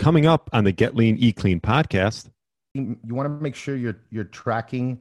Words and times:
Coming 0.00 0.24
up 0.24 0.48
on 0.54 0.64
the 0.64 0.72
Get 0.72 0.96
Lean, 0.96 1.18
Eat 1.18 1.36
Clean 1.36 1.60
podcast. 1.60 2.30
You 2.72 2.96
want 3.04 3.26
to 3.26 3.42
make 3.42 3.54
sure 3.54 3.76
you're 3.76 3.98
you're 4.10 4.24
tracking 4.24 4.98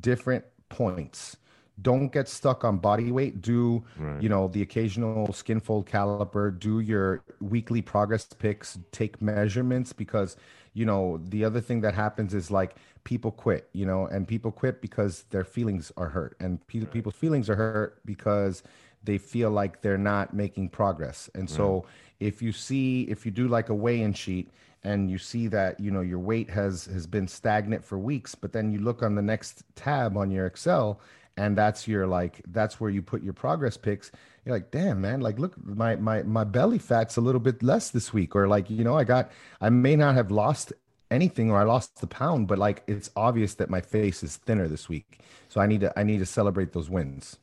different 0.00 0.44
points. 0.68 1.36
Don't 1.80 2.12
get 2.12 2.28
stuck 2.28 2.64
on 2.64 2.78
body 2.78 3.12
weight. 3.12 3.40
Do 3.40 3.84
Right. 3.96 4.20
you 4.20 4.28
know 4.28 4.48
the 4.48 4.60
occasional 4.60 5.32
skin 5.32 5.60
fold 5.60 5.86
caliper? 5.86 6.58
Do 6.58 6.80
your 6.80 7.22
weekly 7.40 7.82
progress 7.82 8.26
pics. 8.36 8.80
Take 8.90 9.22
measurements 9.22 9.92
because 9.92 10.36
you 10.74 10.86
know 10.86 11.20
the 11.22 11.44
other 11.44 11.60
thing 11.60 11.82
that 11.82 11.94
happens 11.94 12.34
is 12.34 12.50
like 12.50 12.74
people 13.04 13.30
quit. 13.30 13.68
You 13.72 13.86
know, 13.86 14.06
and 14.06 14.26
people 14.26 14.50
quit 14.50 14.80
because 14.80 15.22
their 15.30 15.44
feelings 15.44 15.92
are 15.96 16.08
hurt, 16.08 16.36
and 16.40 16.66
pe- 16.66 16.84
people's 16.86 17.14
feelings 17.14 17.48
are 17.48 17.56
hurt 17.56 18.00
because 18.04 18.64
they 19.04 19.18
feel 19.18 19.50
like 19.50 19.82
they're 19.82 19.98
not 19.98 20.34
making 20.34 20.68
progress. 20.68 21.28
And 21.34 21.48
so 21.48 21.84
if 22.20 22.40
you 22.40 22.52
see 22.52 23.02
if 23.02 23.26
you 23.26 23.32
do 23.32 23.48
like 23.48 23.68
a 23.68 23.74
weigh-in 23.74 24.12
sheet 24.12 24.50
and 24.84 25.10
you 25.10 25.18
see 25.18 25.48
that 25.48 25.78
you 25.78 25.90
know 25.90 26.00
your 26.00 26.18
weight 26.18 26.50
has 26.50 26.86
has 26.86 27.06
been 27.06 27.26
stagnant 27.26 27.84
for 27.84 27.98
weeks 27.98 28.34
but 28.34 28.52
then 28.52 28.72
you 28.72 28.78
look 28.78 29.02
on 29.02 29.14
the 29.14 29.22
next 29.22 29.64
tab 29.74 30.16
on 30.16 30.30
your 30.30 30.46
excel 30.46 31.00
and 31.36 31.56
that's 31.56 31.88
your 31.88 32.06
like 32.06 32.40
that's 32.48 32.80
where 32.80 32.90
you 32.90 33.02
put 33.02 33.22
your 33.22 33.32
progress 33.32 33.76
pics 33.76 34.10
you're 34.44 34.54
like 34.54 34.70
damn 34.70 35.00
man 35.00 35.20
like 35.20 35.38
look 35.38 35.54
my 35.64 35.96
my 35.96 36.22
my 36.22 36.44
belly 36.44 36.78
fat's 36.78 37.16
a 37.16 37.20
little 37.20 37.40
bit 37.40 37.62
less 37.62 37.90
this 37.90 38.12
week. 38.12 38.34
Or 38.34 38.48
like 38.48 38.68
you 38.70 38.84
know 38.84 38.96
i 38.96 39.04
got 39.04 39.30
i 39.60 39.70
may 39.70 39.96
not 39.96 40.14
have 40.14 40.30
lost 40.30 40.72
anything 41.10 41.50
or 41.50 41.58
i 41.58 41.62
lost 41.62 42.00
the 42.00 42.06
pound 42.06 42.48
but 42.48 42.58
like 42.58 42.82
it's 42.86 43.10
obvious 43.16 43.54
that 43.54 43.70
my 43.70 43.80
face 43.80 44.22
is 44.22 44.36
thinner 44.36 44.68
this 44.68 44.88
week. 44.88 45.20
So 45.48 45.60
i 45.60 45.66
need 45.66 45.80
to 45.80 45.98
i 45.98 46.02
need 46.02 46.18
to 46.18 46.26
celebrate 46.26 46.72
those 46.72 46.90
wins 46.90 47.38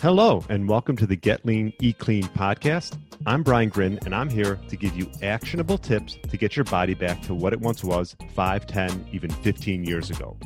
Hello, 0.00 0.44
and 0.50 0.68
welcome 0.68 0.96
to 0.96 1.06
the 1.06 1.16
Get 1.16 1.46
Lean, 1.46 1.72
Eat 1.80 1.98
Clean 1.98 2.24
podcast. 2.24 2.98
I'm 3.26 3.42
Brian 3.42 3.70
Grin, 3.70 3.98
and 4.04 4.14
I'm 4.14 4.28
here 4.28 4.58
to 4.68 4.76
give 4.76 4.94
you 4.96 5.10
actionable 5.22 5.78
tips 5.78 6.18
to 6.28 6.36
get 6.36 6.56
your 6.56 6.64
body 6.64 6.94
back 6.94 7.22
to 7.22 7.34
what 7.34 7.52
it 7.52 7.60
once 7.60 7.82
was 7.82 8.14
5, 8.34 8.66
10, 8.66 9.08
even 9.12 9.30
15 9.30 9.84
years 9.84 10.10
ago. 10.10 10.36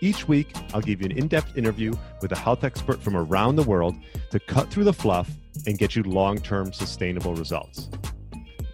Each 0.00 0.26
week, 0.26 0.52
I'll 0.74 0.80
give 0.80 1.00
you 1.00 1.06
an 1.06 1.12
in 1.12 1.28
depth 1.28 1.56
interview 1.56 1.92
with 2.20 2.32
a 2.32 2.36
health 2.38 2.64
expert 2.64 3.00
from 3.00 3.16
around 3.16 3.56
the 3.56 3.62
world 3.62 3.94
to 4.30 4.40
cut 4.40 4.70
through 4.70 4.84
the 4.84 4.92
fluff 4.92 5.30
and 5.66 5.78
get 5.78 5.94
you 5.94 6.02
long 6.02 6.38
term 6.38 6.72
sustainable 6.72 7.34
results. 7.34 7.88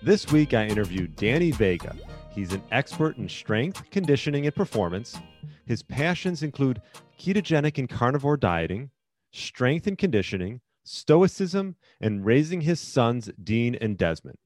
This 0.02 0.32
week, 0.32 0.54
I 0.54 0.66
interviewed 0.66 1.16
Danny 1.16 1.50
Vega. 1.50 1.94
He's 2.30 2.52
an 2.52 2.62
expert 2.70 3.18
in 3.18 3.28
strength, 3.28 3.90
conditioning, 3.90 4.46
and 4.46 4.54
performance. 4.54 5.20
His 5.66 5.82
passions 5.82 6.42
include 6.42 6.80
ketogenic 7.20 7.76
and 7.78 7.88
carnivore 7.88 8.36
dieting, 8.36 8.90
strength 9.32 9.86
and 9.86 9.98
conditioning, 9.98 10.60
stoicism, 10.84 11.76
and 12.00 12.24
raising 12.24 12.60
his 12.60 12.80
sons, 12.80 13.30
Dean 13.42 13.74
and 13.76 13.96
Desmond. 13.96 14.38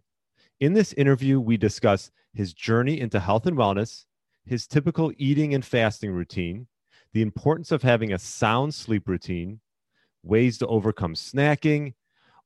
In 0.61 0.73
this 0.73 0.93
interview, 0.95 1.39
we 1.41 1.57
discuss 1.57 2.11
his 2.33 2.55
journey 2.55 3.01
into 3.01 3.21
health 3.21 3.47
and 3.47 3.57
wellness, 3.57 4.05
his 4.45 4.67
typical 4.67 5.13
eating 5.19 5.55
and 5.55 5.65
fasting 5.65 6.13
routine, 6.13 6.67
the 7.13 7.23
importance 7.23 7.73
of 7.73 7.83
having 7.83 8.13
a 8.13 8.19
sound 8.19 8.75
sleep 8.75 9.09
routine, 9.09 9.61
ways 10.23 10.59
to 10.59 10.67
overcome 10.67 11.15
snacking, 11.15 11.95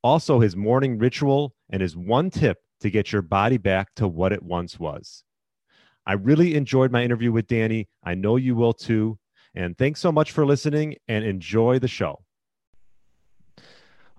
also 0.03 0.39
his 0.39 0.55
morning 0.55 0.97
ritual, 0.97 1.53
and 1.69 1.81
his 1.81 1.95
one 1.95 2.29
tip 2.29 2.57
to 2.81 2.89
get 2.89 3.11
your 3.11 3.21
body 3.21 3.57
back 3.57 3.93
to 3.95 4.07
what 4.07 4.33
it 4.33 4.43
once 4.43 4.79
was. 4.79 5.23
I 6.05 6.13
really 6.13 6.55
enjoyed 6.55 6.91
my 6.91 7.03
interview 7.03 7.31
with 7.31 7.47
Danny. 7.47 7.87
I 8.03 8.15
know 8.15 8.35
you 8.35 8.55
will 8.55 8.73
too. 8.73 9.19
And 9.53 9.77
thanks 9.77 9.99
so 9.99 10.11
much 10.11 10.31
for 10.31 10.45
listening 10.45 10.95
and 11.07 11.23
enjoy 11.23 11.77
the 11.79 11.87
show. 11.87 12.23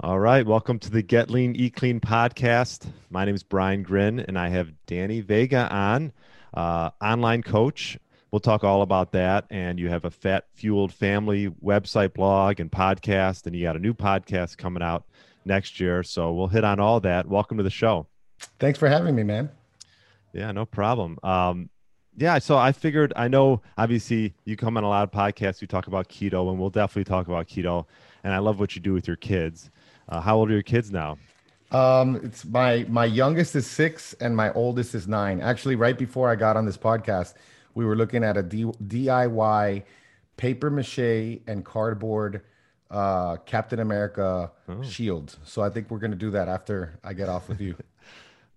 All 0.02 0.18
right. 0.18 0.44
Welcome 0.44 0.80
to 0.80 0.90
the 0.90 1.00
Get 1.00 1.30
Lean, 1.30 1.54
Eat 1.54 1.76
Clean 1.76 2.00
podcast. 2.00 2.88
My 3.08 3.24
name 3.24 3.36
is 3.36 3.44
Brian 3.44 3.84
Grin, 3.84 4.18
and 4.18 4.36
I 4.36 4.48
have 4.48 4.72
Danny 4.86 5.20
Vega 5.20 5.72
on, 5.72 6.12
uh, 6.54 6.90
online 7.00 7.44
coach. 7.44 7.96
We'll 8.32 8.40
talk 8.40 8.64
all 8.64 8.82
about 8.82 9.12
that. 9.12 9.44
And 9.48 9.78
you 9.78 9.90
have 9.90 10.04
a 10.04 10.10
fat 10.10 10.46
fueled 10.54 10.92
family 10.92 11.50
website, 11.64 12.14
blog, 12.14 12.58
and 12.58 12.68
podcast. 12.68 13.46
And 13.46 13.54
you 13.54 13.62
got 13.62 13.76
a 13.76 13.78
new 13.78 13.94
podcast 13.94 14.58
coming 14.58 14.82
out 14.82 15.04
next 15.44 15.78
year. 15.78 16.02
So 16.02 16.32
we'll 16.32 16.48
hit 16.48 16.64
on 16.64 16.80
all 16.80 16.98
that. 16.98 17.28
Welcome 17.28 17.58
to 17.58 17.62
the 17.62 17.70
show. 17.70 18.08
thanks 18.58 18.80
for 18.80 18.88
having 18.88 19.14
me 19.14 19.22
man 19.22 19.50
Yeah, 20.32 20.50
no 20.50 20.66
problem. 20.66 21.16
Um, 21.22 21.70
yeah, 22.16 22.40
so 22.40 22.58
I 22.58 22.72
figured 22.72 23.12
I 23.14 23.28
know 23.28 23.62
obviously 23.78 24.34
you 24.44 24.56
come 24.56 24.76
on 24.76 24.82
a 24.82 24.88
lot 24.88 25.04
of 25.04 25.12
podcasts, 25.12 25.60
you 25.60 25.68
talk 25.68 25.86
about 25.86 26.08
keto, 26.08 26.50
and 26.50 26.58
we'll 26.58 26.70
definitely 26.70 27.04
talk 27.04 27.28
about 27.28 27.46
keto. 27.46 27.86
And 28.24 28.32
I 28.34 28.38
love 28.38 28.58
what 28.58 28.74
you 28.74 28.82
do 28.82 28.92
with 28.92 29.06
your 29.06 29.16
kids. 29.16 29.70
Uh, 30.08 30.20
how 30.20 30.36
old 30.36 30.50
are 30.50 30.54
your 30.54 30.62
kids 30.62 30.90
now? 30.90 31.18
Um, 31.70 32.16
it's 32.22 32.44
my 32.44 32.84
my 32.88 33.06
youngest 33.06 33.56
is 33.56 33.66
six 33.66 34.14
and 34.20 34.36
my 34.36 34.52
oldest 34.52 34.94
is 34.94 35.08
nine. 35.08 35.40
Actually, 35.40 35.76
right 35.76 35.96
before 35.96 36.28
I 36.30 36.36
got 36.36 36.56
on 36.56 36.66
this 36.66 36.76
podcast, 36.76 37.34
we 37.74 37.84
were 37.86 37.96
looking 37.96 38.22
at 38.24 38.36
a 38.36 38.42
D, 38.42 38.64
DIY 38.64 39.82
paper 40.36 40.70
mache 40.70 41.40
and 41.46 41.64
cardboard 41.64 42.42
uh, 42.90 43.36
Captain 43.46 43.80
America 43.80 44.50
shield. 44.82 45.38
So 45.44 45.62
I 45.62 45.70
think 45.70 45.90
we're 45.90 45.98
gonna 45.98 46.14
do 46.16 46.30
that 46.32 46.48
after 46.48 46.98
I 47.02 47.14
get 47.14 47.28
off 47.28 47.48
with 47.48 47.60
you. 47.60 47.76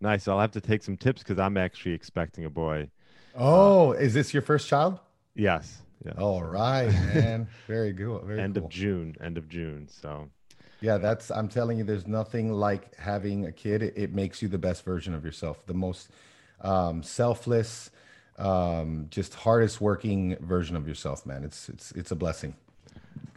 Nice. 0.01 0.28
I'll 0.28 0.41
have 0.41 0.51
to 0.51 0.61
take 0.61 0.84
some 0.84 0.97
tips 0.97 1.23
because 1.23 1.39
I'm 1.39 1.55
actually 1.55 1.94
expecting 1.94 2.44
a 2.44 2.50
boy. 2.50 2.89
oh, 3.34 3.94
is 3.94 4.13
this 4.13 4.34
your 4.34 4.41
first 4.44 4.67
child? 4.67 5.00
Yes. 5.35 5.81
Yeah. 6.05 6.11
All 6.19 6.44
right, 6.44 6.91
man. 7.13 7.47
Very 7.66 7.94
good. 7.94 8.22
Very 8.23 8.41
end 8.41 8.55
cool. 8.55 8.66
of 8.66 8.69
June. 8.69 9.16
End 9.22 9.38
of 9.38 9.47
June. 9.47 9.88
So 9.88 10.29
Yeah, 10.85 11.00
that's. 11.00 11.31
I'm 11.31 11.47
telling 11.47 11.79
you, 11.79 11.84
there's 11.84 12.06
nothing 12.06 12.53
like 12.53 12.96
having 12.96 13.47
a 13.47 13.51
kid. 13.51 13.81
It, 13.81 13.94
it 13.97 14.13
makes 14.13 14.44
you 14.44 14.47
the 14.47 14.59
best 14.59 14.85
version 14.85 15.16
of 15.16 15.25
yourself, 15.25 15.66
the 15.66 15.73
most 15.73 16.12
um, 16.62 17.01
selfless, 17.01 17.90
um, 18.38 19.07
just 19.09 19.34
hardest 19.34 19.81
working 19.81 20.38
version 20.41 20.75
of 20.75 20.88
yourself, 20.88 21.25
man. 21.25 21.44
It's 21.44 21.69
it's 21.69 21.91
it's 21.94 22.12
a 22.12 22.16
blessing. 22.16 22.53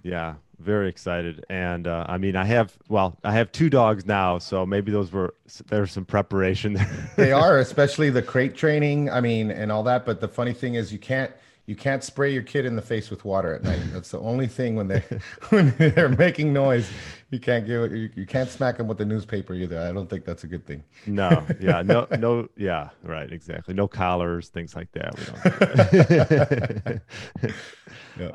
yeah, 0.02 0.34
very 0.58 0.90
excited. 0.90 1.46
And 1.48 1.86
uh, 1.86 2.04
I 2.06 2.18
mean, 2.18 2.36
I 2.36 2.44
have 2.44 2.76
well, 2.90 3.16
I 3.24 3.32
have 3.32 3.50
two 3.50 3.70
dogs 3.70 4.04
now, 4.04 4.36
so 4.36 4.66
maybe 4.66 4.92
those 4.92 5.10
were 5.10 5.32
there's 5.68 5.90
some 5.90 6.04
preparation 6.04 6.74
there. 6.74 7.10
They 7.16 7.32
are, 7.32 7.58
especially 7.66 8.10
the 8.10 8.20
crate 8.20 8.56
training. 8.56 9.08
I 9.08 9.22
mean, 9.22 9.50
and 9.50 9.72
all 9.72 9.84
that. 9.84 10.04
But 10.04 10.20
the 10.20 10.28
funny 10.28 10.52
thing 10.52 10.74
is, 10.74 10.92
you 10.92 10.98
can't 10.98 11.32
you 11.68 11.76
can't 11.76 12.02
spray 12.02 12.32
your 12.32 12.42
kid 12.42 12.64
in 12.64 12.76
the 12.76 12.82
face 12.82 13.10
with 13.10 13.26
water 13.26 13.54
at 13.54 13.62
night. 13.62 13.78
That's 13.92 14.10
the 14.10 14.20
only 14.20 14.46
thing 14.46 14.74
when 14.74 14.88
they 14.88 15.04
when 15.50 15.74
they're 15.76 16.08
making 16.08 16.50
noise. 16.50 16.90
You 17.30 17.38
can't 17.38 17.66
give 17.66 17.82
it. 17.82 17.92
You, 17.92 18.08
you 18.16 18.24
can't 18.24 18.48
smack 18.48 18.78
them 18.78 18.88
with 18.88 18.96
the 18.96 19.04
newspaper 19.04 19.52
either. 19.52 19.78
I 19.78 19.92
don't 19.92 20.08
think 20.08 20.24
that's 20.24 20.44
a 20.44 20.46
good 20.46 20.66
thing. 20.66 20.82
No, 21.06 21.44
yeah, 21.60 21.82
no, 21.82 22.06
no, 22.18 22.48
yeah, 22.56 22.88
right, 23.02 23.30
exactly. 23.30 23.74
No 23.74 23.86
collars, 23.86 24.48
things 24.48 24.74
like 24.74 24.90
that. 24.92 27.02
We 27.42 27.48
don't. 27.48 27.54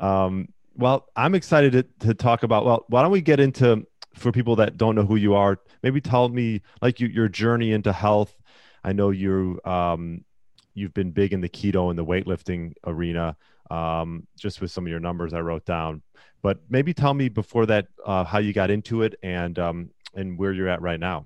Um, 0.00 0.48
well, 0.76 1.06
I'm 1.14 1.34
excited 1.34 1.72
to, 1.72 1.82
to 2.06 2.14
talk 2.14 2.42
about. 2.42 2.64
Well, 2.64 2.86
why 2.88 3.02
don't 3.02 3.10
we 3.10 3.20
get 3.20 3.38
into 3.38 3.86
for 4.14 4.32
people 4.32 4.56
that 4.56 4.78
don't 4.78 4.94
know 4.94 5.04
who 5.04 5.16
you 5.16 5.34
are? 5.34 5.58
Maybe 5.82 6.00
tell 6.00 6.30
me 6.30 6.62
like 6.80 7.00
you, 7.00 7.08
your 7.08 7.28
journey 7.28 7.72
into 7.72 7.92
health. 7.92 8.34
I 8.82 8.94
know 8.94 9.10
you 9.10 9.60
um, 9.66 10.24
you've 10.74 10.94
been 10.94 11.10
big 11.10 11.32
in 11.32 11.40
the 11.40 11.48
keto 11.48 11.90
and 11.90 11.98
the 11.98 12.04
weightlifting 12.04 12.74
arena. 12.84 13.36
Um, 13.70 14.26
just 14.38 14.60
with 14.60 14.70
some 14.70 14.84
of 14.84 14.90
your 14.90 15.00
numbers 15.00 15.32
I 15.32 15.40
wrote 15.40 15.64
down, 15.64 16.02
but 16.42 16.58
maybe 16.68 16.92
tell 16.92 17.14
me 17.14 17.30
before 17.30 17.64
that 17.64 17.86
uh, 18.04 18.22
how 18.22 18.38
you 18.38 18.52
got 18.52 18.70
into 18.70 19.00
it 19.00 19.14
and 19.22 19.58
um, 19.58 19.90
and 20.14 20.38
where 20.38 20.52
you're 20.52 20.68
at 20.68 20.82
right 20.82 21.00
now. 21.00 21.24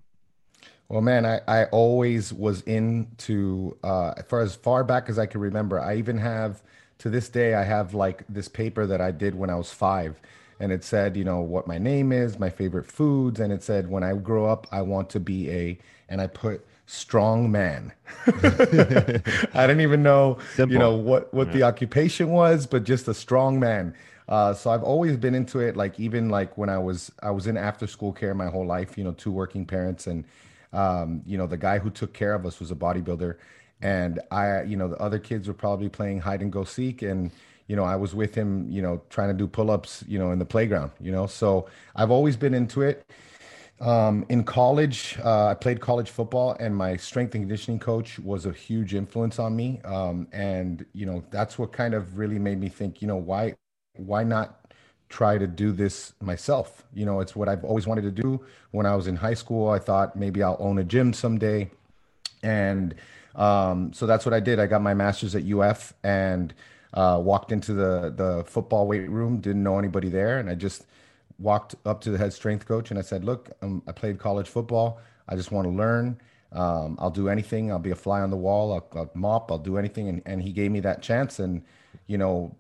Well, 0.89 1.01
man, 1.01 1.27
I, 1.27 1.41
I 1.49 1.65
always 1.65 2.33
was 2.33 2.63
into 2.63 3.77
uh, 3.83 4.15
for 4.29 4.41
as 4.41 4.55
far 4.55 4.85
back 4.85 5.09
as 5.09 5.19
I 5.19 5.27
can 5.27 5.41
remember. 5.41 5.81
I 5.81 5.97
even 5.97 6.17
have 6.19 6.63
to 6.99 7.11
this 7.11 7.29
day, 7.29 7.55
I 7.55 7.65
have 7.65 7.93
like 7.93 8.25
this 8.29 8.47
paper 8.47 8.87
that 8.87 9.01
I 9.01 9.11
did 9.11 9.35
when 9.35 9.51
I 9.51 9.57
was 9.57 9.73
five, 9.73 10.21
and 10.61 10.71
it 10.71 10.85
said, 10.85 11.17
you 11.17 11.25
know, 11.25 11.41
what 11.41 11.67
my 11.67 11.77
name 11.77 12.13
is, 12.13 12.39
my 12.39 12.51
favorite 12.51 12.87
foods, 12.87 13.41
and 13.41 13.53
it 13.53 13.65
said, 13.65 13.91
when 13.91 14.05
I 14.05 14.15
grow 14.15 14.47
up, 14.47 14.69
I 14.71 14.83
want 14.83 15.11
to 15.11 15.21
be 15.21 15.51
a, 15.51 15.79
and 16.09 16.21
I 16.21 16.29
put 16.29 16.65
strong 16.89 17.53
man. 17.53 17.93
I 18.27 19.67
didn't 19.67 19.83
even 19.83 20.03
know, 20.03 20.39
Simple. 20.55 20.73
you 20.73 20.79
know, 20.79 20.95
what 20.95 21.33
what 21.35 21.53
the 21.53 21.63
occupation 21.63 22.31
was, 22.31 22.67
but 22.67 22.85
just 22.85 23.07
a 23.09 23.15
strong 23.15 23.61
man. 23.61 23.95
Uh, 24.29 24.53
so 24.55 24.71
I've 24.71 24.83
always 24.83 25.17
been 25.17 25.35
into 25.35 25.61
it. 25.61 25.77
Like 25.77 26.01
even 26.01 26.31
like 26.31 26.57
when 26.59 26.69
I 26.69 26.79
was 26.79 27.13
I 27.23 27.31
was 27.31 27.47
in 27.47 27.57
after 27.57 27.87
school 27.87 28.13
care 28.13 28.35
my 28.35 28.47
whole 28.47 28.67
life. 28.67 28.97
You 28.97 29.05
know, 29.05 29.13
two 29.13 29.31
working 29.31 29.67
parents, 29.67 30.07
and 30.07 30.25
um, 30.73 31.23
you 31.27 31.37
know 31.37 31.47
the 31.47 31.59
guy 31.59 31.79
who 31.79 31.91
took 31.91 32.15
care 32.15 32.35
of 32.35 32.47
us 32.47 32.59
was 32.59 32.71
a 32.71 32.75
bodybuilder, 32.75 33.37
and 33.83 34.21
I, 34.31 34.63
you 34.63 34.77
know, 34.77 34.89
the 34.89 34.97
other 34.97 35.19
kids 35.19 35.47
were 35.47 35.55
probably 35.55 35.91
playing 35.91 36.21
hide 36.21 36.41
and 36.41 36.51
go 36.51 36.65
seek, 36.65 37.03
and 37.03 37.31
you 37.67 37.77
know 37.77 37.85
I 37.85 37.97
was 37.97 38.15
with 38.15 38.35
him, 38.35 38.67
you 38.71 38.81
know, 38.81 39.03
trying 39.11 39.29
to 39.29 39.35
do 39.35 39.47
pull 39.47 39.71
ups, 39.71 40.05
you 40.09 40.19
know, 40.19 40.33
in 40.33 40.39
the 40.39 40.47
playground. 40.47 40.93
You 41.01 41.13
know, 41.13 41.27
so 41.27 41.69
I've 41.95 42.11
always 42.11 42.37
been 42.37 42.55
into 42.55 42.81
it. 42.81 43.05
Um, 43.81 44.27
in 44.29 44.43
college, 44.45 45.19
uh, 45.25 45.47
I 45.49 45.55
played 45.55 45.81
college 45.81 46.11
football, 46.11 46.57
and 46.59 46.77
my 46.77 46.97
strength 46.97 47.35
and 47.35 47.43
conditioning 47.45 47.79
coach 47.79 48.19
was 48.19 48.47
a 48.47 48.53
huge 48.53 48.95
influence 48.95 49.39
on 49.39 49.55
me. 49.57 49.81
Um, 49.85 50.29
and 50.33 50.85
you 50.95 51.07
know, 51.07 51.25
that's 51.31 51.59
what 51.59 51.73
kind 51.73 51.95
of 51.95 52.19
really 52.19 52.39
made 52.41 52.61
me 52.61 52.69
think, 52.69 53.03
you 53.03 53.09
know, 53.09 53.17
why, 53.17 53.55
why 53.97 54.25
not 54.25 54.73
try 55.09 55.39
to 55.39 55.47
do 55.47 55.73
this 55.73 56.13
myself? 56.21 56.85
You 56.95 57.07
know, 57.07 57.21
it's 57.21 57.37
what 57.37 57.49
I've 57.49 57.65
always 57.65 57.87
wanted 57.87 58.03
to 58.03 58.11
do. 58.11 58.45
When 58.73 58.87
I 58.87 58.97
was 58.97 59.07
in 59.07 59.17
high 59.17 59.35
school, 59.35 59.71
I 59.71 59.79
thought 59.79 60.17
maybe 60.17 60.43
I'll 60.43 60.57
own 60.61 60.79
a 60.79 60.85
gym 60.85 61.13
someday. 61.13 61.71
and 62.43 62.95
um, 63.37 63.93
so 63.93 64.07
that's 64.07 64.27
what 64.27 64.35
I 64.35 64.41
did. 64.41 64.61
I 64.61 64.67
got 64.67 64.83
my 64.83 64.95
master's 64.95 65.35
at 65.37 65.45
UF 65.45 65.95
and 66.05 66.55
uh, 66.95 67.21
walked 67.23 67.53
into 67.53 67.75
the 67.75 68.13
the 68.17 68.45
football 68.47 68.89
weight 68.89 69.09
room. 69.11 69.41
Didn't 69.41 69.63
know 69.63 69.79
anybody 69.79 70.09
there, 70.11 70.39
and 70.41 70.51
I 70.51 70.57
just 70.57 70.87
walked 71.39 71.77
up 71.87 72.01
to 72.01 72.11
the 72.11 72.19
head 72.19 72.33
strength 72.33 72.67
coach 72.67 72.91
and 72.91 72.99
I 72.99 73.03
said, 73.03 73.25
"Look, 73.25 73.51
um, 73.63 73.83
I 73.87 73.93
played 73.93 74.19
college 74.19 74.49
football. 74.49 75.01
I 75.29 75.37
just 75.37 75.53
want 75.53 75.67
to 75.67 75.73
learn. 75.73 76.21
Um, 76.53 76.97
I'll 76.99 77.11
do 77.11 77.29
anything. 77.29 77.71
I'll 77.71 77.79
be 77.79 77.91
a 77.91 77.97
fly 77.97 78.21
on 78.21 78.31
the 78.31 78.37
wall. 78.37 78.73
I'll, 78.73 78.89
I'll 78.99 79.11
mop. 79.15 79.51
I'll 79.53 79.59
do 79.59 79.79
anything." 79.79 80.09
And, 80.09 80.23
and 80.27 80.43
he 80.43 80.53
gave 80.53 80.71
me 80.71 80.81
that 80.81 81.03
chance. 81.03 81.39
And 81.39 81.63
you 82.07 82.19
know, 82.19 82.55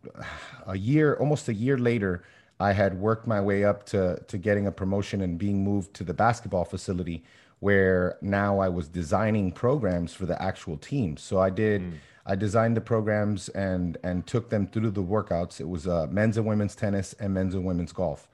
a 0.67 0.77
year, 0.77 1.15
almost 1.15 1.49
a 1.49 1.55
year 1.55 1.79
later, 1.79 2.25
I 2.61 2.73
had 2.73 3.01
worked 3.01 3.27
my 3.27 3.41
way 3.41 3.65
up 3.65 3.85
to 3.87 4.23
to 4.27 4.39
getting 4.39 4.67
a 4.67 4.73
promotion 4.73 5.21
and 5.23 5.39
being 5.39 5.65
moved 5.65 5.95
to 5.95 6.05
the 6.05 6.15
basketball 6.15 6.65
facility, 6.65 7.25
where 7.61 8.19
now 8.21 8.61
I 8.61 8.69
was 8.69 8.89
designing 8.89 9.53
programs 9.53 10.15
for 10.15 10.27
the 10.27 10.41
actual 10.41 10.77
team. 10.77 11.17
So 11.17 11.41
I 11.41 11.51
did. 11.51 11.83
Mm. 11.83 11.93
I 12.31 12.37
designed 12.37 12.77
the 12.77 12.83
programs 12.83 13.49
and 13.51 13.97
and 14.05 14.27
took 14.27 14.51
them 14.51 14.67
through 14.67 14.91
the 14.91 15.03
workouts. 15.03 15.61
It 15.61 15.69
was 15.69 15.89
uh, 15.89 16.07
men's 16.11 16.37
and 16.37 16.47
women's 16.47 16.77
tennis 16.77 17.15
and 17.15 17.33
men's 17.33 17.55
and 17.55 17.65
women's 17.65 17.91
golf 17.91 18.29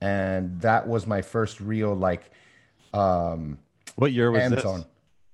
and 0.00 0.60
that 0.60 0.86
was 0.86 1.06
my 1.06 1.22
first 1.22 1.60
real 1.60 1.94
like 1.94 2.30
um 2.94 3.58
what 3.96 4.12
year 4.12 4.30
was 4.30 4.50
this? 4.50 4.64
On 4.64 4.84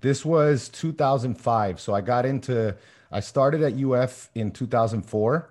this 0.01 0.25
was 0.25 0.69
2005 0.69 1.79
so 1.79 1.93
i 1.93 2.01
got 2.01 2.25
into 2.25 2.75
i 3.11 3.19
started 3.19 3.61
at 3.61 3.73
uf 3.83 4.29
in 4.35 4.51
2004 4.51 5.49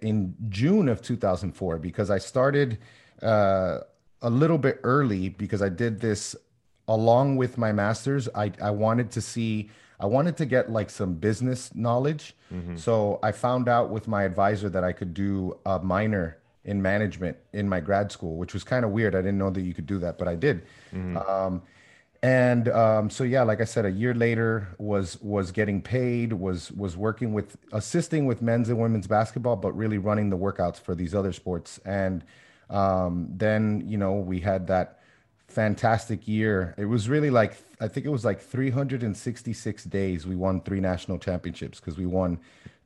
in 0.00 0.34
june 0.48 0.88
of 0.88 1.02
2004 1.02 1.78
because 1.78 2.10
i 2.10 2.18
started 2.18 2.78
uh 3.22 3.78
a 4.22 4.30
little 4.30 4.58
bit 4.58 4.80
early 4.84 5.28
because 5.28 5.62
i 5.62 5.68
did 5.68 6.00
this 6.00 6.36
along 6.88 7.36
with 7.36 7.58
my 7.58 7.72
masters. 7.72 8.28
I 8.34 8.52
i 8.60 8.70
wanted 8.70 9.10
to 9.12 9.20
see 9.20 9.70
i 10.00 10.06
wanted 10.06 10.36
to 10.38 10.46
get 10.46 10.70
like 10.70 10.90
some 10.90 11.14
business 11.14 11.74
knowledge. 11.74 12.34
Mm-hmm. 12.52 12.76
so 12.76 13.18
i 13.22 13.32
found 13.32 13.68
out 13.68 13.90
with 13.90 14.08
my 14.08 14.24
advisor 14.24 14.68
that 14.68 14.84
i 14.84 14.92
could 14.92 15.14
do 15.14 15.58
a 15.64 15.78
minor 15.78 16.38
in 16.64 16.80
management 16.80 17.36
in 17.52 17.68
my 17.68 17.80
grad 17.80 18.12
school, 18.12 18.36
which 18.36 18.54
was 18.54 18.64
kind 18.64 18.84
of 18.84 18.92
weird. 18.92 19.14
I 19.14 19.18
didn't 19.18 19.38
know 19.38 19.50
that 19.50 19.62
you 19.62 19.74
could 19.74 19.86
do 19.86 19.98
that, 19.98 20.18
but 20.18 20.28
I 20.28 20.36
did. 20.36 20.62
Mm-hmm. 20.92 21.16
Um, 21.16 21.62
and 22.22 22.68
um, 22.68 23.10
so 23.10 23.24
yeah, 23.24 23.42
like 23.42 23.60
I 23.60 23.64
said, 23.64 23.84
a 23.84 23.90
year 23.90 24.14
later 24.14 24.68
was 24.78 25.20
was 25.20 25.50
getting 25.50 25.82
paid, 25.82 26.32
was 26.32 26.70
was 26.72 26.96
working 26.96 27.32
with 27.32 27.56
assisting 27.72 28.26
with 28.26 28.40
men's 28.40 28.68
and 28.68 28.78
women's 28.78 29.08
basketball, 29.08 29.56
but 29.56 29.72
really 29.72 29.98
running 29.98 30.30
the 30.30 30.38
workouts 30.38 30.80
for 30.80 30.94
these 30.94 31.16
other 31.16 31.32
sports. 31.32 31.80
And 31.84 32.24
um, 32.70 33.26
then 33.28 33.82
you 33.88 33.98
know 33.98 34.14
we 34.14 34.38
had 34.38 34.68
that 34.68 35.00
fantastic 35.48 36.28
year. 36.28 36.76
It 36.78 36.84
was 36.84 37.08
really 37.08 37.30
like 37.30 37.56
I 37.80 37.88
think 37.88 38.06
it 38.06 38.10
was 38.10 38.24
like 38.24 38.40
366 38.40 39.84
days. 39.84 40.24
We 40.24 40.36
won 40.36 40.60
three 40.60 40.80
national 40.80 41.18
championships 41.18 41.80
because 41.80 41.98
we 41.98 42.06
won 42.06 42.38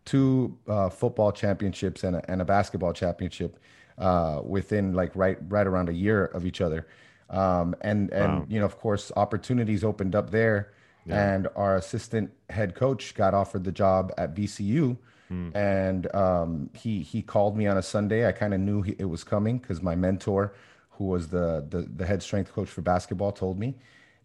two 0.06 0.56
uh, 0.68 0.88
football 0.88 1.32
championships 1.32 2.04
and 2.04 2.16
a, 2.16 2.30
and 2.30 2.40
a 2.40 2.44
basketball 2.44 2.94
championship 2.94 3.58
uh, 3.98 4.40
within 4.42 4.94
like 4.94 5.14
right 5.14 5.36
right 5.48 5.66
around 5.66 5.90
a 5.90 5.92
year 5.92 6.26
of 6.26 6.46
each 6.46 6.62
other. 6.62 6.86
Um, 7.28 7.74
and 7.82 8.10
and 8.12 8.38
wow. 8.38 8.46
you 8.48 8.58
know, 8.58 8.64
of 8.64 8.78
course, 8.78 9.12
opportunities 9.16 9.84
opened 9.84 10.14
up 10.14 10.30
there. 10.30 10.72
Yeah. 11.04 11.34
And 11.34 11.48
our 11.54 11.76
assistant 11.76 12.32
head 12.50 12.74
coach 12.74 13.14
got 13.14 13.32
offered 13.32 13.62
the 13.62 13.70
job 13.70 14.12
at 14.18 14.34
VCU, 14.34 14.96
hmm. 15.28 15.50
and 15.54 16.12
um, 16.14 16.70
he 16.74 17.02
he 17.02 17.22
called 17.22 17.56
me 17.56 17.66
on 17.68 17.76
a 17.76 17.82
Sunday. 17.82 18.26
I 18.26 18.32
kind 18.32 18.52
of 18.52 18.60
knew 18.60 18.82
he, 18.82 18.96
it 18.98 19.04
was 19.04 19.22
coming 19.22 19.58
because 19.58 19.80
my 19.80 19.94
mentor, 19.94 20.54
who 20.90 21.04
was 21.04 21.28
the, 21.28 21.64
the 21.68 21.82
the 21.82 22.06
head 22.06 22.24
strength 22.24 22.52
coach 22.52 22.68
for 22.68 22.82
basketball, 22.82 23.30
told 23.30 23.58
me. 23.58 23.76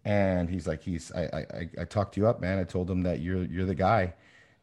And 0.03 0.49
he's 0.49 0.65
like, 0.65 0.81
he's 0.81 1.11
I, 1.11 1.45
I 1.51 1.69
I 1.81 1.85
talked 1.85 2.17
you 2.17 2.25
up, 2.27 2.41
man. 2.41 2.57
I 2.57 2.63
told 2.63 2.89
him 2.89 3.03
that 3.03 3.19
you're 3.19 3.43
you're 3.43 3.67
the 3.67 3.75
guy 3.75 4.15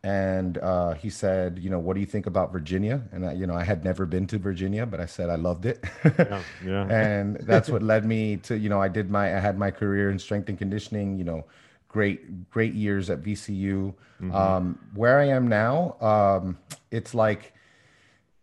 and 0.04 0.58
uh, 0.58 0.94
he 0.94 1.10
said, 1.10 1.58
you 1.58 1.70
know, 1.70 1.78
what 1.78 1.94
do 1.94 2.00
you 2.00 2.06
think 2.06 2.26
about 2.26 2.52
Virginia? 2.52 3.02
And 3.10 3.26
I, 3.26 3.32
you 3.32 3.46
know, 3.46 3.54
I 3.54 3.64
had 3.64 3.84
never 3.84 4.06
been 4.06 4.26
to 4.28 4.38
Virginia, 4.38 4.86
but 4.86 5.00
I 5.00 5.06
said 5.06 5.28
I 5.28 5.34
loved 5.34 5.66
it. 5.66 5.84
yeah, 6.04 6.42
yeah. 6.64 6.86
and 6.90 7.36
that's 7.40 7.68
what 7.68 7.82
led 7.82 8.04
me 8.04 8.36
to, 8.38 8.56
you 8.56 8.68
know, 8.68 8.80
I 8.80 8.88
did 8.88 9.10
my, 9.10 9.36
I 9.36 9.40
had 9.40 9.58
my 9.58 9.72
career 9.72 10.10
in 10.10 10.18
strength 10.18 10.48
and 10.48 10.56
conditioning. 10.56 11.18
You 11.18 11.24
know, 11.24 11.46
great, 11.88 12.48
great 12.50 12.74
years 12.74 13.10
at 13.10 13.22
VCU. 13.22 13.92
Mm-hmm. 14.20 14.34
Um, 14.34 14.78
where 14.94 15.18
I 15.18 15.26
am 15.26 15.48
now, 15.48 15.96
um, 16.00 16.58
it's 16.90 17.14
like, 17.14 17.54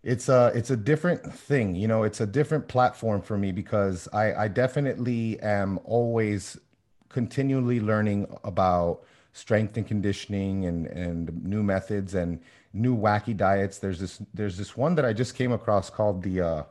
it's 0.03 0.29
a 0.29 0.51
it's 0.53 0.69
a 0.69 0.77
different 0.77 1.33
thing 1.33 1.73
you 1.73 1.87
know 1.87 2.03
it's 2.03 2.21
a 2.21 2.27
different 2.27 2.67
platform 2.67 3.23
for 3.23 3.39
me 3.39 3.51
because 3.51 4.07
i 4.13 4.43
i 4.43 4.47
definitely 4.47 5.39
am 5.39 5.79
always 5.83 6.59
continually 7.09 7.79
learning 7.79 8.27
about 8.43 9.03
strength 9.35 9.75
and 9.75 9.85
conditioning 9.85 10.65
and 10.65 10.87
and 10.87 11.43
new 11.43 11.61
methods 11.61 12.15
and 12.15 12.39
new 12.73 12.97
wacky 12.97 13.35
diets. 13.35 13.79
There's 13.79 13.99
this 13.99 14.21
there's 14.33 14.57
this 14.57 14.77
one 14.77 14.95
that 14.95 15.05
I 15.05 15.11
just 15.11 15.35
came 15.35 15.51
across 15.51 15.89
called 15.89 16.23
the 16.23 16.41
uh, 16.41 16.63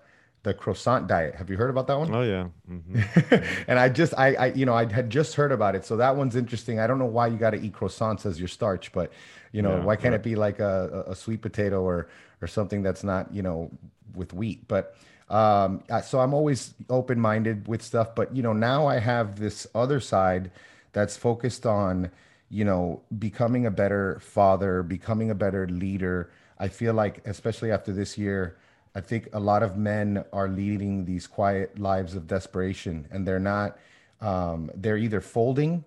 the 0.45 0.55
croissant 0.55 1.07
diet. 1.07 1.35
Have 1.35 1.51
you 1.51 1.59
heard 1.59 1.69
about 1.69 1.87
that 1.89 1.99
one? 1.99 2.15
Oh 2.15 2.23
yeah. 2.23 2.49
Mm-hmm. 2.69 3.65
and 3.69 3.79
I 3.79 3.91
just 3.91 4.15
I, 4.17 4.35
I 4.35 4.47
you 4.47 4.65
know 4.65 4.75
I 4.75 4.91
had 4.91 5.11
just 5.11 5.35
heard 5.35 5.53
about 5.53 5.77
it, 5.77 5.85
so 5.85 5.99
that 5.99 6.17
one's 6.17 6.37
interesting. 6.37 6.81
I 6.81 6.87
don't 6.87 6.99
know 6.99 7.05
why 7.05 7.27
you 7.27 7.37
got 7.37 7.51
to 7.51 7.61
eat 7.61 7.75
croissants 7.75 8.25
as 8.25 8.39
your 8.39 8.49
starch, 8.49 8.93
but 8.93 9.13
you 9.53 9.61
know 9.61 9.77
yeah, 9.77 9.85
why 9.85 9.97
can't 9.97 10.13
right. 10.13 10.21
it 10.21 10.23
be 10.23 10.35
like 10.35 10.59
a, 10.59 11.05
a 11.09 11.15
sweet 11.15 11.43
potato 11.43 11.83
or 11.83 12.09
or 12.41 12.49
something 12.49 12.83
that's 12.83 13.05
not 13.05 13.33
you 13.33 13.43
know 13.43 13.71
with 14.15 14.33
wheat, 14.33 14.67
but. 14.67 14.97
Um, 15.31 15.83
so 16.05 16.21
I'm 16.21 16.35
always 16.35 16.75
open 16.91 17.19
minded 17.19 17.67
with 17.67 17.81
stuff, 17.81 18.15
but 18.15 18.37
you 18.37 18.43
know, 18.43 18.53
now 18.53 18.87
I 18.87 18.99
have 18.99 19.41
this 19.41 19.67
other 19.75 19.99
side 19.99 20.51
that's 20.93 21.17
focused 21.17 21.65
on 21.65 22.11
you 22.51 22.65
know, 22.65 23.03
becoming 23.19 23.67
a 23.67 23.71
better 23.71 24.19
father, 24.21 24.83
becoming 24.83 25.31
a 25.31 25.35
better 25.35 25.67
leader. 25.69 26.31
I 26.59 26.69
feel 26.69 26.95
like, 26.95 27.27
especially 27.27 27.73
after 27.73 27.93
this 27.93 28.17
year, 28.17 28.57
I 28.95 29.01
think 29.01 29.29
a 29.33 29.41
lot 29.41 29.63
of 29.63 29.77
men 29.77 30.25
are 30.33 30.49
leading 30.49 31.05
these 31.05 31.27
quiet 31.27 31.79
lives 31.79 32.15
of 32.15 32.27
desperation, 32.27 33.09
and 33.11 33.27
they're 33.27 33.41
not. 33.41 33.79
Um, 34.21 34.71
they're 34.75 34.97
either 34.97 35.21
folding, 35.21 35.85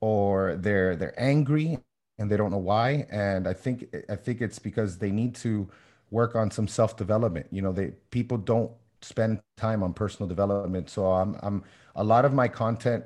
or 0.00 0.56
they're 0.56 0.96
they're 0.96 1.18
angry, 1.20 1.78
and 2.18 2.30
they 2.30 2.36
don't 2.36 2.50
know 2.50 2.58
why. 2.58 3.06
And 3.10 3.46
I 3.48 3.52
think 3.52 3.94
I 4.08 4.16
think 4.16 4.40
it's 4.40 4.58
because 4.58 4.98
they 4.98 5.10
need 5.10 5.34
to 5.36 5.68
work 6.10 6.36
on 6.36 6.50
some 6.50 6.68
self 6.68 6.96
development. 6.96 7.46
You 7.50 7.62
know, 7.62 7.72
they 7.72 7.92
people 8.10 8.38
don't 8.38 8.70
spend 9.02 9.40
time 9.56 9.82
on 9.82 9.92
personal 9.94 10.28
development. 10.28 10.90
So 10.90 11.06
I'm 11.06 11.36
I'm 11.42 11.64
a 11.96 12.04
lot 12.04 12.24
of 12.24 12.32
my 12.32 12.48
content 12.48 13.04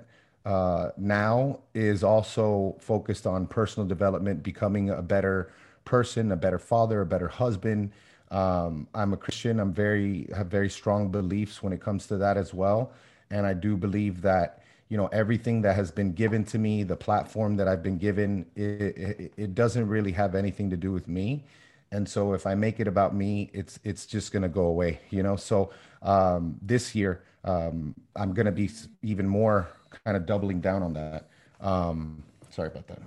uh, 0.48 0.92
now 0.96 1.60
is 1.74 2.02
also 2.02 2.74
focused 2.80 3.26
on 3.26 3.46
personal 3.46 3.86
development, 3.86 4.42
becoming 4.42 4.88
a 4.88 5.02
better 5.02 5.52
person, 5.84 6.32
a 6.32 6.37
better 6.37 6.58
father, 6.58 7.02
a 7.02 7.06
better 7.06 7.28
husband. 7.28 7.92
Um, 8.30 8.88
I'm 8.94 9.12
a 9.12 9.18
Christian. 9.18 9.61
I'm 9.61 9.75
very 9.75 10.26
have 10.34 10.46
very 10.46 10.70
strong 10.70 11.11
beliefs 11.11 11.62
when 11.62 11.75
it 11.75 11.82
comes 11.82 12.06
to 12.06 12.16
that 12.16 12.38
as 12.38 12.54
well, 12.54 12.92
and 13.30 13.46
I 13.46 13.52
do 13.52 13.76
believe 13.76 14.23
that 14.23 14.62
you 14.88 14.96
know 14.96 15.08
everything 15.08 15.61
that 15.62 15.76
has 15.76 15.90
been 15.90 16.12
given 16.12 16.44
to 16.44 16.58
me, 16.58 16.82
the 16.82 16.96
platform 16.96 17.56
that 17.56 17.68
I've 17.68 17.82
been 17.82 17.99
given, 17.99 18.46
it, 18.56 18.62
it, 18.62 19.32
it 19.37 19.54
doesn't 19.54 19.87
really 19.87 20.12
have 20.12 20.34
anything 20.34 20.70
to 20.70 20.78
do 20.78 20.92
with 20.92 21.08
me. 21.08 21.44
And 21.92 22.08
so 22.08 22.32
if 22.32 22.46
I 22.46 22.54
make 22.54 22.80
it 22.80 22.88
about 22.88 23.14
me, 23.14 23.50
it's 23.52 23.78
it's 23.84 24.06
just 24.06 24.32
gonna 24.32 24.49
go 24.49 24.62
away, 24.62 25.00
you 25.11 25.23
know. 25.23 25.37
So 25.37 25.73
um, 26.00 26.56
this 26.62 26.94
year, 26.94 27.23
um, 27.44 27.94
I'm 28.16 28.32
gonna 28.32 28.52
be 28.52 28.70
even 29.02 29.28
more 29.28 29.68
kind 30.04 30.16
of 30.16 30.26
doubling 30.26 30.61
down 30.61 30.83
on 30.83 30.92
that. 30.95 31.28
Um, 31.61 32.23
sorry 32.50 32.68
about 32.68 32.87
that. 32.88 32.99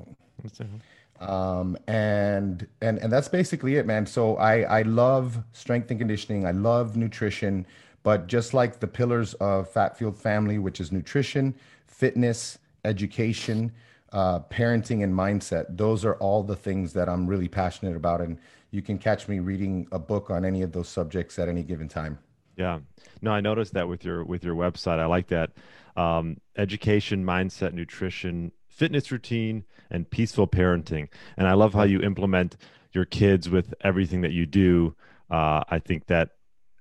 Um, 1.22 1.78
and 1.88 2.68
and 2.82 2.98
and 2.98 3.14
that's 3.14 3.28
basically 3.28 3.76
it, 3.76 3.86
man. 3.86 4.06
So 4.06 4.38
I 4.38 4.62
I 4.62 4.82
love 4.82 5.44
strength 5.54 5.92
and 5.92 6.00
conditioning. 6.00 6.48
I 6.48 6.52
love 6.52 6.98
nutrition, 6.98 7.68
but 8.02 8.28
just 8.28 8.54
like 8.54 8.80
the 8.80 8.88
pillars 8.88 9.36
of 9.36 9.70
Fat 9.70 9.98
Fueled 9.98 10.18
Family, 10.18 10.58
which 10.58 10.80
is 10.80 10.92
nutrition, 10.92 11.54
fitness, 11.86 12.58
education, 12.86 13.72
uh, 14.14 14.40
parenting, 14.40 15.04
and 15.04 15.14
mindset. 15.14 15.78
Those 15.78 16.04
are 16.06 16.16
all 16.16 16.42
the 16.42 16.56
things 16.56 16.92
that 16.94 17.08
I'm 17.08 17.28
really 17.28 17.48
passionate 17.48 17.96
about, 17.96 18.22
and 18.22 18.40
you 18.72 18.82
can 18.82 18.98
catch 18.98 19.28
me 19.28 19.40
reading 19.40 19.88
a 19.92 20.00
book 20.00 20.32
on 20.32 20.44
any 20.44 20.64
of 20.64 20.72
those 20.72 20.90
subjects 20.90 21.38
at 21.38 21.48
any 21.48 21.62
given 21.62 21.88
time. 21.88 22.18
Yeah, 22.58 22.80
no, 23.22 23.32
I 23.32 23.42
noticed 23.42 23.74
that 23.76 23.88
with 23.88 24.04
your 24.04 24.24
with 24.24 24.44
your 24.44 24.56
website. 24.56 24.98
I 24.98 25.06
like 25.06 25.28
that 25.28 25.52
um, 25.96 26.38
education, 26.58 27.24
mindset, 27.26 27.74
nutrition, 27.74 28.52
fitness 28.68 29.12
routine, 29.12 29.64
and 29.90 30.10
peaceful 30.10 30.48
parenting. 30.48 31.08
And 31.38 31.48
I 31.48 31.54
love 31.54 31.74
how 31.74 31.84
you 31.84 32.02
implement 32.02 32.58
your 32.94 33.06
kids 33.06 33.50
with 33.50 33.74
everything 33.82 34.22
that 34.22 34.32
you 34.32 34.46
do. 34.46 34.96
Uh, 35.30 35.64
I 35.70 35.80
think 35.80 36.08
that 36.08 36.30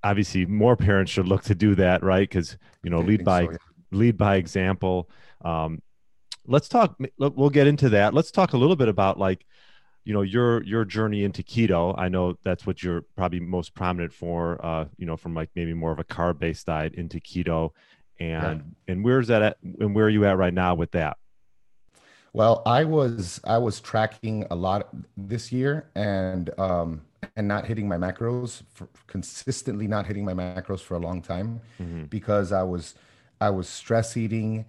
obviously 0.02 0.46
more 0.46 0.76
parents 0.76 1.12
should 1.12 1.28
look 1.28 1.42
to 1.44 1.54
do 1.54 1.74
that, 1.76 2.02
right? 2.02 2.28
Because 2.28 2.56
you 2.82 2.90
know, 2.90 3.00
lead 3.00 3.24
by 3.24 3.44
so, 3.44 3.50
yeah. 3.52 3.56
lead 3.92 4.16
by 4.16 4.36
example. 4.36 5.10
Um, 5.44 5.82
let's 6.46 6.68
talk. 6.68 6.96
We'll 7.18 7.50
get 7.50 7.66
into 7.66 7.90
that. 7.90 8.14
Let's 8.14 8.30
talk 8.30 8.52
a 8.52 8.56
little 8.56 8.76
bit 8.76 8.88
about 8.88 9.18
like 9.18 9.44
you 10.04 10.14
know 10.14 10.22
your 10.22 10.62
your 10.64 10.84
journey 10.84 11.24
into 11.24 11.42
keto 11.42 11.94
i 11.98 12.08
know 12.08 12.34
that's 12.42 12.66
what 12.66 12.82
you're 12.82 13.02
probably 13.16 13.40
most 13.40 13.74
prominent 13.74 14.12
for 14.12 14.64
uh 14.64 14.84
you 14.96 15.06
know 15.06 15.16
from 15.16 15.34
like 15.34 15.50
maybe 15.54 15.74
more 15.74 15.92
of 15.92 15.98
a 15.98 16.04
carb 16.04 16.38
based 16.38 16.66
diet 16.66 16.94
into 16.94 17.18
keto 17.18 17.70
and 18.20 18.58
yeah. 18.86 18.92
and 18.92 19.04
where's 19.04 19.28
that 19.28 19.42
at 19.42 19.56
and 19.80 19.94
where 19.94 20.06
are 20.06 20.10
you 20.10 20.24
at 20.24 20.36
right 20.36 20.54
now 20.54 20.74
with 20.74 20.90
that 20.92 21.16
Well, 22.32 22.62
I 22.64 22.84
was 22.84 23.40
I 23.44 23.58
was 23.58 23.80
tracking 23.80 24.46
a 24.50 24.54
lot 24.54 24.88
this 25.16 25.50
year 25.50 25.88
and 25.94 26.50
um 26.58 27.02
and 27.36 27.48
not 27.48 27.66
hitting 27.66 27.88
my 27.88 27.96
macros 27.96 28.62
for, 28.72 28.88
consistently 29.06 29.86
not 29.86 30.06
hitting 30.06 30.24
my 30.24 30.34
macros 30.34 30.80
for 30.80 30.94
a 30.94 30.98
long 30.98 31.22
time 31.22 31.60
mm-hmm. 31.80 32.04
because 32.04 32.52
I 32.52 32.62
was 32.62 32.94
I 33.40 33.50
was 33.50 33.68
stress 33.68 34.16
eating, 34.16 34.66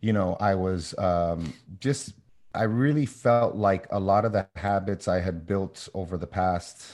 you 0.00 0.12
know, 0.12 0.36
I 0.40 0.54
was 0.54 0.96
um 0.98 1.52
just 1.80 2.14
I 2.54 2.62
really 2.62 3.06
felt 3.06 3.54
like 3.54 3.86
a 3.90 4.00
lot 4.00 4.24
of 4.24 4.32
the 4.32 4.46
habits 4.56 5.08
I 5.08 5.20
had 5.20 5.46
built 5.46 5.88
over 5.94 6.16
the 6.16 6.26
past 6.26 6.86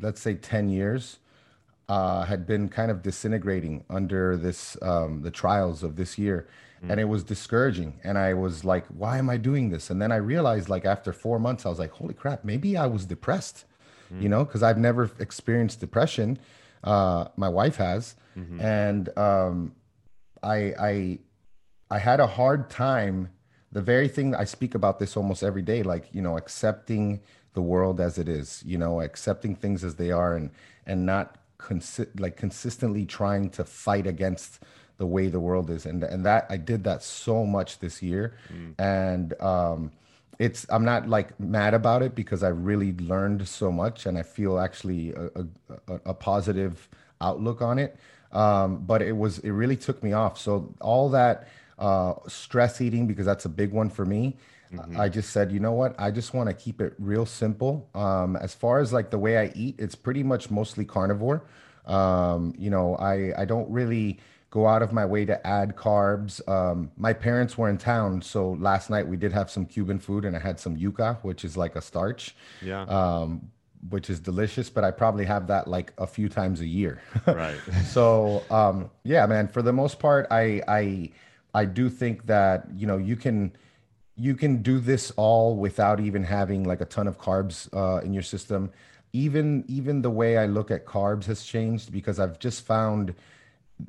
let's 0.00 0.20
say 0.20 0.34
10 0.34 0.68
years 0.70 1.18
uh, 1.88 2.24
had 2.24 2.46
been 2.46 2.68
kind 2.68 2.90
of 2.90 3.02
disintegrating 3.02 3.84
under 3.90 4.36
this 4.36 4.76
um, 4.82 5.22
the 5.22 5.30
trials 5.30 5.82
of 5.82 5.96
this 5.96 6.18
year 6.18 6.46
mm. 6.82 6.90
and 6.90 7.00
it 7.00 7.04
was 7.04 7.22
discouraging 7.22 8.00
and 8.04 8.18
i 8.18 8.32
was 8.32 8.64
like 8.64 8.86
why 8.86 9.18
am 9.18 9.28
i 9.28 9.36
doing 9.36 9.70
this 9.70 9.90
and 9.90 10.00
then 10.00 10.10
i 10.10 10.16
realized 10.16 10.68
like 10.68 10.84
after 10.84 11.12
four 11.12 11.38
months 11.38 11.66
i 11.66 11.68
was 11.68 11.78
like 11.78 11.90
holy 11.92 12.14
crap 12.14 12.44
maybe 12.44 12.76
i 12.76 12.86
was 12.86 13.04
depressed 13.04 13.64
mm. 14.12 14.22
you 14.22 14.28
know 14.28 14.44
because 14.44 14.62
i've 14.62 14.78
never 14.78 15.10
experienced 15.18 15.80
depression 15.80 16.38
uh, 16.84 17.28
my 17.36 17.48
wife 17.48 17.76
has 17.76 18.14
mm-hmm. 18.36 18.60
and 18.60 19.16
um, 19.18 19.74
i 20.42 20.56
i 20.78 21.18
i 21.90 21.98
had 21.98 22.20
a 22.20 22.26
hard 22.26 22.70
time 22.70 23.30
the 23.72 23.82
very 23.82 24.08
thing 24.08 24.34
i 24.34 24.44
speak 24.44 24.74
about 24.74 24.98
this 24.98 25.16
almost 25.16 25.42
every 25.42 25.62
day 25.62 25.82
like 25.82 26.08
you 26.12 26.22
know 26.22 26.36
accepting 26.36 27.20
the 27.54 27.62
world 27.62 28.00
as 28.00 28.18
it 28.18 28.28
is 28.28 28.62
you 28.66 28.76
know 28.76 29.00
accepting 29.00 29.54
things 29.54 29.84
as 29.84 29.96
they 29.96 30.10
are 30.10 30.34
and 30.36 30.50
and 30.86 31.06
not 31.06 31.38
consi- 31.64 32.20
like 32.20 32.36
consistently 32.36 33.04
trying 33.06 33.50
to 33.50 33.64
fight 33.64 34.06
against 34.06 34.60
the 34.98 35.06
way 35.06 35.28
the 35.28 35.40
world 35.40 35.70
is. 35.70 35.86
And 35.86 36.04
and 36.04 36.24
that 36.26 36.46
I 36.50 36.56
did 36.56 36.84
that 36.84 37.02
so 37.02 37.44
much 37.46 37.78
this 37.78 38.02
year. 38.02 38.34
Mm. 38.52 38.74
and 38.78 39.40
um 39.40 39.92
it's 40.38 40.66
I'm 40.68 40.84
not 40.84 41.08
like 41.08 41.28
mad 41.38 41.74
about 41.74 42.02
it 42.02 42.14
because 42.14 42.42
I 42.42 42.48
really 42.48 42.92
learned 43.12 43.46
so 43.46 43.70
much 43.70 44.06
and 44.06 44.18
I 44.18 44.24
feel 44.24 44.58
actually 44.58 45.12
a, 45.12 45.46
a, 45.88 45.94
a 46.12 46.14
positive 46.14 46.88
outlook 47.20 47.62
on 47.62 47.78
it. 47.78 47.96
Um 48.32 48.84
but 48.90 49.00
it 49.02 49.16
was 49.16 49.38
it 49.40 49.50
really 49.62 49.76
took 49.76 50.02
me 50.02 50.12
off. 50.12 50.38
So 50.38 50.74
all 50.80 51.08
that 51.10 51.48
uh 51.78 52.14
stress 52.28 52.80
eating 52.80 53.06
because 53.06 53.26
that's 53.26 53.46
a 53.46 53.54
big 53.62 53.72
one 53.72 53.90
for 53.90 54.04
me 54.04 54.36
Mm-hmm. 54.72 55.00
I 55.00 55.08
just 55.08 55.30
said, 55.30 55.52
you 55.52 55.60
know 55.60 55.72
what? 55.72 55.94
I 55.98 56.10
just 56.10 56.34
want 56.34 56.48
to 56.48 56.54
keep 56.54 56.80
it 56.80 56.94
real 56.98 57.26
simple. 57.26 57.88
Um, 57.94 58.36
as 58.36 58.54
far 58.54 58.80
as 58.80 58.92
like 58.92 59.10
the 59.10 59.18
way 59.18 59.38
I 59.38 59.52
eat, 59.54 59.76
it's 59.78 59.94
pretty 59.94 60.22
much 60.22 60.50
mostly 60.50 60.84
carnivore. 60.84 61.44
Um, 61.86 62.54
you 62.58 62.70
know, 62.70 62.96
I 62.96 63.32
I 63.42 63.44
don't 63.44 63.70
really 63.70 64.20
go 64.50 64.68
out 64.68 64.82
of 64.82 64.92
my 64.92 65.04
way 65.04 65.24
to 65.24 65.46
add 65.46 65.74
carbs. 65.74 66.46
Um, 66.48 66.90
my 66.96 67.12
parents 67.12 67.58
were 67.58 67.68
in 67.68 67.76
town, 67.76 68.22
so 68.22 68.52
last 68.52 68.88
night 68.88 69.06
we 69.06 69.16
did 69.16 69.32
have 69.32 69.50
some 69.50 69.66
Cuban 69.66 69.98
food, 69.98 70.24
and 70.24 70.36
I 70.36 70.38
had 70.38 70.60
some 70.60 70.76
yuca, 70.76 71.18
which 71.22 71.44
is 71.44 71.56
like 71.56 71.76
a 71.76 71.82
starch. 71.82 72.34
Yeah. 72.62 72.82
Um, 72.82 73.50
which 73.90 74.08
is 74.08 74.18
delicious, 74.18 74.70
but 74.70 74.82
I 74.82 74.90
probably 74.90 75.26
have 75.26 75.48
that 75.48 75.68
like 75.68 75.92
a 75.98 76.06
few 76.06 76.30
times 76.30 76.60
a 76.62 76.66
year. 76.66 77.02
right. 77.26 77.58
so 77.86 78.42
um, 78.50 78.90
yeah, 79.02 79.26
man. 79.26 79.48
For 79.48 79.60
the 79.60 79.72
most 79.72 79.98
part, 79.98 80.26
I 80.30 80.62
I 80.66 81.10
I 81.52 81.64
do 81.64 81.90
think 81.90 82.26
that 82.26 82.66
you 82.74 82.86
know 82.86 82.96
you 82.96 83.16
can 83.16 83.52
you 84.16 84.34
can 84.34 84.62
do 84.62 84.78
this 84.78 85.10
all 85.16 85.56
without 85.56 86.00
even 86.00 86.22
having 86.22 86.64
like 86.64 86.80
a 86.80 86.84
ton 86.84 87.06
of 87.06 87.18
carbs 87.18 87.68
uh, 87.74 88.00
in 88.04 88.12
your 88.12 88.22
system. 88.22 88.70
Even 89.12 89.64
even 89.68 90.02
the 90.02 90.10
way 90.10 90.38
i 90.38 90.46
look 90.46 90.70
at 90.70 90.86
carbs 90.86 91.24
has 91.24 91.44
changed 91.44 91.92
because 91.92 92.18
i've 92.18 92.38
just 92.40 92.66
found 92.66 93.14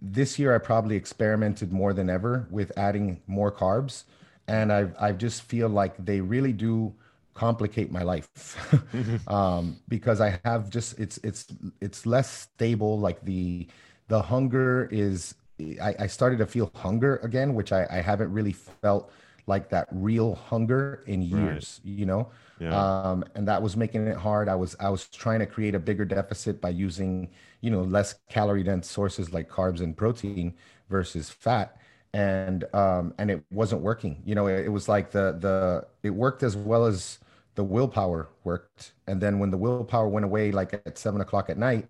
this 0.01 0.37
year 0.37 0.53
i 0.53 0.57
probably 0.59 0.95
experimented 0.95 1.71
more 1.71 1.93
than 1.93 2.09
ever 2.09 2.47
with 2.51 2.71
adding 2.77 3.21
more 3.27 3.51
carbs. 3.51 4.03
And 4.47 4.71
i 4.71 4.87
i 4.99 5.11
just 5.11 5.41
feel 5.43 5.69
like 5.69 5.93
they 6.03 6.21
really 6.21 6.53
do 6.53 6.93
complicate 7.33 7.91
my 7.91 8.03
life. 8.03 8.57
Um, 9.27 9.77
because 9.87 10.21
i 10.21 10.39
have 10.45 10.69
just 10.69 10.99
it's 10.99 11.17
it's 11.23 11.47
it's 11.81 12.05
less 12.05 12.29
stable. 12.29 12.99
Like 12.99 13.23
the 13.25 13.67
the 14.07 14.21
hunger 14.21 14.87
is 14.91 15.35
I, 15.81 15.95
I 16.01 16.07
started 16.07 16.37
to 16.39 16.45
feel 16.45 16.69
hunger 16.75 17.17
again 17.17 17.55
which 17.55 17.71
I, 17.71 17.87
I 17.89 18.01
haven't 18.01 18.31
really 18.31 18.51
felt 18.53 19.11
like 19.47 19.69
that 19.69 19.87
real 19.91 20.35
hunger 20.35 21.03
in 21.07 21.21
years, 21.21 21.81
right. 21.83 21.93
you 21.93 22.05
know? 22.05 22.29
Yeah. 22.59 22.75
Um, 22.75 23.25
and 23.35 23.47
that 23.47 23.61
was 23.61 23.75
making 23.75 24.07
it 24.07 24.17
hard. 24.17 24.47
I 24.47 24.55
was 24.55 24.75
I 24.79 24.89
was 24.89 25.07
trying 25.09 25.39
to 25.39 25.45
create 25.45 25.75
a 25.75 25.79
bigger 25.79 26.05
deficit 26.05 26.61
by 26.61 26.69
using, 26.69 27.29
you 27.61 27.69
know, 27.69 27.81
less 27.81 28.15
calorie 28.29 28.63
dense 28.63 28.89
sources 28.89 29.33
like 29.33 29.49
carbs 29.49 29.81
and 29.81 29.95
protein 29.95 30.53
versus 30.89 31.29
fat. 31.29 31.77
And 32.13 32.63
um, 32.73 33.13
and 33.17 33.29
it 33.29 33.43
wasn't 33.51 33.81
working. 33.81 34.21
You 34.25 34.35
know, 34.35 34.47
it, 34.47 34.65
it 34.65 34.69
was 34.69 34.87
like 34.87 35.11
the 35.11 35.37
the 35.37 35.85
it 36.01 36.11
worked 36.11 36.43
as 36.43 36.55
well 36.55 36.85
as 36.85 37.19
the 37.55 37.63
willpower 37.63 38.29
worked. 38.43 38.93
And 39.07 39.19
then 39.19 39.39
when 39.39 39.51
the 39.51 39.57
willpower 39.57 40.07
went 40.07 40.25
away, 40.25 40.51
like 40.51 40.73
at 40.73 40.97
seven 40.97 41.19
o'clock 41.19 41.49
at 41.49 41.57
night, 41.57 41.89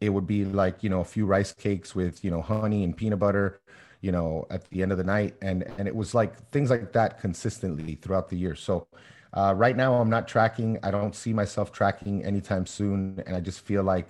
it 0.00 0.10
would 0.10 0.26
be 0.26 0.44
like, 0.44 0.82
you 0.82 0.90
know, 0.90 1.00
a 1.00 1.04
few 1.04 1.26
rice 1.26 1.52
cakes 1.52 1.94
with, 1.94 2.24
you 2.24 2.30
know, 2.30 2.42
honey 2.42 2.84
and 2.84 2.96
peanut 2.96 3.18
butter 3.18 3.60
you 4.04 4.12
know, 4.12 4.46
at 4.50 4.68
the 4.68 4.82
end 4.82 4.92
of 4.92 4.98
the 4.98 5.04
night. 5.04 5.34
And 5.40 5.62
and 5.78 5.88
it 5.88 5.96
was 5.96 6.14
like 6.14 6.36
things 6.50 6.68
like 6.68 6.92
that 6.92 7.18
consistently 7.18 7.94
throughout 7.94 8.28
the 8.28 8.36
year. 8.36 8.54
So 8.54 8.86
uh, 9.32 9.54
right 9.56 9.76
now 9.76 9.94
I'm 9.94 10.10
not 10.10 10.28
tracking. 10.28 10.78
I 10.82 10.90
don't 10.90 11.14
see 11.14 11.32
myself 11.32 11.72
tracking 11.72 12.22
anytime 12.22 12.66
soon. 12.66 13.22
And 13.26 13.34
I 13.34 13.40
just 13.40 13.60
feel 13.60 13.82
like 13.82 14.08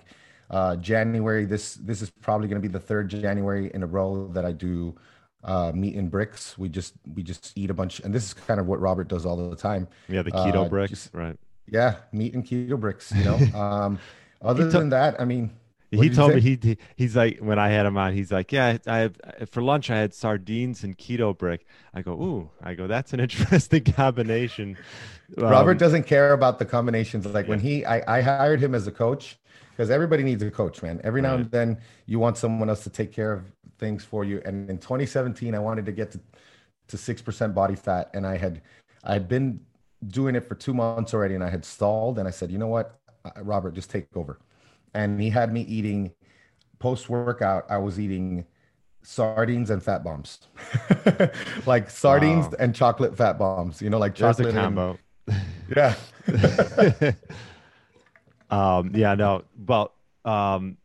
uh, 0.49 0.75
January, 0.75 1.45
this 1.45 1.75
this 1.75 2.01
is 2.01 2.09
probably 2.09 2.49
going 2.49 2.61
to 2.61 2.67
be 2.67 2.71
the 2.71 2.79
third 2.79 3.09
January 3.09 3.71
in 3.73 3.83
a 3.83 3.87
row 3.87 4.27
that 4.33 4.43
I 4.43 4.51
do 4.51 4.93
uh, 5.45 5.71
meat 5.73 5.95
and 5.95 6.11
bricks. 6.11 6.57
We 6.57 6.67
just 6.67 6.95
we 7.15 7.23
just 7.23 7.53
eat 7.55 7.69
a 7.69 7.73
bunch, 7.73 8.01
and 8.01 8.13
this 8.13 8.25
is 8.25 8.33
kind 8.33 8.59
of 8.59 8.67
what 8.67 8.81
Robert 8.81 9.07
does 9.07 9.25
all 9.25 9.49
the 9.49 9.55
time. 9.55 9.87
Yeah, 10.09 10.23
the 10.23 10.31
keto 10.31 10.65
uh, 10.65 10.69
bricks, 10.69 10.89
just, 10.89 11.13
right? 11.13 11.37
Yeah, 11.71 11.95
meat 12.11 12.33
and 12.33 12.45
keto 12.45 12.77
bricks. 12.77 13.13
You 13.15 13.23
know. 13.23 13.37
um, 13.59 13.97
other 14.41 14.69
than 14.69 14.89
that, 14.89 15.19
I 15.19 15.25
mean, 15.25 15.51
he 15.95 16.09
told 16.09 16.35
me 16.35 16.41
he 16.41 16.77
he's 16.95 17.15
like 17.15 17.39
when 17.39 17.59
I 17.59 17.69
had 17.69 17.85
him 17.85 17.97
on, 17.97 18.13
he's 18.13 18.31
like, 18.31 18.51
yeah, 18.51 18.77
I 18.87 18.97
have, 18.97 19.17
for 19.51 19.61
lunch 19.61 19.89
I 19.89 19.97
had 19.97 20.13
sardines 20.13 20.83
and 20.83 20.97
keto 20.97 21.37
brick. 21.37 21.65
I 21.93 22.01
go, 22.01 22.13
ooh, 22.13 22.49
I 22.61 22.73
go, 22.73 22.87
that's 22.87 23.13
an 23.13 23.19
interesting 23.21 23.83
combination. 23.83 24.77
Robert 25.37 25.71
um, 25.71 25.77
doesn't 25.77 26.03
care 26.03 26.33
about 26.33 26.59
the 26.59 26.65
combinations. 26.65 27.25
Like 27.25 27.45
yeah. 27.45 27.49
when 27.49 27.59
he, 27.59 27.85
I, 27.85 28.17
I 28.17 28.21
hired 28.21 28.61
him 28.61 28.75
as 28.75 28.87
a 28.87 28.91
coach 28.91 29.37
because 29.71 29.89
everybody 29.89 30.23
needs 30.23 30.41
a 30.43 30.51
coach, 30.51 30.81
man. 30.81 31.01
Every 31.03 31.21
now 31.21 31.31
right. 31.31 31.41
and 31.41 31.51
then 31.51 31.77
you 32.05 32.19
want 32.19 32.37
someone 32.37 32.69
else 32.69 32.83
to 32.83 32.89
take 32.89 33.11
care 33.11 33.33
of 33.33 33.43
things 33.77 34.03
for 34.03 34.23
you. 34.23 34.41
And 34.45 34.69
in 34.69 34.77
2017, 34.77 35.53
I 35.53 35.59
wanted 35.59 35.85
to 35.85 35.91
get 35.91 36.11
to 36.11 36.19
to 36.87 36.97
six 36.97 37.19
percent 37.19 37.55
body 37.55 37.75
fat, 37.75 38.11
and 38.13 38.27
I 38.27 38.37
had 38.37 38.61
I 39.03 39.13
had 39.13 39.27
been 39.27 39.59
doing 40.07 40.35
it 40.35 40.47
for 40.47 40.53
two 40.53 40.73
months 40.73 41.15
already, 41.15 41.33
and 41.33 41.43
I 41.43 41.49
had 41.49 41.65
stalled. 41.65 42.19
And 42.19 42.27
I 42.27 42.31
said, 42.31 42.51
you 42.51 42.59
know 42.59 42.67
what, 42.67 42.99
Robert, 43.41 43.73
just 43.73 43.89
take 43.89 44.05
over 44.15 44.37
and 44.95 45.21
he 45.21 45.29
had 45.29 45.53
me 45.53 45.61
eating 45.61 46.11
post 46.79 47.09
workout. 47.09 47.65
I 47.69 47.77
was 47.77 47.99
eating 47.99 48.45
sardines 49.03 49.69
and 49.69 49.83
fat 49.83 50.03
bombs, 50.03 50.39
like 51.65 51.89
sardines 51.89 52.45
wow. 52.45 52.55
and 52.59 52.73
chocolate 52.73 53.15
fat 53.15 53.37
bombs. 53.37 53.81
You 53.81 53.89
know, 53.89 53.99
like 53.99 54.15
chocolate 54.15 54.53
There's 54.53 54.55
a 54.55 54.59
combo. 54.59 54.97
And, 55.27 55.41
yeah. 55.75 55.95
um, 58.49 58.91
yeah. 58.95 59.13
No. 59.15 59.43
Well, 59.67 59.93
um, 60.23 60.77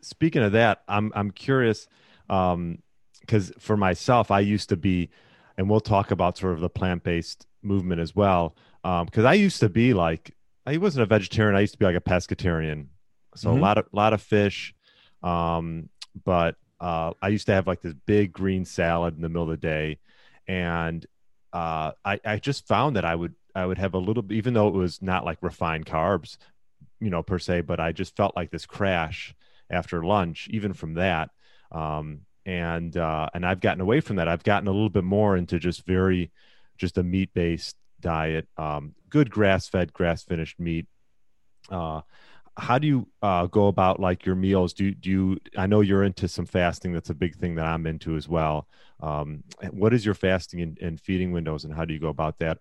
speaking 0.00 0.42
of 0.42 0.52
that, 0.52 0.82
I'm 0.88 1.12
I'm 1.14 1.32
curious 1.32 1.88
because 2.28 2.54
um, 2.54 3.54
for 3.58 3.76
myself, 3.76 4.30
I 4.30 4.40
used 4.40 4.68
to 4.68 4.76
be, 4.76 5.10
and 5.58 5.68
we'll 5.68 5.80
talk 5.80 6.12
about 6.12 6.38
sort 6.38 6.54
of 6.54 6.60
the 6.60 6.70
plant 6.70 7.02
based 7.02 7.46
movement 7.62 8.00
as 8.00 8.14
well. 8.14 8.54
Because 8.82 9.24
um, 9.24 9.26
I 9.26 9.34
used 9.34 9.58
to 9.60 9.68
be 9.68 9.94
like 9.94 10.32
I 10.64 10.76
wasn't 10.76 11.02
a 11.02 11.06
vegetarian. 11.06 11.56
I 11.56 11.60
used 11.60 11.72
to 11.72 11.78
be 11.78 11.86
like 11.86 11.96
a 11.96 12.00
pescatarian 12.00 12.86
so 13.36 13.50
mm-hmm. 13.50 13.58
a 13.58 13.62
lot 13.62 13.78
of 13.78 13.86
lot 13.92 14.12
of 14.12 14.22
fish. 14.22 14.74
Um, 15.22 15.88
but 16.24 16.56
uh, 16.80 17.12
I 17.20 17.28
used 17.28 17.46
to 17.46 17.52
have 17.52 17.66
like 17.66 17.82
this 17.82 17.94
big 18.06 18.32
green 18.32 18.64
salad 18.64 19.16
in 19.16 19.22
the 19.22 19.28
middle 19.28 19.44
of 19.44 19.48
the 19.48 19.56
day, 19.56 19.98
and 20.46 21.04
uh, 21.52 21.92
I 22.04 22.20
I 22.24 22.38
just 22.38 22.66
found 22.66 22.96
that 22.96 23.04
I 23.04 23.14
would 23.14 23.34
I 23.54 23.64
would 23.64 23.78
have 23.78 23.94
a 23.94 23.98
little 23.98 24.30
even 24.32 24.54
though 24.54 24.68
it 24.68 24.74
was 24.74 25.00
not 25.00 25.24
like 25.24 25.38
refined 25.42 25.86
carbs, 25.86 26.38
you 27.00 27.10
know 27.10 27.22
per 27.22 27.38
se, 27.38 27.62
but 27.62 27.80
I 27.80 27.92
just 27.92 28.16
felt 28.16 28.36
like 28.36 28.50
this 28.50 28.66
crash 28.66 29.34
after 29.70 30.04
lunch, 30.04 30.48
even 30.50 30.72
from 30.72 30.94
that. 30.94 31.30
Um, 31.72 32.20
and 32.44 32.96
uh, 32.96 33.28
and 33.34 33.44
I've 33.44 33.60
gotten 33.60 33.80
away 33.80 34.00
from 34.00 34.16
that. 34.16 34.28
I've 34.28 34.44
gotten 34.44 34.68
a 34.68 34.72
little 34.72 34.88
bit 34.88 35.04
more 35.04 35.36
into 35.36 35.58
just 35.58 35.84
very 35.84 36.30
just 36.78 36.98
a 36.98 37.02
meat 37.02 37.30
based 37.34 37.76
diet, 38.00 38.48
um, 38.56 38.94
good 39.08 39.30
grass 39.30 39.68
fed, 39.68 39.92
grass 39.92 40.22
finished 40.22 40.60
meat. 40.60 40.86
Uh, 41.70 42.02
how 42.58 42.78
do 42.78 42.86
you 42.86 43.06
uh, 43.22 43.46
go 43.46 43.68
about 43.68 44.00
like 44.00 44.24
your 44.24 44.34
meals? 44.34 44.72
Do 44.72 44.92
do 44.92 45.10
you? 45.10 45.38
I 45.56 45.66
know 45.66 45.80
you're 45.80 46.04
into 46.04 46.26
some 46.28 46.46
fasting. 46.46 46.92
That's 46.92 47.10
a 47.10 47.14
big 47.14 47.36
thing 47.36 47.54
that 47.56 47.66
I'm 47.66 47.86
into 47.86 48.16
as 48.16 48.28
well. 48.28 48.66
Um, 49.00 49.44
what 49.70 49.92
is 49.92 50.04
your 50.04 50.14
fasting 50.14 50.62
and, 50.62 50.78
and 50.80 51.00
feeding 51.00 51.32
windows, 51.32 51.64
and 51.64 51.74
how 51.74 51.84
do 51.84 51.92
you 51.92 52.00
go 52.00 52.08
about 52.08 52.38
that? 52.38 52.58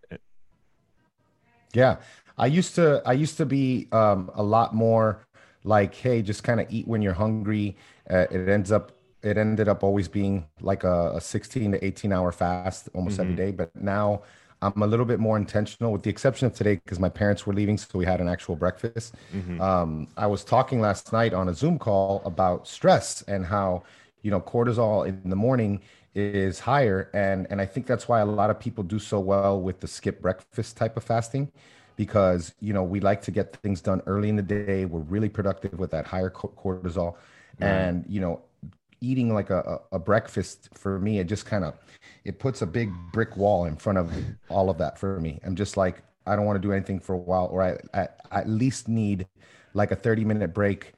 Yeah, 1.73 1.97
I 2.37 2.47
used 2.47 2.75
to. 2.75 3.01
I 3.05 3.13
used 3.13 3.37
to 3.37 3.45
be 3.45 3.87
um, 3.91 4.29
a 4.35 4.43
lot 4.43 4.75
more 4.75 5.25
like, 5.63 5.95
hey, 5.95 6.21
just 6.21 6.43
kind 6.43 6.59
of 6.59 6.67
eat 6.69 6.87
when 6.87 7.01
you're 7.01 7.13
hungry. 7.13 7.77
Uh, 8.09 8.25
it 8.31 8.49
ends 8.49 8.71
up. 8.71 8.91
It 9.23 9.37
ended 9.37 9.67
up 9.67 9.81
always 9.81 10.07
being 10.07 10.45
like 10.61 10.83
a, 10.83 11.13
a 11.15 11.21
16 11.21 11.71
to 11.71 11.83
18 11.83 12.13
hour 12.13 12.31
fast 12.31 12.89
almost 12.93 13.17
mm-hmm. 13.17 13.31
every 13.31 13.35
day. 13.35 13.51
But 13.51 13.75
now 13.75 14.21
I'm 14.65 14.81
a 14.81 14.87
little 14.87 15.05
bit 15.05 15.19
more 15.19 15.37
intentional, 15.37 15.91
with 15.91 16.03
the 16.03 16.09
exception 16.09 16.47
of 16.47 16.53
today 16.53 16.75
because 16.75 16.99
my 16.99 17.09
parents 17.09 17.45
were 17.45 17.53
leaving, 17.53 17.77
so 17.77 17.87
we 17.93 18.05
had 18.05 18.21
an 18.21 18.27
actual 18.27 18.55
breakfast. 18.55 19.15
Mm-hmm. 19.33 19.61
Um, 19.61 20.07
I 20.17 20.27
was 20.27 20.43
talking 20.43 20.81
last 20.81 21.13
night 21.13 21.33
on 21.33 21.49
a 21.49 21.53
Zoom 21.53 21.77
call 21.77 22.21
about 22.25 22.67
stress 22.67 23.21
and 23.23 23.45
how 23.45 23.83
you 24.21 24.31
know 24.31 24.41
cortisol 24.41 25.07
in 25.07 25.29
the 25.29 25.35
morning 25.35 25.81
is 26.15 26.59
higher, 26.59 27.09
and 27.13 27.47
and 27.49 27.61
I 27.61 27.65
think 27.65 27.85
that's 27.85 28.07
why 28.07 28.21
a 28.21 28.25
lot 28.25 28.49
of 28.49 28.59
people 28.59 28.83
do 28.83 28.99
so 28.99 29.19
well 29.19 29.61
with 29.61 29.79
the 29.81 29.87
skip 29.87 30.21
breakfast 30.21 30.77
type 30.77 30.97
of 30.97 31.03
fasting 31.03 31.51
because 31.95 32.53
you 32.59 32.73
know 32.73 32.83
we 32.83 32.99
like 32.99 33.21
to 33.23 33.31
get 33.31 33.55
things 33.57 33.81
done 33.81 34.01
early 34.07 34.29
in 34.29 34.35
the 34.35 34.41
day. 34.41 34.85
We're 34.85 34.99
really 35.01 35.29
productive 35.29 35.77
with 35.77 35.91
that 35.91 36.05
higher 36.05 36.29
cortisol, 36.31 37.15
and 37.59 38.03
you 38.07 38.19
know 38.19 38.41
eating 39.01 39.33
like 39.33 39.49
a, 39.49 39.81
a, 39.91 39.99
breakfast 39.99 40.69
for 40.73 40.99
me 40.99 41.19
it 41.19 41.25
just 41.25 41.45
kind 41.45 41.63
of 41.63 41.75
it 42.25 42.39
puts 42.39 42.61
a 42.61 42.65
big 42.65 42.91
brick 43.13 43.37
wall 43.37 43.65
in 43.65 43.77
front 43.77 43.97
of 43.97 44.11
all 44.49 44.69
of 44.69 44.77
that 44.79 44.97
for 44.99 45.19
me. 45.19 45.39
I'm 45.43 45.55
just 45.55 45.77
like 45.77 46.01
i 46.27 46.35
don't 46.35 46.45
want 46.45 46.59
to 46.59 46.67
do 46.67 46.73
anything 46.73 46.99
for 46.99 47.13
a 47.13 47.17
while 47.19 47.45
or 47.51 47.61
i, 47.61 47.77
I, 47.93 48.07
I 48.31 48.39
at 48.39 48.49
least 48.49 48.87
need 48.87 49.27
like 49.75 49.91
a 49.91 49.95
30 49.95 50.25
minute 50.25 50.55
break 50.55 50.93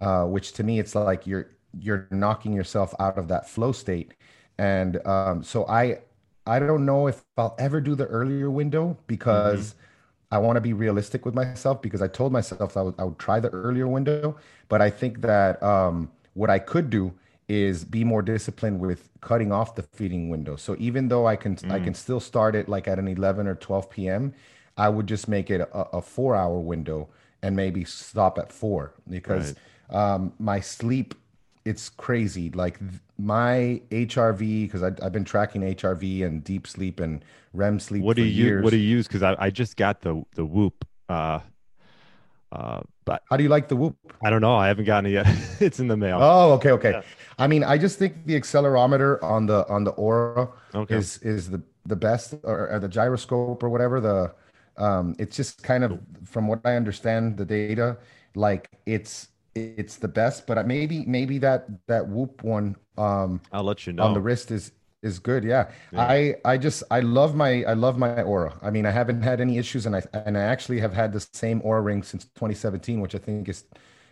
uh, 0.00 0.24
which 0.24 0.52
to 0.52 0.62
me 0.62 0.78
it's 0.78 0.94
like 0.94 1.26
you're 1.26 1.50
you're 1.78 2.08
knocking 2.10 2.52
yourself 2.52 2.94
out 2.98 3.16
of 3.18 3.28
that 3.28 3.48
flow 3.48 3.72
state. 3.72 4.14
And 4.58 5.04
um, 5.06 5.42
so 5.42 5.66
i 5.66 5.98
i 6.46 6.58
don't 6.58 6.86
know 6.86 7.06
if 7.06 7.22
i'll 7.36 7.54
ever 7.58 7.80
do 7.80 7.94
the 7.94 8.06
earlier 8.06 8.50
window 8.50 8.96
because 9.06 9.74
mm-hmm. 9.74 9.84
I 10.32 10.38
want 10.38 10.56
to 10.56 10.60
be 10.60 10.72
realistic 10.72 11.26
with 11.26 11.34
myself 11.34 11.82
because 11.82 12.00
I 12.00 12.06
told 12.06 12.32
myself 12.32 12.76
I 12.76 12.82
would, 12.82 12.94
I 13.00 13.04
would 13.04 13.18
try 13.18 13.40
the 13.40 13.50
earlier 13.50 13.88
window, 13.88 14.36
but 14.68 14.80
I 14.80 14.88
think 14.88 15.22
that 15.22 15.60
um, 15.60 16.08
what 16.34 16.50
I 16.50 16.60
could 16.60 16.88
do 16.88 17.12
is 17.50 17.84
be 17.84 18.04
more 18.04 18.22
disciplined 18.22 18.78
with 18.78 19.08
cutting 19.20 19.50
off 19.50 19.74
the 19.74 19.82
feeding 19.82 20.28
window. 20.28 20.54
So 20.54 20.76
even 20.78 21.08
though 21.08 21.26
I 21.26 21.34
can 21.34 21.56
mm. 21.56 21.70
I 21.72 21.80
can 21.80 21.94
still 21.94 22.20
start 22.20 22.54
it 22.54 22.68
like 22.68 22.86
at 22.86 23.00
an 23.00 23.08
11 23.08 23.48
or 23.48 23.56
12 23.56 23.90
p.m., 23.90 24.32
I 24.76 24.88
would 24.88 25.08
just 25.08 25.26
make 25.26 25.50
it 25.50 25.60
a, 25.60 25.96
a 25.96 26.00
four 26.00 26.36
hour 26.36 26.60
window 26.60 27.08
and 27.42 27.56
maybe 27.56 27.84
stop 27.84 28.38
at 28.38 28.52
four 28.52 28.94
because 29.08 29.56
right. 29.90 30.14
um, 30.14 30.32
my 30.38 30.60
sleep 30.60 31.14
it's 31.64 31.88
crazy. 31.88 32.50
Like 32.50 32.78
my 33.18 33.82
HRV 33.90 34.62
because 34.62 34.84
I've 34.84 35.12
been 35.12 35.24
tracking 35.24 35.62
HRV 35.62 36.24
and 36.24 36.44
deep 36.44 36.68
sleep 36.68 37.00
and 37.00 37.24
REM 37.52 37.80
sleep. 37.80 38.04
What 38.04 38.16
do 38.16 38.22
you 38.22 38.44
years. 38.44 38.62
what 38.62 38.70
do 38.70 38.76
you 38.76 38.88
use? 38.88 39.08
Because 39.08 39.24
I, 39.24 39.34
I 39.38 39.50
just 39.50 39.76
got 39.76 40.02
the 40.02 40.22
the 40.36 40.44
Whoop. 40.44 40.86
Uh, 41.08 41.40
uh, 42.52 42.80
but 43.10 43.24
how 43.28 43.36
do 43.36 43.42
you 43.42 43.48
like 43.48 43.66
the 43.66 43.74
Whoop? 43.74 43.96
I 44.22 44.30
don't 44.30 44.40
know. 44.40 44.54
I 44.54 44.68
haven't 44.68 44.84
gotten 44.84 45.10
it 45.10 45.14
yet. 45.14 45.26
it's 45.60 45.80
in 45.80 45.88
the 45.88 45.96
mail. 45.96 46.20
Oh, 46.22 46.52
okay, 46.52 46.70
okay. 46.70 46.92
Yeah. 46.92 47.02
I 47.40 47.48
mean, 47.48 47.64
I 47.64 47.76
just 47.76 47.98
think 47.98 48.24
the 48.24 48.38
accelerometer 48.40 49.20
on 49.20 49.46
the 49.46 49.66
on 49.68 49.82
the 49.82 49.92
Oura 49.94 50.48
okay. 50.76 50.94
is 50.94 51.18
is 51.18 51.50
the 51.50 51.60
the 51.86 51.96
best, 51.96 52.34
or, 52.44 52.70
or, 52.70 52.78
the 52.78 52.88
gyroscope 52.88 53.64
or 53.64 53.68
whatever. 53.68 54.00
The 54.00 54.32
um, 54.76 55.16
it's 55.18 55.34
just 55.34 55.60
kind 55.64 55.82
of 55.82 55.98
from 56.24 56.46
what 56.46 56.60
I 56.64 56.76
understand 56.76 57.36
the 57.36 57.44
data, 57.44 57.98
like 58.36 58.70
it's 58.86 59.26
it's 59.56 59.96
the 59.96 60.06
best. 60.06 60.46
But 60.46 60.64
maybe 60.68 61.04
maybe 61.04 61.38
that 61.38 61.66
that 61.88 62.06
Whoop 62.06 62.44
one, 62.44 62.76
um, 62.96 63.40
I'll 63.50 63.64
let 63.64 63.88
you 63.88 63.92
know 63.92 64.04
on 64.04 64.14
the 64.14 64.20
wrist 64.20 64.52
is 64.52 64.70
is 65.02 65.18
good. 65.18 65.44
Yeah. 65.44 65.70
yeah. 65.92 66.02
I 66.02 66.34
I 66.44 66.58
just 66.58 66.82
I 66.90 67.00
love 67.00 67.34
my 67.34 67.64
I 67.64 67.72
love 67.72 67.98
my 67.98 68.08
Oura 68.16 68.56
I 68.62 68.70
mean, 68.70 68.86
I 68.86 68.90
haven't 68.90 69.22
had 69.22 69.40
any 69.40 69.58
issues, 69.58 69.86
and 69.86 69.96
I 69.96 70.02
and 70.12 70.36
I 70.36 70.42
actually 70.42 70.80
have 70.80 70.92
had 70.92 71.12
the 71.12 71.20
same 71.32 71.60
Oura 71.62 71.84
ring 71.84 72.02
since 72.02 72.24
2017, 72.24 73.00
which 73.00 73.14
I 73.14 73.18
think 73.18 73.48
is 73.48 73.64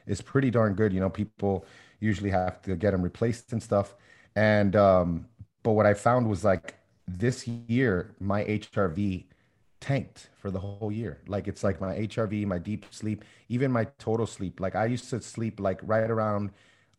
is 0.06 0.20
pretty 0.20 0.50
darn 0.50 0.74
good. 0.74 0.92
You 0.92 1.00
know, 1.00 1.10
people 1.10 1.66
usually 2.00 2.30
have 2.30 2.62
to 2.62 2.76
get 2.76 2.92
them 2.92 3.02
replaced 3.02 3.52
and 3.52 3.62
stuff. 3.62 3.94
And 4.36 4.76
um, 4.76 5.26
but 5.62 5.72
what 5.72 5.86
I 5.86 5.94
found 5.94 6.28
was 6.28 6.44
like 6.44 6.74
this 7.06 7.46
year, 7.46 8.14
my 8.20 8.44
HRV 8.44 9.24
tanked 9.80 10.30
for 10.36 10.50
the 10.50 10.58
whole 10.58 10.90
year. 10.90 11.18
Like 11.26 11.48
it's 11.48 11.62
like 11.62 11.80
my 11.80 11.96
HRV, 11.96 12.46
my 12.46 12.58
deep 12.58 12.86
sleep, 12.90 13.24
even 13.48 13.70
my 13.70 13.84
total 13.98 14.26
sleep. 14.26 14.60
Like 14.60 14.74
I 14.74 14.86
used 14.86 15.10
to 15.10 15.20
sleep 15.20 15.60
like 15.60 15.80
right 15.82 16.10
around 16.10 16.50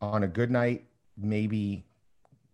on 0.01 0.23
a 0.23 0.27
good 0.27 0.51
night, 0.51 0.85
maybe 1.17 1.85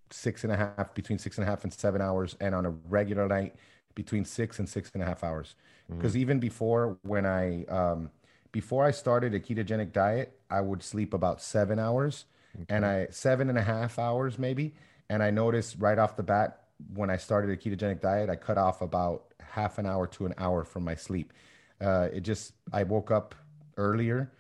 six 0.09 0.43
and 0.43 0.53
a 0.53 0.57
half, 0.57 0.93
between 0.93 1.17
six 1.19 1.37
and 1.37 1.47
a 1.47 1.49
half 1.49 1.63
and 1.63 1.73
seven 1.73 2.01
hours, 2.01 2.35
and 2.39 2.53
on 2.55 2.65
a 2.65 2.71
regular 2.89 3.27
night, 3.27 3.55
between 3.95 4.25
six 4.25 4.59
and 4.59 4.67
six 4.67 4.91
and 4.93 5.01
a 5.01 5.05
half 5.05 5.23
hours. 5.23 5.55
Because 5.89 6.13
mm-hmm. 6.13 6.21
even 6.21 6.39
before 6.39 6.97
when 7.03 7.25
I 7.25 7.65
um, 7.65 8.09
before 8.51 8.85
I 8.85 8.91
started 8.91 9.33
a 9.33 9.39
ketogenic 9.39 9.91
diet, 9.91 10.39
I 10.49 10.61
would 10.61 10.81
sleep 10.81 11.13
about 11.13 11.41
seven 11.41 11.79
hours 11.79 12.25
okay. 12.55 12.65
and 12.69 12.85
I 12.85 13.07
seven 13.09 13.49
and 13.49 13.57
a 13.57 13.61
half 13.61 13.99
hours 13.99 14.39
maybe. 14.39 14.73
And 15.09 15.21
I 15.21 15.29
noticed 15.29 15.75
right 15.79 15.99
off 15.99 16.15
the 16.15 16.23
bat 16.23 16.61
when 16.93 17.09
I 17.09 17.17
started 17.17 17.51
a 17.51 17.57
ketogenic 17.57 18.01
diet, 18.01 18.29
I 18.29 18.35
cut 18.35 18.57
off 18.57 18.81
about 18.81 19.33
half 19.39 19.77
an 19.77 19.85
hour 19.85 20.07
to 20.07 20.25
an 20.25 20.33
hour 20.37 20.63
from 20.63 20.83
my 20.83 20.95
sleep. 20.95 21.31
Uh, 21.79 22.09
it 22.11 22.21
just 22.21 22.53
I 22.73 22.83
woke 22.83 23.11
up 23.11 23.35
earlier, 23.77 24.31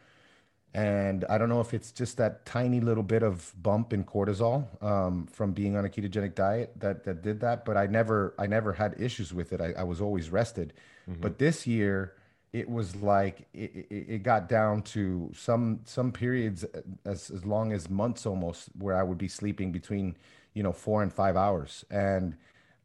and 0.75 1.23
I 1.29 1.37
don't 1.37 1.47
know 1.47 1.61
if 1.61 1.73
it's 1.73 1.93
just 1.93 2.17
that 2.17 2.45
tiny 2.45 2.81
little 2.81 3.01
bit 3.01 3.23
of 3.23 3.53
bump 3.63 3.93
in 3.93 4.03
cortisol 4.03 4.67
um, 4.83 5.25
from 5.25 5.53
being 5.53 5.77
on 5.77 5.85
a 5.85 5.89
ketogenic 5.89 6.35
diet 6.35 6.73
that 6.81 7.05
that 7.05 7.21
did 7.21 7.39
that. 7.39 7.63
But 7.63 7.77
I 7.77 7.87
never 7.87 8.35
I 8.37 8.45
never 8.45 8.73
had 8.73 8.93
issues 8.99 9.33
with 9.33 9.53
it. 9.53 9.61
I, 9.61 9.71
I 9.77 9.83
was 9.83 10.01
always 10.01 10.29
rested. 10.29 10.73
Mm-hmm. 11.09 11.21
But 11.21 11.39
this 11.39 11.65
year 11.65 12.15
it 12.51 12.69
was 12.69 12.93
like 12.97 13.47
it, 13.53 13.87
it, 13.89 14.05
it, 14.15 14.23
got 14.23 14.49
down 14.49 14.81
to 14.81 15.31
some 15.33 15.79
some 15.85 16.11
periods 16.11 16.65
as 17.05 17.29
as 17.29 17.45
long 17.45 17.71
as 17.71 17.89
months 17.89 18.25
almost 18.25 18.67
where 18.77 18.97
I 18.97 19.03
would 19.03 19.17
be 19.17 19.29
sleeping 19.29 19.71
between 19.71 20.17
you 20.53 20.63
know 20.63 20.73
four 20.73 21.03
and 21.03 21.11
five 21.11 21.37
hours 21.37 21.85
and 21.89 22.35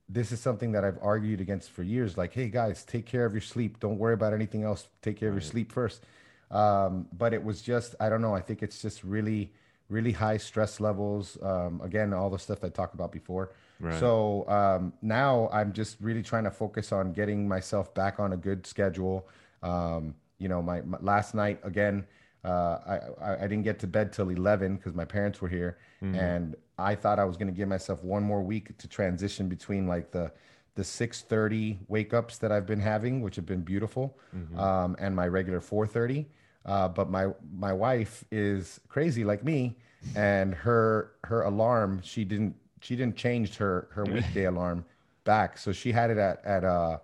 this 0.08 0.32
is 0.32 0.40
something 0.40 0.72
that 0.72 0.84
I've 0.84 0.98
argued 1.00 1.40
against 1.40 1.70
for 1.70 1.84
years 1.84 2.16
like 2.16 2.32
hey 2.32 2.48
guys 2.48 2.84
take 2.84 3.06
care 3.06 3.24
of 3.24 3.32
your 3.32 3.40
sleep 3.40 3.78
don't 3.78 3.96
worry 3.96 4.14
about 4.14 4.32
anything 4.32 4.64
else 4.64 4.88
take 5.02 5.18
care 5.20 5.28
of 5.28 5.34
your 5.36 5.40
sleep 5.40 5.70
first 5.70 6.04
um, 6.50 7.06
but 7.12 7.32
it 7.32 7.42
was 7.42 7.62
just 7.62 7.94
I 8.00 8.08
don't 8.08 8.22
know 8.22 8.34
I 8.34 8.40
think 8.40 8.62
it's 8.62 8.80
just 8.82 9.04
really 9.04 9.52
really 9.88 10.12
high 10.12 10.36
stress 10.36 10.80
levels 10.80 11.38
um, 11.42 11.80
again 11.82 12.12
all 12.12 12.30
the 12.30 12.38
stuff 12.38 12.62
I 12.62 12.68
talked 12.68 12.94
about 12.94 13.12
before 13.12 13.52
right. 13.80 13.98
so 13.98 14.48
um, 14.48 14.92
now 15.02 15.48
I'm 15.52 15.72
just 15.72 15.96
really 16.00 16.22
trying 16.22 16.44
to 16.44 16.50
focus 16.50 16.92
on 16.92 17.12
getting 17.12 17.48
myself 17.48 17.92
back 17.94 18.20
on 18.20 18.32
a 18.32 18.36
good 18.36 18.66
schedule 18.66 19.28
um, 19.62 20.14
you 20.40 20.48
know, 20.48 20.62
my, 20.62 20.80
my, 20.82 20.98
last 21.00 21.34
night 21.34 21.60
again, 21.62 22.06
uh, 22.44 22.78
I, 22.86 23.00
I, 23.22 23.34
I 23.36 23.40
didn't 23.42 23.62
get 23.62 23.78
to 23.80 23.86
bed 23.86 24.12
till 24.12 24.30
eleven 24.30 24.76
because 24.76 24.94
my 24.94 25.04
parents 25.04 25.40
were 25.40 25.48
here, 25.48 25.78
mm-hmm. 26.02 26.14
and 26.14 26.56
I 26.78 26.94
thought 26.94 27.18
I 27.18 27.24
was 27.24 27.36
going 27.36 27.48
to 27.48 27.54
give 27.56 27.68
myself 27.68 28.02
one 28.02 28.22
more 28.22 28.42
week 28.42 28.76
to 28.78 28.88
transition 28.88 29.48
between 29.48 29.86
like 29.86 30.10
the 30.10 30.32
the 30.74 30.82
six 30.82 31.20
thirty 31.20 31.78
wake 31.88 32.14
ups 32.14 32.38
that 32.38 32.50
I've 32.50 32.66
been 32.66 32.80
having, 32.80 33.20
which 33.20 33.36
have 33.36 33.44
been 33.44 33.60
beautiful, 33.60 34.16
mm-hmm. 34.34 34.58
um, 34.58 34.96
and 34.98 35.14
my 35.14 35.28
regular 35.28 35.60
four 35.60 35.86
thirty. 35.86 36.26
Uh, 36.64 36.88
but 36.88 37.10
my 37.10 37.28
my 37.52 37.72
wife 37.72 38.24
is 38.30 38.80
crazy 38.88 39.24
like 39.24 39.42
me, 39.44 39.76
and 40.14 40.54
her 40.54 41.12
her 41.24 41.42
alarm 41.42 42.00
she 42.02 42.24
didn't 42.24 42.54
she 42.80 42.96
didn't 42.96 43.16
change 43.16 43.56
her 43.56 43.88
her 43.92 44.04
weekday 44.04 44.44
alarm 44.44 44.84
back, 45.24 45.58
so 45.58 45.72
she 45.72 45.92
had 45.92 46.10
it 46.10 46.18
at 46.18 46.44
at 46.44 46.64
uh 46.64 46.98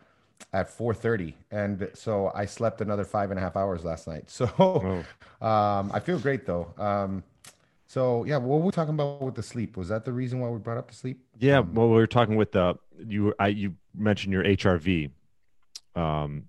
at 0.52 0.68
4.30 0.68 1.34
and 1.50 1.88
so 1.94 2.30
i 2.34 2.44
slept 2.44 2.80
another 2.80 3.04
five 3.04 3.30
and 3.30 3.38
a 3.38 3.42
half 3.42 3.56
hours 3.56 3.84
last 3.84 4.06
night. 4.06 4.24
So 4.30 4.50
oh. 4.58 5.46
um, 5.46 5.90
i 5.92 6.00
feel 6.00 6.18
great 6.18 6.46
though. 6.46 6.72
Um, 6.78 7.24
so 7.86 8.24
yeah 8.24 8.36
what 8.36 8.58
were 8.60 8.66
we 8.66 8.72
talking 8.72 8.94
about 8.94 9.22
with 9.22 9.34
the 9.34 9.42
sleep? 9.42 9.76
Was 9.76 9.88
that 9.88 10.04
the 10.04 10.12
reason 10.12 10.40
why 10.40 10.48
we 10.48 10.58
brought 10.58 10.76
up 10.76 10.88
the 10.88 10.94
sleep? 10.94 11.20
Yeah 11.38 11.60
well 11.60 11.88
we 11.88 11.94
were 11.94 12.06
talking 12.06 12.36
with 12.36 12.52
the 12.52 12.76
you 13.06 13.34
i 13.38 13.48
you 13.48 13.74
mentioned 13.94 14.32
your 14.32 14.44
hrv 14.44 15.10
um 15.94 16.48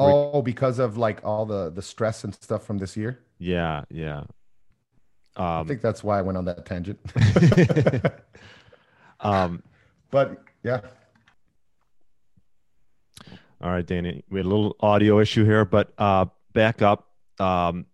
oh 0.00 0.42
because 0.42 0.78
of 0.78 0.96
like 0.96 1.20
all 1.24 1.46
the 1.46 1.70
the 1.70 1.82
stress 1.82 2.24
and 2.24 2.34
stuff 2.34 2.64
from 2.64 2.78
this 2.78 2.96
year 2.96 3.20
yeah 3.38 3.84
yeah 3.90 4.24
i 5.36 5.62
think 5.64 5.80
that's 5.80 6.02
why 6.02 6.18
i 6.18 6.22
went 6.22 6.36
on 6.36 6.44
that 6.44 6.64
tangent 6.66 6.98
um 9.20 9.62
but 10.10 10.42
yeah 10.62 10.80
all 13.62 13.70
right, 13.70 13.84
Danny, 13.84 14.24
we 14.30 14.38
had 14.38 14.46
a 14.46 14.48
little 14.48 14.74
audio 14.80 15.20
issue 15.20 15.44
here, 15.44 15.66
but 15.66 15.92
uh, 15.98 16.26
back 16.54 16.80
up. 16.80 17.08
Um, 17.38 17.84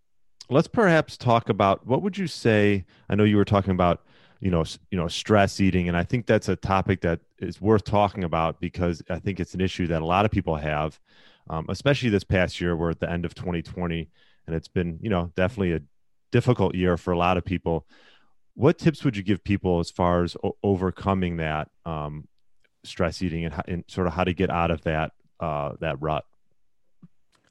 let's 0.48 0.68
perhaps 0.68 1.16
talk 1.16 1.48
about 1.48 1.84
what 1.86 2.02
would 2.02 2.16
you 2.16 2.28
say? 2.28 2.84
I 3.08 3.16
know 3.16 3.24
you 3.24 3.36
were 3.36 3.44
talking 3.44 3.72
about, 3.72 4.04
you 4.38 4.50
know, 4.50 4.64
you 4.92 4.98
know, 4.98 5.08
stress 5.08 5.60
eating, 5.60 5.88
and 5.88 5.96
I 5.96 6.04
think 6.04 6.26
that's 6.26 6.48
a 6.48 6.54
topic 6.54 7.00
that 7.00 7.20
is 7.40 7.60
worth 7.60 7.82
talking 7.82 8.22
about 8.22 8.60
because 8.60 9.02
I 9.10 9.18
think 9.18 9.40
it's 9.40 9.54
an 9.54 9.60
issue 9.60 9.88
that 9.88 10.02
a 10.02 10.06
lot 10.06 10.24
of 10.24 10.30
people 10.30 10.54
have, 10.54 11.00
um, 11.48 11.66
especially 11.68 12.10
this 12.10 12.24
past 12.24 12.60
year. 12.60 12.76
We're 12.76 12.90
at 12.90 13.00
the 13.00 13.10
end 13.10 13.24
of 13.24 13.34
2020, 13.34 14.08
and 14.46 14.56
it's 14.56 14.68
been, 14.68 14.98
you 15.00 15.10
know, 15.10 15.32
definitely 15.36 15.72
a 15.72 15.80
difficult 16.32 16.74
year 16.74 16.96
for 16.96 17.12
a 17.12 17.18
lot 17.18 17.36
of 17.36 17.44
people. 17.44 17.86
What 18.54 18.78
tips 18.78 19.04
would 19.04 19.16
you 19.16 19.22
give 19.22 19.44
people 19.44 19.80
as 19.80 19.90
far 19.90 20.24
as 20.24 20.36
o- 20.42 20.56
overcoming 20.62 21.36
that 21.38 21.68
um, 21.84 22.26
stress 22.84 23.22
eating 23.22 23.44
and, 23.44 23.54
and 23.68 23.84
sort 23.88 24.06
of 24.06 24.14
how 24.14 24.24
to 24.24 24.32
get 24.32 24.50
out 24.50 24.70
of 24.70 24.82
that 24.82 25.12
uh, 25.40 25.72
that 25.80 26.00
rut? 26.00 26.24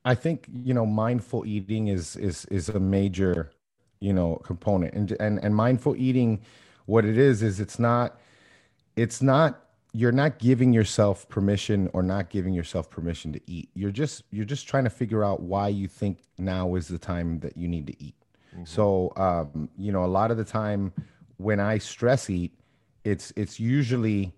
I 0.03 0.15
think 0.15 0.47
you 0.51 0.73
know 0.73 0.85
mindful 0.85 1.45
eating 1.45 1.87
is 1.87 2.15
is 2.15 2.45
is 2.45 2.69
a 2.69 2.79
major 2.79 3.51
you 3.99 4.13
know 4.13 4.35
component 4.37 4.93
and 4.93 5.11
and 5.19 5.43
and 5.43 5.55
mindful 5.55 5.95
eating 5.95 6.41
what 6.85 7.05
it 7.05 7.17
is 7.17 7.41
is 7.41 7.59
it's 7.59 7.79
not 7.79 8.19
it's 8.95 9.21
not 9.21 9.64
you're 9.95 10.11
not 10.11 10.39
giving 10.39 10.73
yourself 10.73 11.27
permission 11.29 11.89
or 11.93 12.03
not 12.03 12.29
giving 12.29 12.53
yourself 12.53 12.89
permission 12.89 13.31
to 13.31 13.39
eat. 13.47 13.69
You're 13.75 13.91
just 13.91 14.23
you're 14.29 14.45
just 14.45 14.67
trying 14.67 14.83
to 14.83 14.89
figure 14.89 15.23
out 15.23 15.41
why 15.41 15.69
you 15.69 15.87
think 15.87 16.19
now 16.37 16.75
is 16.75 16.89
the 16.89 16.97
time 16.97 17.39
that 17.39 17.55
you 17.55 17.69
need 17.69 17.87
to 17.87 18.03
eat. 18.03 18.15
Mm-hmm. 18.53 18.65
So 18.65 19.13
um, 19.15 19.69
you 19.77 19.93
know, 19.93 20.03
a 20.03 20.07
lot 20.19 20.31
of 20.31 20.37
the 20.37 20.43
time 20.43 20.91
when 21.37 21.61
I 21.61 21.77
stress 21.77 22.29
eat, 22.29 22.59
it's 23.05 23.31
it's 23.37 23.57
usually 23.57 24.33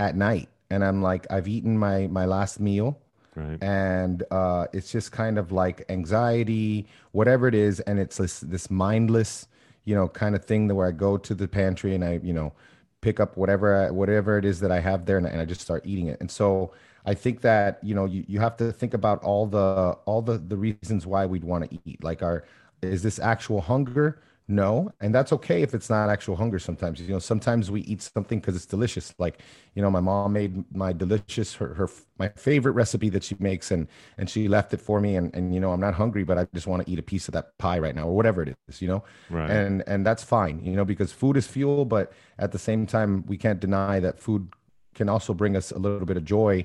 at 0.00 0.16
night, 0.16 0.48
and 0.70 0.82
I'm 0.82 1.02
like, 1.02 1.26
I've 1.30 1.48
eaten 1.48 1.76
my 1.76 2.06
my 2.06 2.24
last 2.24 2.58
meal, 2.58 2.98
right. 3.36 3.62
and 3.62 4.22
uh, 4.30 4.68
it's 4.72 4.90
just 4.90 5.12
kind 5.12 5.38
of 5.38 5.52
like 5.52 5.84
anxiety, 5.90 6.86
whatever 7.12 7.46
it 7.46 7.54
is, 7.54 7.80
and 7.80 7.98
it's 7.98 8.16
this 8.16 8.40
this 8.40 8.70
mindless, 8.70 9.48
you 9.84 9.94
know, 9.94 10.08
kind 10.08 10.34
of 10.34 10.46
thing 10.46 10.66
that 10.68 10.74
where 10.74 10.88
I 10.88 10.92
go 10.92 11.18
to 11.18 11.34
the 11.34 11.46
pantry 11.46 11.94
and 11.94 12.02
I, 12.02 12.20
you 12.22 12.32
know, 12.32 12.54
pick 13.04 13.20
up 13.20 13.36
whatever 13.36 13.92
whatever 13.92 14.38
it 14.38 14.44
is 14.44 14.60
that 14.60 14.72
I 14.72 14.80
have 14.80 15.04
there, 15.04 15.18
and, 15.18 15.26
and 15.26 15.40
I 15.40 15.44
just 15.44 15.60
start 15.60 15.82
eating 15.86 16.08
it, 16.08 16.18
and 16.20 16.30
so. 16.30 16.72
I 17.06 17.12
think 17.12 17.42
that 17.42 17.80
you 17.82 17.94
know 17.94 18.06
you, 18.06 18.24
you 18.26 18.40
have 18.40 18.56
to 18.56 18.72
think 18.72 18.94
about 18.94 19.22
all 19.22 19.44
the 19.46 19.94
all 20.06 20.22
the 20.22 20.38
the 20.38 20.56
reasons 20.56 21.06
why 21.06 21.26
we'd 21.26 21.44
want 21.44 21.70
to 21.70 21.78
eat. 21.84 22.02
Like, 22.02 22.22
our 22.22 22.44
is 22.80 23.02
this 23.02 23.18
actual 23.18 23.60
hunger? 23.60 24.22
No 24.46 24.92
and 25.00 25.14
that's 25.14 25.32
okay 25.32 25.62
if 25.62 25.72
it's 25.72 25.88
not 25.88 26.10
actual 26.10 26.36
hunger 26.36 26.58
sometimes. 26.58 27.00
You 27.00 27.08
know 27.08 27.18
sometimes 27.18 27.70
we 27.70 27.80
eat 27.82 28.02
something 28.02 28.40
because 28.40 28.56
it's 28.56 28.66
delicious. 28.66 29.14
Like 29.18 29.40
you 29.74 29.82
know 29.82 29.90
my 29.90 30.00
mom 30.00 30.32
made 30.32 30.64
my 30.74 30.92
delicious 30.92 31.54
her, 31.54 31.74
her 31.74 31.88
my 32.18 32.28
favorite 32.36 32.72
recipe 32.72 33.08
that 33.10 33.24
she 33.24 33.36
makes 33.38 33.70
and 33.70 33.88
and 34.18 34.28
she 34.28 34.48
left 34.48 34.72
it 34.74 34.80
for 34.80 35.00
me 35.00 35.16
and 35.16 35.34
and 35.34 35.54
you 35.54 35.60
know 35.60 35.72
i'm 35.72 35.80
not 35.80 35.94
hungry 35.94 36.24
but 36.24 36.38
i 36.38 36.46
just 36.54 36.66
want 36.66 36.84
to 36.84 36.90
eat 36.90 36.98
a 36.98 37.02
piece 37.02 37.28
of 37.28 37.34
that 37.34 37.56
pie 37.58 37.78
right 37.78 37.94
now 37.94 38.06
or 38.06 38.14
whatever 38.14 38.42
it 38.42 38.54
is 38.68 38.80
you 38.80 38.88
know? 38.88 39.02
Right. 39.30 39.50
and 39.50 39.82
and 39.86 40.06
that's 40.06 40.22
fine 40.22 40.60
you 40.64 40.76
know 40.76 40.84
because 40.84 41.12
food 41.12 41.36
is 41.36 41.46
fuel 41.46 41.84
but 41.84 42.12
at 42.38 42.52
the 42.52 42.58
same 42.58 42.86
time 42.86 43.24
we 43.26 43.36
can't 43.36 43.60
deny 43.60 44.00
that 44.00 44.20
food 44.20 44.48
can 44.94 45.08
also 45.08 45.34
bring 45.34 45.56
us 45.56 45.70
a 45.72 45.78
little 45.78 46.06
bit 46.06 46.16
of 46.16 46.24
joy 46.24 46.64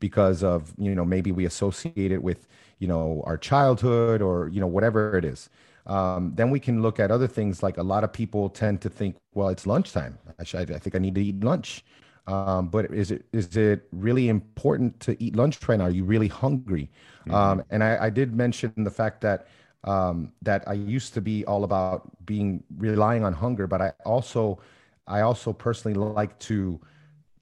because 0.00 0.42
of 0.42 0.72
you 0.78 0.94
know 0.94 1.04
maybe 1.04 1.32
we 1.32 1.44
associate 1.44 2.12
it 2.12 2.22
with 2.22 2.46
you 2.78 2.88
know 2.88 3.22
our 3.26 3.36
childhood 3.36 4.20
or 4.20 4.48
you 4.48 4.60
know 4.60 4.66
whatever 4.66 5.16
it 5.16 5.24
is 5.24 5.48
um, 5.90 6.32
then 6.36 6.50
we 6.50 6.60
can 6.60 6.82
look 6.82 7.00
at 7.00 7.10
other 7.10 7.26
things 7.26 7.64
like 7.64 7.76
a 7.76 7.82
lot 7.82 8.04
of 8.04 8.12
people 8.12 8.48
tend 8.48 8.80
to 8.82 8.88
think, 8.88 9.16
well, 9.34 9.48
it's 9.48 9.66
lunchtime. 9.66 10.16
I, 10.38 10.44
should, 10.44 10.70
I 10.70 10.78
think 10.78 10.94
I 10.94 11.00
need 11.00 11.16
to 11.16 11.24
eat 11.24 11.42
lunch. 11.42 11.84
Um, 12.28 12.68
but 12.68 12.84
is 12.94 13.10
it 13.10 13.24
is 13.32 13.56
it 13.56 13.88
really 13.90 14.28
important 14.28 15.00
to 15.00 15.20
eat 15.20 15.34
lunch 15.34 15.58
right 15.68 15.78
now? 15.80 15.86
Are 15.86 15.90
you 15.90 16.04
really 16.04 16.28
hungry? 16.28 16.90
Mm-hmm. 17.22 17.34
Um, 17.34 17.64
and 17.70 17.82
I, 17.82 18.04
I, 18.04 18.10
did 18.10 18.36
mention 18.36 18.72
the 18.76 18.90
fact 18.90 19.20
that 19.22 19.48
um, 19.82 20.32
that 20.42 20.62
I 20.68 20.74
used 20.74 21.12
to 21.14 21.20
be 21.20 21.44
all 21.46 21.64
about 21.64 22.24
being 22.24 22.62
relying 22.76 23.24
on 23.24 23.32
hunger, 23.32 23.66
but 23.66 23.82
I 23.82 23.92
also 24.04 24.60
I 25.08 25.22
also 25.22 25.52
personally 25.52 25.98
like 25.98 26.38
to 26.50 26.80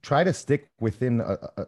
try 0.01 0.23
to 0.23 0.33
stick 0.33 0.69
within 0.79 1.21
a, 1.21 1.37
a, 1.57 1.65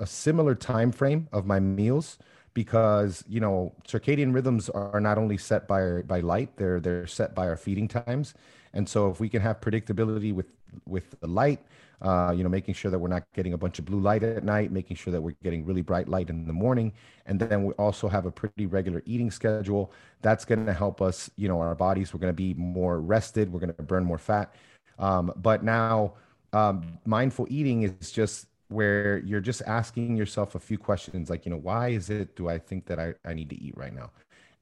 a 0.00 0.06
similar 0.06 0.56
time 0.56 0.90
frame 0.90 1.28
of 1.32 1.46
my 1.46 1.60
meals 1.60 2.18
because 2.54 3.24
you 3.28 3.40
know 3.40 3.72
circadian 3.86 4.32
rhythms 4.32 4.70
are 4.70 5.00
not 5.00 5.18
only 5.18 5.36
set 5.36 5.68
by 5.68 6.02
by 6.02 6.20
light 6.20 6.56
they're 6.56 6.80
they're 6.80 7.06
set 7.06 7.34
by 7.34 7.46
our 7.46 7.56
feeding 7.56 7.88
times. 7.88 8.34
And 8.72 8.88
so 8.88 9.08
if 9.10 9.20
we 9.20 9.28
can 9.28 9.42
have 9.42 9.60
predictability 9.60 10.32
with 10.32 10.46
with 10.86 11.18
the 11.20 11.26
light 11.26 11.60
uh, 12.02 12.32
you 12.36 12.42
know 12.42 12.48
making 12.48 12.74
sure 12.74 12.90
that 12.90 12.98
we're 12.98 13.08
not 13.08 13.24
getting 13.32 13.52
a 13.52 13.58
bunch 13.58 13.78
of 13.78 13.84
blue 13.84 14.00
light 14.00 14.22
at 14.22 14.44
night 14.44 14.72
making 14.72 14.96
sure 14.96 15.12
that 15.12 15.20
we're 15.20 15.36
getting 15.42 15.64
really 15.64 15.82
bright 15.82 16.08
light 16.08 16.28
in 16.28 16.46
the 16.46 16.52
morning 16.52 16.92
and 17.26 17.38
then 17.38 17.64
we 17.64 17.72
also 17.74 18.08
have 18.08 18.26
a 18.26 18.30
pretty 18.30 18.66
regular 18.66 19.02
eating 19.06 19.30
schedule 19.30 19.92
that's 20.20 20.44
going 20.44 20.66
to 20.66 20.72
help 20.72 21.00
us 21.00 21.30
you 21.36 21.48
know 21.48 21.60
our 21.60 21.74
bodies 21.74 22.12
we're 22.12 22.20
going 22.20 22.32
to 22.32 22.36
be 22.36 22.54
more 22.54 23.00
rested 23.00 23.52
we're 23.52 23.60
going 23.60 23.72
to 23.72 23.82
burn 23.82 24.04
more 24.04 24.18
fat. 24.18 24.54
Um, 24.98 25.32
but 25.36 25.64
now 25.64 26.14
um, 26.52 26.98
mindful 27.04 27.46
eating 27.50 27.82
is 27.82 28.12
just 28.12 28.46
where 28.68 29.18
you're 29.18 29.40
just 29.40 29.62
asking 29.66 30.16
yourself 30.16 30.54
a 30.54 30.58
few 30.58 30.78
questions 30.78 31.28
like 31.30 31.44
you 31.44 31.50
know 31.50 31.58
why 31.58 31.88
is 31.88 32.10
it 32.10 32.34
do 32.34 32.48
i 32.48 32.58
think 32.58 32.86
that 32.86 32.98
i, 32.98 33.14
I 33.24 33.34
need 33.34 33.50
to 33.50 33.60
eat 33.60 33.76
right 33.76 33.94
now? 33.94 34.10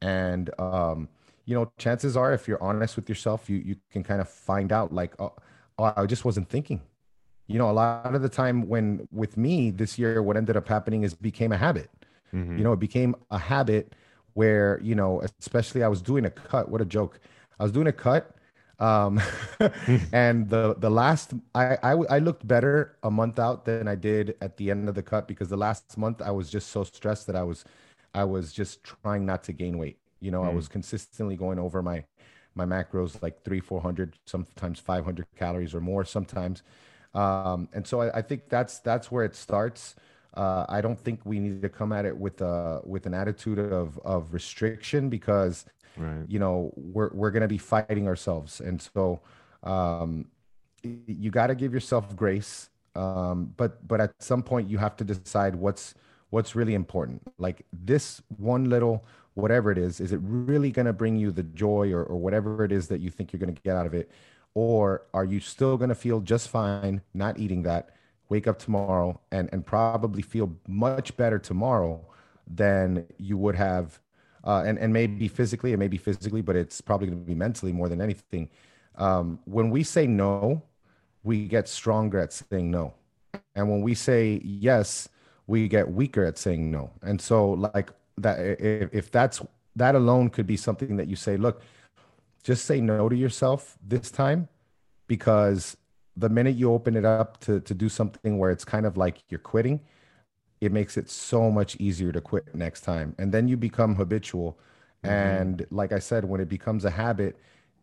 And 0.01 0.51
um, 0.59 1.09
you 1.45 1.55
know 1.55 1.71
chances 1.79 2.17
are 2.17 2.33
if 2.33 2.49
you're 2.49 2.63
honest 2.63 2.97
with 2.97 3.09
yourself 3.09 3.49
you 3.49 3.59
you 3.59 3.77
can 3.91 4.03
kind 4.03 4.21
of 4.21 4.29
find 4.29 4.73
out 4.73 4.93
like 4.93 5.15
oh, 5.21 5.33
oh 5.79 5.93
i 5.97 6.07
just 6.07 6.25
wasn't 6.25 6.49
thinking. 6.49 6.81
You 7.47 7.59
know 7.59 7.71
a 7.71 7.73
lot 7.73 8.15
of 8.15 8.23
the 8.23 8.29
time 8.29 8.69
when 8.69 9.07
with 9.13 9.37
me 9.37 9.71
this 9.71 9.99
year 9.99 10.23
what 10.23 10.37
ended 10.37 10.57
up 10.57 10.69
happening 10.69 11.03
is 11.03 11.15
became 11.15 11.53
a 11.53 11.59
habit. 11.59 11.91
Mm-hmm. 12.35 12.57
you 12.59 12.65
know 12.65 12.73
it 12.73 12.81
became 12.81 13.15
a 13.31 13.39
habit 13.39 13.95
where 14.33 14.81
you 14.83 14.95
know 14.95 15.23
especially 15.39 15.83
i 15.83 15.89
was 15.89 16.01
doing 16.01 16.25
a 16.25 16.31
cut 16.31 16.71
what 16.71 16.81
a 16.81 16.85
joke. 16.85 17.21
I 17.61 17.63
was 17.63 17.73
doing 17.73 17.87
a 17.87 17.93
cut 17.93 18.35
um, 18.79 19.21
and 20.13 20.49
the 20.49 20.75
the 20.79 20.91
last 20.91 21.35
I, 21.55 21.77
I 21.83 21.93
I 21.93 22.19
looked 22.19 22.47
better 22.47 22.97
a 23.03 23.11
month 23.11 23.39
out 23.39 23.65
than 23.65 23.89
I 23.89 23.95
did 23.95 24.37
at 24.41 24.57
the 24.57 24.71
end 24.71 24.89
of 24.89 24.95
the 24.95 25.03
cut 25.03 25.29
because 25.29 25.49
the 25.49 25.57
last 25.57 25.97
month 25.97 26.23
I 26.23 26.31
was 26.31 26.51
just 26.51 26.71
so 26.71 26.85
stressed 26.85 27.27
that 27.27 27.37
I 27.37 27.43
was 27.43 27.65
I 28.15 28.25
was 28.25 28.53
just 28.53 28.85
trying 28.85 29.27
not 29.27 29.43
to 29.45 29.53
gain 29.53 29.79
weight. 29.79 29.99
You 30.21 30.31
know, 30.31 30.43
mm. 30.43 30.51
I 30.51 30.55
was 30.55 30.69
consistently 30.69 31.37
going 31.37 31.59
over 31.59 31.83
my 31.83 32.05
my 32.55 32.65
macros 32.65 33.21
like 33.23 33.43
three, 33.45 33.61
four 33.61 33.81
hundred, 33.81 34.17
sometimes 34.27 34.79
five 34.79 35.05
hundred 35.05 35.27
calories 35.37 35.75
or 35.75 35.81
more 35.81 36.05
sometimes. 36.05 36.63
Um, 37.15 37.69
and 37.73 37.87
so 37.87 38.01
I, 38.01 38.19
I, 38.19 38.23
think 38.23 38.49
that's 38.49 38.79
that's 38.79 39.11
where 39.11 39.25
it 39.25 39.37
starts. 39.37 39.97
Uh, 40.35 40.65
I 40.69 40.81
don't 40.81 40.99
think 40.99 41.21
we 41.25 41.39
need 41.39 41.61
to 41.61 41.69
come 41.69 41.93
at 41.93 42.07
it 42.07 42.17
with 42.17 42.41
a 42.41 42.81
with 42.85 43.05
an 43.05 43.13
attitude 43.13 43.59
of 43.59 43.99
of 43.99 44.33
restriction 44.33 45.11
because 45.11 45.67
right. 45.97 46.25
you 46.29 46.39
know 46.39 46.73
we're 46.77 47.11
we're 47.13 47.31
going 47.31 47.43
to 47.43 47.49
be 47.49 47.59
fighting 47.59 48.07
ourselves. 48.07 48.61
And 48.61 48.81
so 48.81 49.21
um, 49.63 50.27
you 50.83 51.31
got 51.31 51.49
to 51.49 51.55
give 51.55 51.73
yourself 51.73 52.15
grace 52.17 52.69
um, 52.95 53.53
but 53.57 53.87
but 53.87 54.01
at 54.01 54.13
some 54.21 54.43
point 54.43 54.69
you 54.69 54.79
have 54.79 54.97
to 54.97 55.05
decide 55.05 55.57
what's 55.57 55.95
what's 56.31 56.55
really 56.55 56.75
important. 56.75 57.23
Like 57.39 57.65
this 57.73 58.23
one 58.37 58.69
little 58.69 59.05
whatever 59.35 59.71
it 59.71 59.79
is 59.79 59.99
is 60.01 60.13
it 60.13 60.21
really 60.23 60.71
going 60.71 60.85
to 60.87 60.93
bring 60.93 61.17
you 61.17 61.31
the 61.31 61.43
joy 61.43 61.91
or, 61.91 62.05
or 62.05 62.17
whatever 62.17 62.65
it 62.65 62.73
is 62.73 62.89
that 62.89 63.01
you 63.01 63.09
think 63.09 63.33
you're 63.33 63.41
going 63.41 63.55
to 63.55 63.63
get 63.63 63.77
out 63.77 63.87
of 63.87 63.95
it? 63.95 64.11
Or 64.55 65.07
are 65.15 65.25
you 65.25 65.41
still 65.41 65.79
going 65.79 65.89
to 65.89 65.95
feel 65.95 66.21
just 66.21 66.49
fine 66.49 67.01
not 67.15 67.39
eating 67.39 67.63
that 67.63 67.91
wake 68.29 68.47
up 68.47 68.59
tomorrow 68.59 69.21
and 69.31 69.49
and 69.53 69.65
probably 69.65 70.23
feel 70.23 70.55
much 70.69 71.17
better 71.17 71.39
tomorrow 71.39 72.05
than 72.47 73.07
you 73.19 73.39
would 73.39 73.55
have 73.55 74.01
uh, 74.45 74.63
and 74.67 74.79
and 74.79 74.93
maybe 74.93 75.29
physically, 75.29 75.73
it 75.73 75.79
may 75.79 75.89
be 75.89 75.97
physically, 75.97 76.43
but 76.43 76.57
it's 76.57 76.81
probably 76.81 77.07
going 77.09 77.21
to 77.21 77.27
be 77.27 77.35
mentally 77.35 77.73
more 77.73 77.89
than 77.89 78.01
anything. 78.01 78.49
Um, 78.97 79.39
when 79.45 79.71
we 79.71 79.83
say 79.83 80.07
no, 80.07 80.63
we 81.23 81.47
get 81.47 81.69
stronger 81.69 82.19
at 82.21 82.33
saying 82.33 82.71
no, 82.71 82.95
and 83.55 83.71
when 83.71 83.83
we 83.83 83.95
say 83.95 84.41
yes, 84.45 85.09
we 85.47 85.69
get 85.69 85.91
weaker 85.91 86.25
at 86.25 86.39
saying 86.39 86.71
no. 86.71 86.91
And 87.03 87.21
so, 87.21 87.51
like 87.51 87.91
that, 88.19 88.39
if, 88.61 88.91
if 88.93 89.11
that's 89.11 89.41
that 89.77 89.95
alone 89.95 90.29
could 90.31 90.47
be 90.47 90.57
something 90.57 90.97
that 90.97 91.09
you 91.09 91.17
say, 91.17 91.37
look, 91.37 91.63
just 92.43 92.65
say 92.65 92.81
no 92.81 93.09
to 93.09 93.17
yourself 93.17 93.79
this 93.87 94.11
time, 94.11 94.49
because 95.07 95.77
the 96.17 96.29
minute 96.29 96.57
you 96.57 96.73
open 96.73 96.97
it 96.97 97.05
up 97.05 97.39
to 97.41 97.61
to 97.61 97.75
do 97.75 97.89
something 97.89 98.39
where 98.39 98.51
it's 98.51 98.65
kind 98.65 98.87
of 98.87 98.97
like 98.97 99.23
you're 99.29 99.41
quitting 99.41 99.81
it 100.63 100.71
makes 100.71 100.97
it 100.97 101.11
so 101.11 101.51
much 101.51 101.75
easier 101.77 102.13
to 102.13 102.21
quit 102.21 102.55
next 102.55 102.83
time. 102.83 103.17
And 103.19 103.33
then 103.33 103.49
you 103.49 103.57
become 103.57 103.97
habitual. 103.97 104.61
Mm-hmm. 105.05 105.15
And 105.15 105.67
like 105.73 105.91
I 105.91 105.99
said, 105.99 106.25
when 106.25 106.41
it 106.41 106.49
becomes 106.49 106.85
a 106.85 106.91
habit, 106.91 107.37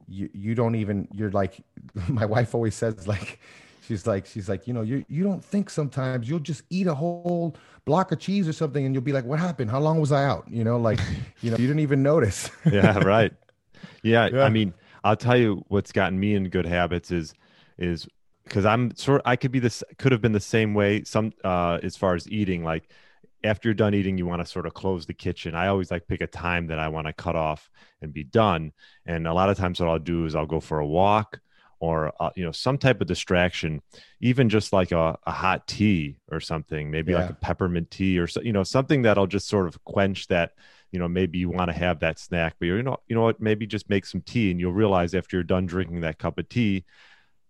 you 0.08 0.30
you 0.34 0.56
don't 0.56 0.76
even 0.76 1.08
you're 1.14 1.30
like 1.32 1.62
my 2.08 2.26
wife 2.26 2.56
always 2.56 2.74
says 2.74 3.06
like 3.08 3.40
she's 3.86 4.08
like 4.08 4.26
she's 4.26 4.50
like 4.50 4.66
you 4.66 4.74
know 4.74 4.82
you 4.82 5.06
you 5.08 5.24
don't 5.24 5.44
think 5.44 5.70
sometimes 5.70 6.28
you'll 6.28 6.40
just 6.40 6.64
eat 6.72 6.88
a 6.88 6.96
whole 6.96 7.56
block 7.86 8.12
of 8.12 8.18
cheese 8.18 8.48
or 8.48 8.54
something 8.54 8.86
and 8.86 8.96
you'll 8.96 9.04
be 9.04 9.14
like 9.14 9.26
what 9.26 9.38
happened 9.40 9.70
how 9.70 9.80
long 9.80 10.00
was 10.00 10.12
i 10.12 10.24
out 10.24 10.46
you 10.50 10.64
know 10.64 10.80
like 10.80 11.00
you 11.42 11.52
know 11.52 11.58
you 11.58 11.68
didn't 11.68 11.82
even 11.82 12.02
notice 12.02 12.50
yeah 12.72 12.98
right 13.04 13.34
yeah, 14.02 14.28
yeah, 14.34 14.42
i 14.42 14.50
mean 14.50 14.74
i'll 15.04 15.16
tell 15.16 15.38
you 15.38 15.64
what's 15.68 15.92
gotten 15.92 16.20
me 16.20 16.34
in 16.34 16.50
good 16.50 16.66
habits 16.66 17.12
is 17.12 17.36
is 17.78 18.08
because 18.50 18.66
I'm 18.66 18.96
sort 18.96 19.22
I 19.26 19.36
could 19.36 19.52
be 19.52 19.60
this 19.60 19.84
could 19.98 20.12
have 20.12 20.22
been 20.22 20.32
the 20.32 20.40
same 20.40 20.74
way 20.74 21.04
some 21.04 21.32
uh 21.44 21.80
as 21.82 21.96
far 21.96 22.16
as 22.16 22.30
eating 22.30 22.64
like 22.64 22.90
after 23.44 23.70
you're 23.70 23.74
done 23.74 23.94
eating 23.94 24.18
you 24.18 24.26
want 24.26 24.42
to 24.42 24.46
sort 24.46 24.66
of 24.66 24.74
close 24.74 25.06
the 25.06 25.14
kitchen 25.14 25.56
I 25.56 25.68
always 25.68 25.92
like 25.92 26.08
pick 26.08 26.22
a 26.22 26.28
time 26.28 26.68
that 26.68 26.80
I 26.80 26.90
want 26.90 27.08
to 27.08 27.14
cut 27.14 27.36
off 27.36 27.70
and 28.02 28.14
be 28.14 28.24
done 28.24 28.74
and 29.06 29.28
a 29.28 29.34
lot 29.34 29.50
of 29.50 29.58
times 29.58 29.80
what 29.80 29.90
I'll 29.90 30.00
do 30.00 30.26
is 30.26 30.36
I'll 30.36 30.46
go 30.46 30.60
for 30.60 30.80
a 30.80 30.88
walk 30.88 31.40
or 31.80 32.12
uh, 32.20 32.30
you 32.36 32.44
know 32.44 32.52
some 32.52 32.78
type 32.78 33.00
of 33.00 33.08
distraction 33.08 33.82
even 34.20 34.50
just 34.50 34.74
like 34.74 34.92
a, 34.92 35.18
a 35.26 35.32
hot 35.32 35.68
tea 35.68 36.18
or 36.30 36.40
something 36.40 36.92
maybe 36.92 37.14
yeah. 37.14 37.22
like 37.22 37.30
a 37.30 37.36
peppermint 37.36 37.90
tea 37.90 38.20
or 38.20 38.28
so, 38.28 38.42
you 38.42 38.52
know 38.52 38.64
something 38.64 39.04
that'll 39.04 39.28
just 39.28 39.48
sort 39.48 39.68
of 39.68 39.82
quench 39.86 40.28
that 40.28 40.52
you 40.92 41.00
know 41.00 41.08
maybe 41.08 41.38
you 41.38 41.50
want 41.50 41.70
to 41.70 41.78
have 41.78 42.00
that 42.00 42.20
snack 42.20 42.56
but 42.60 42.66
you 42.66 42.84
know 42.84 42.98
you 43.08 43.16
know 43.16 43.24
what 43.24 43.40
maybe 43.40 43.66
just 43.66 43.90
make 43.90 44.06
some 44.06 44.22
tea 44.22 44.52
and 44.52 44.60
you'll 44.60 44.74
realize 44.74 45.14
after 45.14 45.38
you're 45.38 45.44
done 45.44 45.66
drinking 45.66 46.02
that 46.02 46.20
cup 46.20 46.38
of 46.38 46.50
tea 46.50 46.84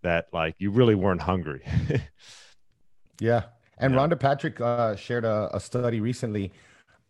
that 0.02 0.28
like 0.34 0.56
you 0.60 0.72
really 0.72 0.96
weren't 0.96 1.22
hungry. 1.22 1.62
yeah. 3.20 3.44
And 3.78 3.94
yeah. 3.94 4.00
Rhonda 4.00 4.20
Patrick 4.20 4.60
uh, 4.60 4.96
shared 4.96 5.26
a, 5.26 5.50
a, 5.54 5.60
study 5.60 6.02
recently 6.02 6.52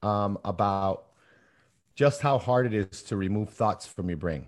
um, 0.03 0.37
about 0.45 1.05
just 1.95 2.21
how 2.21 2.37
hard 2.37 2.65
it 2.65 2.73
is 2.73 3.01
to 3.03 3.17
remove 3.17 3.49
thoughts 3.49 3.85
from 3.87 4.07
your 4.09 4.17
brain. 4.17 4.47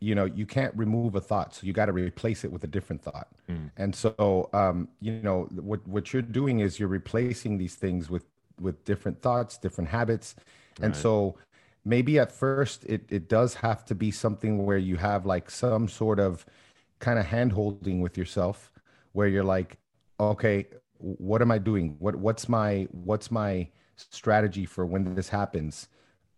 you 0.00 0.14
know 0.14 0.26
you 0.26 0.46
can't 0.46 0.74
remove 0.76 1.14
a 1.14 1.20
thought 1.20 1.54
so 1.54 1.66
you 1.66 1.72
got 1.72 1.86
to 1.86 1.92
replace 1.92 2.44
it 2.44 2.52
with 2.52 2.62
a 2.64 2.66
different 2.66 3.02
thought 3.02 3.28
mm. 3.48 3.70
and 3.78 3.94
so 3.94 4.48
um, 4.52 4.88
you 5.00 5.12
know 5.22 5.48
what 5.70 5.86
what 5.88 6.12
you're 6.12 6.22
doing 6.40 6.60
is 6.60 6.78
you're 6.78 6.88
replacing 6.88 7.56
these 7.56 7.74
things 7.74 8.10
with 8.10 8.24
with 8.60 8.84
different 8.84 9.20
thoughts 9.22 9.56
different 9.56 9.88
habits 9.88 10.34
and 10.82 10.92
right. 10.92 11.02
so 11.02 11.36
maybe 11.84 12.18
at 12.18 12.30
first 12.30 12.84
it 12.84 13.02
it 13.08 13.28
does 13.28 13.54
have 13.54 13.84
to 13.84 13.94
be 13.94 14.10
something 14.10 14.66
where 14.66 14.78
you 14.78 14.96
have 14.96 15.24
like 15.24 15.50
some 15.50 15.88
sort 15.88 16.20
of 16.20 16.44
kind 16.98 17.18
of 17.18 17.26
hand 17.26 17.52
holding 17.52 18.00
with 18.00 18.16
yourself 18.16 18.70
where 19.12 19.28
you're 19.28 19.44
like 19.44 19.78
okay 20.18 20.66
what 20.98 21.42
am 21.42 21.50
i 21.50 21.58
doing 21.58 21.96
what 21.98 22.16
what's 22.16 22.48
my 22.48 22.86
what's 22.90 23.30
my 23.30 23.68
strategy 23.96 24.64
for 24.64 24.86
when 24.86 25.14
this 25.14 25.28
happens 25.28 25.88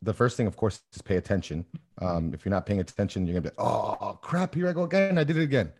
the 0.02 0.14
first 0.14 0.36
thing, 0.36 0.46
of 0.46 0.56
course, 0.56 0.82
is 0.94 1.02
pay 1.02 1.16
attention. 1.16 1.64
Um, 2.00 2.32
if 2.32 2.44
you're 2.44 2.50
not 2.50 2.66
paying 2.66 2.80
attention, 2.80 3.26
you're 3.26 3.34
gonna 3.34 3.50
be, 3.50 3.56
oh 3.58 4.18
crap, 4.22 4.54
here 4.54 4.68
I 4.68 4.72
go 4.72 4.84
again. 4.84 5.18
I 5.18 5.24
did 5.24 5.36
it 5.36 5.42
again. 5.42 5.72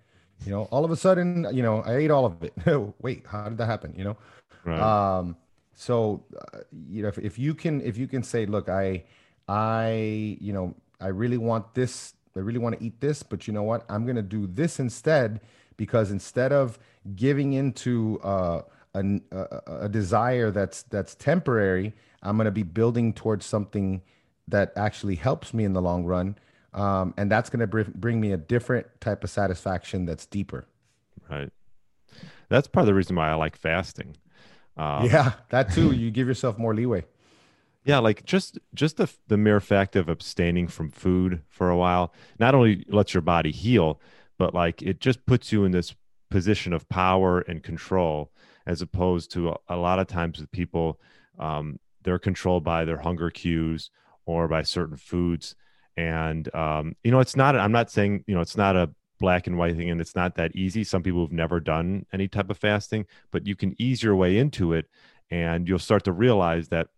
You 0.44 0.52
know, 0.52 0.62
all 0.64 0.84
of 0.84 0.90
a 0.90 0.96
sudden, 0.96 1.46
you 1.52 1.62
know, 1.62 1.82
I 1.82 1.96
ate 1.96 2.10
all 2.10 2.24
of 2.24 2.42
it. 2.42 2.52
Wait, 3.02 3.26
how 3.26 3.48
did 3.48 3.58
that 3.58 3.66
happen? 3.66 3.94
You 3.96 4.04
know, 4.04 4.16
right. 4.64 4.80
um, 4.80 5.36
so 5.74 6.24
uh, 6.36 6.58
you 6.88 7.02
know, 7.02 7.08
if, 7.08 7.18
if 7.18 7.38
you 7.38 7.54
can, 7.54 7.80
if 7.80 7.96
you 7.96 8.08
can 8.08 8.22
say, 8.22 8.46
look, 8.46 8.68
I, 8.68 9.04
I, 9.48 10.36
you 10.40 10.52
know, 10.52 10.74
I 11.00 11.08
really 11.08 11.38
want 11.38 11.74
this. 11.74 12.14
I 12.38 12.42
really 12.42 12.58
want 12.58 12.78
to 12.78 12.84
eat 12.84 13.00
this, 13.00 13.22
but 13.22 13.46
you 13.46 13.52
know 13.52 13.62
what? 13.62 13.84
I'm 13.88 14.06
gonna 14.06 14.22
do 14.22 14.46
this 14.46 14.80
instead 14.80 15.40
because 15.76 16.10
instead 16.10 16.52
of 16.52 16.78
giving 17.14 17.52
into 17.52 18.20
uh, 18.22 18.62
a, 18.94 19.20
a, 19.30 19.62
a 19.82 19.88
desire 19.88 20.50
that's 20.50 20.82
that's 20.84 21.14
temporary 21.14 21.94
I'm 22.22 22.36
going 22.36 22.46
to 22.46 22.50
be 22.50 22.62
building 22.62 23.12
towards 23.12 23.46
something 23.46 24.02
that 24.48 24.72
actually 24.76 25.16
helps 25.16 25.54
me 25.54 25.64
in 25.64 25.72
the 25.72 25.82
long 25.82 26.04
run. 26.04 26.36
Um, 26.74 27.14
and 27.16 27.30
that's 27.30 27.50
going 27.50 27.60
to 27.60 27.66
br- 27.66 27.82
bring 27.94 28.20
me 28.20 28.32
a 28.32 28.36
different 28.36 28.86
type 29.00 29.24
of 29.24 29.30
satisfaction 29.30 30.04
that's 30.06 30.26
deeper. 30.26 30.66
Right. 31.30 31.50
That's 32.48 32.66
part 32.66 32.82
of 32.82 32.86
the 32.86 32.94
reason 32.94 33.16
why 33.16 33.30
I 33.30 33.34
like 33.34 33.56
fasting. 33.56 34.16
Um, 34.76 35.06
yeah, 35.06 35.32
that 35.50 35.72
too. 35.72 35.92
You 35.92 36.10
give 36.10 36.28
yourself 36.28 36.58
more 36.58 36.74
leeway. 36.74 37.04
Yeah, 37.88 38.00
like 38.00 38.26
just 38.26 38.58
just 38.74 38.98
the 38.98 39.10
the 39.28 39.38
mere 39.38 39.60
fact 39.60 39.96
of 39.96 40.10
abstaining 40.10 40.68
from 40.68 40.90
food 40.90 41.40
for 41.48 41.70
a 41.70 41.76
while 41.76 42.12
not 42.38 42.54
only 42.54 42.84
lets 42.86 43.14
your 43.14 43.22
body 43.22 43.50
heal, 43.50 43.98
but 44.38 44.52
like 44.52 44.82
it 44.82 45.00
just 45.00 45.24
puts 45.24 45.52
you 45.52 45.64
in 45.64 45.72
this 45.72 45.94
position 46.30 46.74
of 46.74 46.86
power 46.90 47.40
and 47.40 47.62
control, 47.62 48.30
as 48.66 48.82
opposed 48.82 49.32
to 49.32 49.48
a, 49.48 49.56
a 49.70 49.76
lot 49.76 49.98
of 49.98 50.06
times 50.06 50.38
with 50.38 50.52
people 50.52 51.00
um, 51.38 51.78
they're 52.02 52.18
controlled 52.18 52.62
by 52.62 52.84
their 52.84 52.98
hunger 52.98 53.30
cues 53.30 53.90
or 54.26 54.48
by 54.48 54.60
certain 54.60 54.98
foods. 54.98 55.56
And 55.96 56.54
um, 56.54 56.94
you 57.02 57.10
know 57.10 57.20
it's 57.20 57.36
not 57.36 57.56
i'm 57.56 57.72
not 57.72 57.90
saying 57.90 58.22
you 58.26 58.34
know 58.34 58.42
it's 58.42 58.56
not 58.58 58.76
a 58.76 58.90
black 59.18 59.46
and 59.46 59.56
white 59.56 59.76
thing 59.76 59.88
and 59.88 60.00
it's 60.02 60.14
not 60.14 60.34
that 60.34 60.54
easy. 60.54 60.84
Some 60.84 61.02
people 61.02 61.22
have 61.22 61.32
never 61.32 61.58
done 61.58 62.04
any 62.12 62.28
type 62.28 62.50
of 62.50 62.58
fasting 62.58 63.06
but 63.30 63.46
you 63.46 63.56
can 63.56 63.74
ease 63.80 64.02
your 64.02 64.14
way 64.14 64.36
into 64.36 64.74
it 64.74 64.90
and 65.30 65.66
you'll 65.66 65.78
start 65.78 66.04
to 66.04 66.12
realize 66.12 66.68
that 66.68 66.88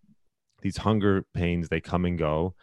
these 0.63 0.79
hunger 0.79 1.25
pains 1.35 1.69
they 1.69 1.81
come 1.81 2.05
and 2.05 2.19
go 2.19 2.55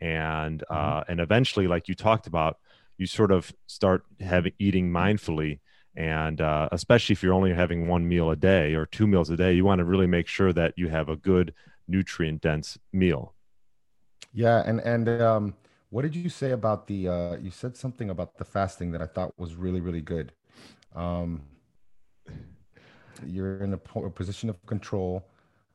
and 0.00 0.64
mm-hmm. 0.70 0.98
uh, 0.98 1.02
and 1.08 1.20
eventually 1.20 1.66
like 1.66 1.88
you 1.88 1.94
talked 1.94 2.26
about 2.26 2.58
you 2.98 3.06
sort 3.06 3.32
of 3.32 3.52
start 3.66 4.04
having 4.20 4.52
eating 4.58 4.90
mindfully 4.90 5.60
and 5.96 6.40
uh, 6.40 6.68
especially 6.72 7.12
if 7.12 7.22
you're 7.22 7.32
only 7.32 7.54
having 7.54 7.86
one 7.86 8.08
meal 8.08 8.30
a 8.30 8.36
day 8.36 8.74
or 8.74 8.86
two 8.86 9.06
meals 9.06 9.30
a 9.30 9.36
day 9.36 9.52
you 9.52 9.64
want 9.64 9.78
to 9.78 9.84
really 9.84 10.06
make 10.06 10.26
sure 10.26 10.52
that 10.52 10.74
you 10.76 10.88
have 10.88 11.08
a 11.08 11.16
good 11.16 11.54
nutrient 11.88 12.40
dense 12.40 12.78
meal. 12.92 13.34
Yeah, 14.32 14.62
and 14.66 14.80
and 14.80 15.08
um, 15.22 15.54
what 15.90 16.02
did 16.02 16.16
you 16.16 16.28
say 16.28 16.50
about 16.50 16.86
the? 16.86 17.08
Uh, 17.08 17.36
you 17.36 17.50
said 17.50 17.76
something 17.76 18.10
about 18.10 18.36
the 18.36 18.44
fasting 18.44 18.90
that 18.92 19.02
I 19.02 19.06
thought 19.06 19.32
was 19.38 19.54
really 19.54 19.80
really 19.80 20.00
good. 20.00 20.32
Um, 20.94 21.42
you're 23.26 23.62
in 23.62 23.72
a, 23.72 23.78
po- 23.78 24.04
a 24.04 24.10
position 24.10 24.48
of 24.48 24.64
control 24.66 25.24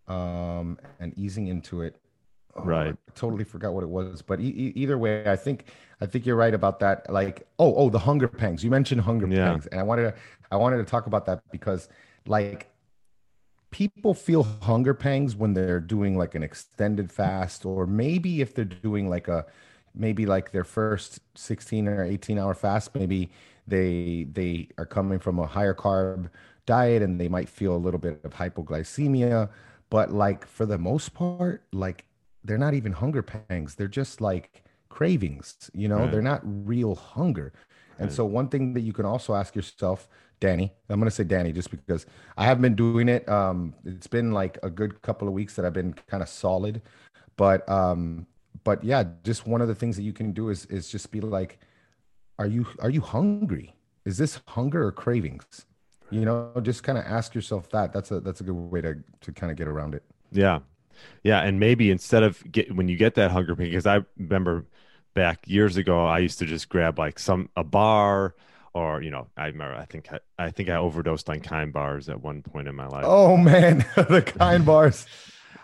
um, 0.09 0.77
and 0.99 1.17
easing 1.17 1.47
into 1.47 1.81
it. 1.81 1.95
Oh, 2.55 2.63
right. 2.63 2.93
I 2.93 3.11
totally 3.13 3.43
forgot 3.43 3.73
what 3.73 3.83
it 3.83 3.89
was, 3.89 4.21
but 4.21 4.39
e- 4.41 4.73
either 4.75 4.97
way, 4.97 5.29
I 5.29 5.35
think 5.35 5.65
I 6.01 6.05
think 6.07 6.25
you're 6.25 6.35
right 6.35 6.53
about 6.53 6.79
that. 6.79 7.11
Like, 7.11 7.47
oh, 7.59 7.73
oh, 7.75 7.89
the 7.89 7.99
hunger 7.99 8.27
pangs. 8.27 8.63
You 8.63 8.71
mentioned 8.71 9.01
hunger 9.01 9.27
yeah. 9.27 9.51
pangs, 9.51 9.67
and 9.67 9.79
I 9.79 9.83
wanted 9.83 10.03
to 10.03 10.13
I 10.51 10.57
wanted 10.57 10.77
to 10.77 10.83
talk 10.83 11.05
about 11.05 11.25
that 11.27 11.43
because, 11.51 11.87
like, 12.25 12.69
people 13.71 14.13
feel 14.13 14.43
hunger 14.43 14.93
pangs 14.93 15.35
when 15.35 15.53
they're 15.53 15.79
doing 15.79 16.17
like 16.17 16.35
an 16.35 16.43
extended 16.43 17.11
fast 17.11 17.65
or 17.65 17.85
maybe 17.85 18.41
if 18.41 18.55
they're 18.55 18.65
doing 18.65 19.09
like 19.09 19.27
a 19.27 19.45
maybe 19.93 20.25
like 20.25 20.51
their 20.51 20.63
first 20.63 21.19
16 21.35 21.87
or 21.87 22.03
18 22.03 22.39
hour 22.39 22.53
fast 22.53 22.95
maybe 22.95 23.29
they 23.67 24.25
they 24.31 24.67
are 24.77 24.85
coming 24.85 25.19
from 25.19 25.37
a 25.37 25.45
higher 25.45 25.75
carb 25.75 26.29
diet 26.65 27.01
and 27.01 27.19
they 27.19 27.27
might 27.27 27.47
feel 27.47 27.75
a 27.75 27.77
little 27.77 27.99
bit 27.99 28.19
of 28.23 28.33
hypoglycemia 28.33 29.49
but 29.89 30.11
like 30.11 30.45
for 30.45 30.65
the 30.65 30.77
most 30.77 31.13
part 31.13 31.63
like 31.73 32.05
they're 32.43 32.57
not 32.57 32.73
even 32.73 32.91
hunger 32.91 33.21
pangs 33.21 33.75
they're 33.75 33.87
just 33.87 34.21
like 34.21 34.63
cravings 34.89 35.69
you 35.73 35.87
know 35.87 35.99
right. 35.99 36.11
they're 36.11 36.21
not 36.21 36.41
real 36.43 36.95
hunger 36.95 37.53
and 37.97 38.07
right. 38.07 38.15
so 38.15 38.25
one 38.25 38.47
thing 38.47 38.73
that 38.73 38.81
you 38.81 38.93
can 38.93 39.05
also 39.05 39.35
ask 39.35 39.55
yourself 39.55 40.07
Danny. 40.39 40.71
I'm 40.89 40.99
gonna 40.99 41.11
say 41.11 41.23
Danny 41.23 41.51
just 41.51 41.69
because 41.69 42.05
I 42.37 42.45
have 42.45 42.61
been 42.61 42.75
doing 42.75 43.09
it. 43.09 43.27
Um, 43.27 43.73
it's 43.85 44.07
been 44.07 44.31
like 44.31 44.57
a 44.63 44.69
good 44.69 45.01
couple 45.01 45.27
of 45.27 45.33
weeks 45.33 45.55
that 45.55 45.65
I've 45.65 45.73
been 45.73 45.93
kind 45.93 46.23
of 46.23 46.29
solid, 46.29 46.81
but 47.35 47.67
um, 47.69 48.25
but 48.63 48.83
yeah, 48.83 49.03
just 49.23 49.47
one 49.47 49.61
of 49.61 49.67
the 49.67 49.75
things 49.75 49.95
that 49.97 50.03
you 50.03 50.13
can 50.13 50.31
do 50.31 50.49
is 50.49 50.65
is 50.67 50.89
just 50.89 51.11
be 51.11 51.21
like, 51.21 51.59
are 52.37 52.47
you 52.47 52.65
are 52.79 52.89
you 52.89 53.01
hungry? 53.01 53.75
Is 54.05 54.17
this 54.17 54.39
hunger 54.47 54.85
or 54.85 54.91
cravings? 54.91 55.65
You 56.11 56.25
know, 56.25 56.51
just 56.61 56.83
kind 56.83 56.97
of 56.97 57.05
ask 57.05 57.35
yourself 57.35 57.69
that. 57.69 57.93
That's 57.93 58.11
a 58.11 58.19
that's 58.19 58.41
a 58.41 58.43
good 58.43 58.53
way 58.53 58.81
to 58.81 58.95
to 59.21 59.31
kind 59.31 59.51
of 59.51 59.57
get 59.57 59.67
around 59.67 59.95
it. 59.95 60.03
Yeah, 60.31 60.59
yeah, 61.23 61.41
and 61.41 61.59
maybe 61.59 61.91
instead 61.91 62.23
of 62.23 62.43
get 62.51 62.75
when 62.75 62.87
you 62.87 62.97
get 62.97 63.15
that 63.15 63.31
hunger 63.31 63.55
pain, 63.55 63.67
because 63.69 63.85
I 63.85 64.01
remember 64.17 64.65
back 65.13 65.47
years 65.47 65.77
ago, 65.77 66.05
I 66.05 66.19
used 66.19 66.39
to 66.39 66.45
just 66.45 66.69
grab 66.69 66.99
like 66.99 67.19
some 67.19 67.49
a 67.55 67.63
bar 67.63 68.35
or 68.73 69.01
you 69.01 69.11
know, 69.11 69.27
I 69.37 69.47
remember 69.47 69.75
I 69.75 69.85
think 69.85 70.11
I, 70.11 70.19
I 70.37 70.51
think 70.51 70.69
I 70.69 70.75
overdosed 70.75 71.29
on 71.29 71.39
kind 71.41 71.73
bars 71.73 72.09
at 72.09 72.21
one 72.21 72.41
point 72.41 72.67
in 72.67 72.75
my 72.75 72.87
life. 72.87 73.05
Oh 73.07 73.37
man, 73.37 73.85
the 73.95 74.21
kind 74.21 74.65
bars. 74.65 75.05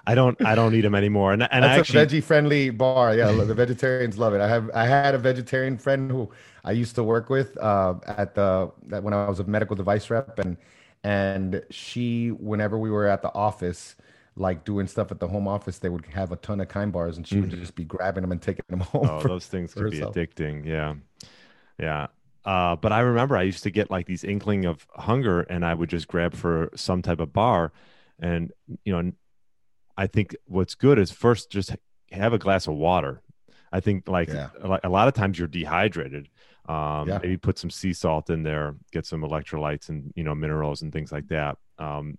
I 0.07 0.15
don't 0.15 0.43
I 0.45 0.55
don't 0.55 0.73
eat 0.75 0.81
them 0.81 0.95
anymore. 0.95 1.33
And 1.33 1.43
and 1.51 1.63
That's 1.63 1.77
I 1.77 1.79
actually, 1.79 2.01
a 2.01 2.05
veggie 2.05 2.23
friendly 2.23 2.69
bar. 2.69 3.15
Yeah, 3.15 3.31
the 3.31 3.55
vegetarians 3.55 4.17
love 4.17 4.33
it. 4.33 4.41
I 4.41 4.47
have 4.47 4.69
I 4.73 4.85
had 4.87 5.15
a 5.15 5.17
vegetarian 5.17 5.77
friend 5.77 6.11
who 6.11 6.31
I 6.65 6.71
used 6.71 6.95
to 6.95 7.03
work 7.03 7.29
with 7.29 7.57
uh, 7.57 7.93
at 8.05 8.35
the 8.35 8.71
that 8.87 9.03
when 9.03 9.13
I 9.13 9.29
was 9.29 9.39
a 9.39 9.43
medical 9.45 9.75
device 9.75 10.09
rep 10.09 10.39
and 10.39 10.57
and 11.03 11.63
she 11.69 12.29
whenever 12.29 12.77
we 12.77 12.89
were 12.89 13.05
at 13.05 13.21
the 13.21 13.33
office 13.33 13.95
like 14.35 14.65
doing 14.65 14.87
stuff 14.87 15.11
at 15.11 15.19
the 15.19 15.27
home 15.27 15.47
office, 15.47 15.79
they 15.79 15.89
would 15.89 16.05
have 16.07 16.31
a 16.31 16.35
ton 16.37 16.59
of 16.59 16.67
kind 16.67 16.91
bars, 16.91 17.17
and 17.17 17.25
she 17.25 17.39
would 17.39 17.51
mm. 17.51 17.59
just 17.59 17.75
be 17.75 17.85
grabbing 17.85 18.21
them 18.21 18.31
and 18.31 18.41
taking 18.41 18.65
them 18.67 18.81
home. 18.81 19.07
Oh, 19.09 19.19
for, 19.19 19.27
those 19.29 19.47
things 19.47 19.73
could 19.73 19.91
be 19.91 19.99
addicting. 19.99 20.65
Yeah, 20.65 20.95
yeah. 21.79 22.07
Uh, 22.43 22.75
but 22.75 22.91
I 22.91 22.99
remember 22.99 23.37
I 23.37 23.43
used 23.43 23.63
to 23.63 23.71
get 23.71 23.89
like 23.89 24.07
these 24.07 24.23
inkling 24.23 24.65
of 24.65 24.85
hunger, 24.95 25.41
and 25.41 25.63
I 25.63 25.73
would 25.73 25.89
just 25.89 26.07
grab 26.07 26.33
for 26.33 26.69
some 26.75 27.01
type 27.01 27.19
of 27.19 27.31
bar. 27.31 27.71
And 28.19 28.51
you 28.83 28.91
know, 28.91 29.11
I 29.95 30.07
think 30.07 30.35
what's 30.45 30.75
good 30.75 30.99
is 30.99 31.11
first 31.11 31.49
just 31.49 31.75
have 32.11 32.33
a 32.33 32.37
glass 32.37 32.67
of 32.67 32.73
water. 32.73 33.21
I 33.71 33.79
think 33.79 34.07
like 34.07 34.29
yeah. 34.29 34.49
a, 34.83 34.89
lot 34.89 35.07
of 35.07 35.13
times 35.13 35.37
you're 35.37 35.47
dehydrated. 35.47 36.29
Um, 36.67 37.07
yeah. 37.07 37.19
Maybe 37.21 37.37
put 37.37 37.59
some 37.59 37.69
sea 37.69 37.93
salt 37.93 38.29
in 38.29 38.43
there, 38.43 38.75
get 38.91 39.05
some 39.05 39.21
electrolytes 39.21 39.89
and 39.89 40.11
you 40.15 40.23
know 40.23 40.35
minerals 40.35 40.81
and 40.81 40.91
things 40.91 41.11
like 41.11 41.27
that. 41.27 41.57
Um, 41.77 42.17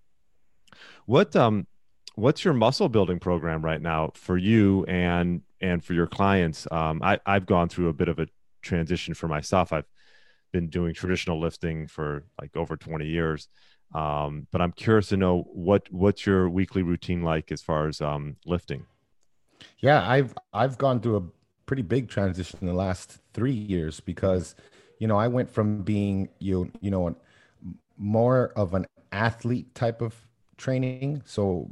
what 1.05 1.35
um, 1.35 1.67
what's 2.15 2.43
your 2.45 2.53
muscle 2.53 2.89
building 2.89 3.19
program 3.19 3.63
right 3.63 3.81
now 3.81 4.11
for 4.15 4.37
you 4.37 4.85
and 4.85 5.41
and 5.61 5.83
for 5.83 5.93
your 5.93 6.07
clients? 6.07 6.67
Um, 6.71 7.01
I 7.03 7.19
I've 7.25 7.45
gone 7.45 7.69
through 7.69 7.89
a 7.89 7.93
bit 7.93 8.07
of 8.07 8.19
a 8.19 8.27
transition 8.61 9.13
for 9.13 9.27
myself. 9.27 9.73
I've 9.73 9.87
been 10.51 10.67
doing 10.67 10.93
traditional 10.93 11.39
lifting 11.39 11.87
for 11.87 12.25
like 12.39 12.55
over 12.55 12.77
20 12.77 13.05
years. 13.05 13.47
Um, 13.93 14.47
but 14.51 14.61
I'm 14.61 14.71
curious 14.71 15.07
to 15.09 15.17
know 15.17 15.43
what 15.53 15.91
what's 15.91 16.25
your 16.25 16.49
weekly 16.49 16.81
routine 16.81 17.21
like 17.23 17.51
as 17.51 17.61
far 17.61 17.87
as 17.87 18.01
um, 18.01 18.35
lifting. 18.45 18.85
Yeah, 19.79 20.07
I've 20.07 20.33
I've 20.53 20.77
gone 20.77 20.99
through 20.99 21.17
a 21.17 21.23
pretty 21.67 21.83
big 21.83 22.09
transition 22.09 22.57
in 22.61 22.67
the 22.67 22.73
last 22.73 23.19
three 23.33 23.53
years 23.53 23.99
because, 23.99 24.55
you 24.97 25.07
know, 25.07 25.17
I 25.17 25.27
went 25.27 25.49
from 25.49 25.83
being 25.83 26.29
you 26.39 26.71
you 26.81 26.89
know 26.89 27.15
more 27.97 28.51
of 28.55 28.73
an 28.73 28.87
athlete 29.11 29.75
type 29.75 30.01
of 30.01 30.15
training, 30.57 31.21
so 31.25 31.69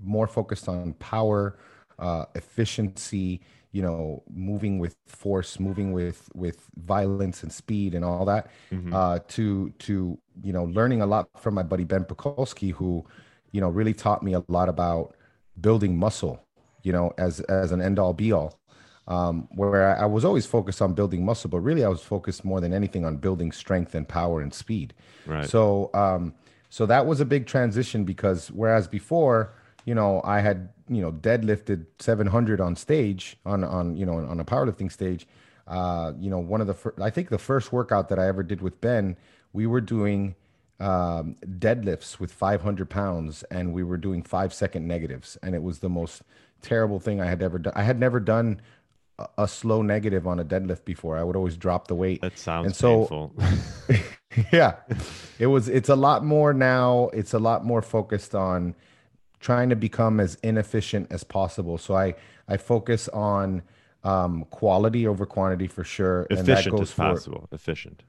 more 0.00 0.28
focused 0.28 0.68
on 0.68 0.92
power, 0.94 1.58
uh, 1.98 2.26
efficiency, 2.36 3.40
you 3.72 3.82
know 3.82 4.22
moving 4.32 4.78
with 4.78 4.96
force 5.06 5.60
moving 5.60 5.92
with 5.92 6.28
with 6.34 6.68
violence 6.76 7.42
and 7.42 7.52
speed 7.52 7.94
and 7.94 8.04
all 8.04 8.24
that 8.24 8.50
mm-hmm. 8.72 8.92
uh 8.92 9.18
to 9.28 9.70
to 9.78 10.18
you 10.42 10.52
know 10.52 10.64
learning 10.64 11.02
a 11.02 11.06
lot 11.06 11.28
from 11.38 11.54
my 11.54 11.62
buddy 11.62 11.84
ben 11.84 12.04
Pakulski 12.04 12.72
who 12.72 13.04
you 13.52 13.60
know 13.60 13.68
really 13.68 13.94
taught 13.94 14.22
me 14.22 14.34
a 14.34 14.42
lot 14.48 14.68
about 14.68 15.14
building 15.60 15.96
muscle 15.96 16.44
you 16.82 16.92
know 16.92 17.12
as 17.18 17.40
as 17.40 17.70
an 17.72 17.80
end 17.80 17.98
all 17.98 18.12
be 18.12 18.32
all 18.32 18.59
um, 19.08 19.48
where 19.52 19.96
I, 19.96 20.02
I 20.02 20.06
was 20.06 20.24
always 20.24 20.46
focused 20.46 20.80
on 20.80 20.94
building 20.94 21.24
muscle, 21.24 21.50
but 21.50 21.60
really 21.60 21.84
I 21.84 21.88
was 21.88 22.02
focused 22.02 22.44
more 22.44 22.60
than 22.60 22.72
anything 22.72 23.04
on 23.04 23.16
building 23.16 23.52
strength 23.52 23.94
and 23.94 24.08
power 24.08 24.40
and 24.40 24.52
speed. 24.54 24.94
Right. 25.26 25.48
So, 25.48 25.90
um, 25.94 26.34
so 26.68 26.86
that 26.86 27.06
was 27.06 27.20
a 27.20 27.24
big 27.24 27.46
transition 27.46 28.04
because 28.04 28.50
whereas 28.52 28.86
before, 28.86 29.52
you 29.84 29.94
know, 29.94 30.20
I 30.24 30.40
had 30.40 30.68
you 30.88 31.00
know 31.00 31.12
deadlifted 31.12 31.86
700 31.98 32.60
on 32.60 32.76
stage 32.76 33.36
on 33.46 33.64
on 33.64 33.96
you 33.96 34.04
know 34.04 34.18
on 34.18 34.40
a 34.40 34.44
powerlifting 34.44 34.90
stage. 34.90 35.26
Uh, 35.66 36.12
you 36.18 36.28
know, 36.28 36.38
one 36.38 36.60
of 36.60 36.66
the 36.66 36.74
fir- 36.74 36.94
I 37.00 37.10
think 37.10 37.28
the 37.28 37.38
first 37.38 37.72
workout 37.72 38.08
that 38.08 38.18
I 38.18 38.26
ever 38.26 38.42
did 38.42 38.60
with 38.60 38.80
Ben, 38.80 39.16
we 39.52 39.66
were 39.66 39.80
doing 39.80 40.34
um, 40.80 41.36
deadlifts 41.44 42.18
with 42.18 42.32
500 42.32 42.90
pounds, 42.90 43.44
and 43.50 43.72
we 43.72 43.84
were 43.84 43.96
doing 43.96 44.22
five 44.22 44.52
second 44.52 44.88
negatives, 44.88 45.38
and 45.42 45.54
it 45.54 45.62
was 45.62 45.78
the 45.78 45.88
most 45.88 46.22
terrible 46.60 46.98
thing 46.98 47.20
I 47.20 47.26
had 47.26 47.42
ever 47.42 47.58
done. 47.58 47.72
I 47.76 47.82
had 47.82 48.00
never 48.00 48.18
done 48.18 48.60
a, 49.38 49.48
slow 49.48 49.82
negative 49.82 50.26
on 50.26 50.40
a 50.40 50.44
deadlift 50.44 50.84
before. 50.84 51.16
I 51.16 51.22
would 51.22 51.36
always 51.36 51.56
drop 51.56 51.88
the 51.88 51.94
weight. 51.94 52.20
That 52.20 52.38
sounds 52.38 52.66
and 52.66 52.76
so, 52.76 52.98
painful. 52.98 53.34
yeah, 54.52 54.76
it 55.38 55.46
was. 55.46 55.68
It's 55.68 55.88
a 55.88 55.96
lot 55.96 56.24
more 56.24 56.52
now. 56.52 57.10
It's 57.12 57.34
a 57.34 57.38
lot 57.38 57.64
more 57.64 57.82
focused 57.82 58.34
on 58.34 58.74
trying 59.40 59.70
to 59.70 59.76
become 59.76 60.20
as 60.20 60.36
inefficient 60.42 61.10
as 61.10 61.24
possible. 61.24 61.78
So 61.78 61.94
I 61.96 62.14
I 62.48 62.56
focus 62.56 63.08
on 63.08 63.62
um, 64.04 64.44
quality 64.50 65.06
over 65.06 65.26
quantity 65.26 65.66
for 65.66 65.84
sure. 65.84 66.26
Efficient 66.30 66.80
as 66.80 66.92
possible. 66.92 67.48
Efficient. 67.52 68.02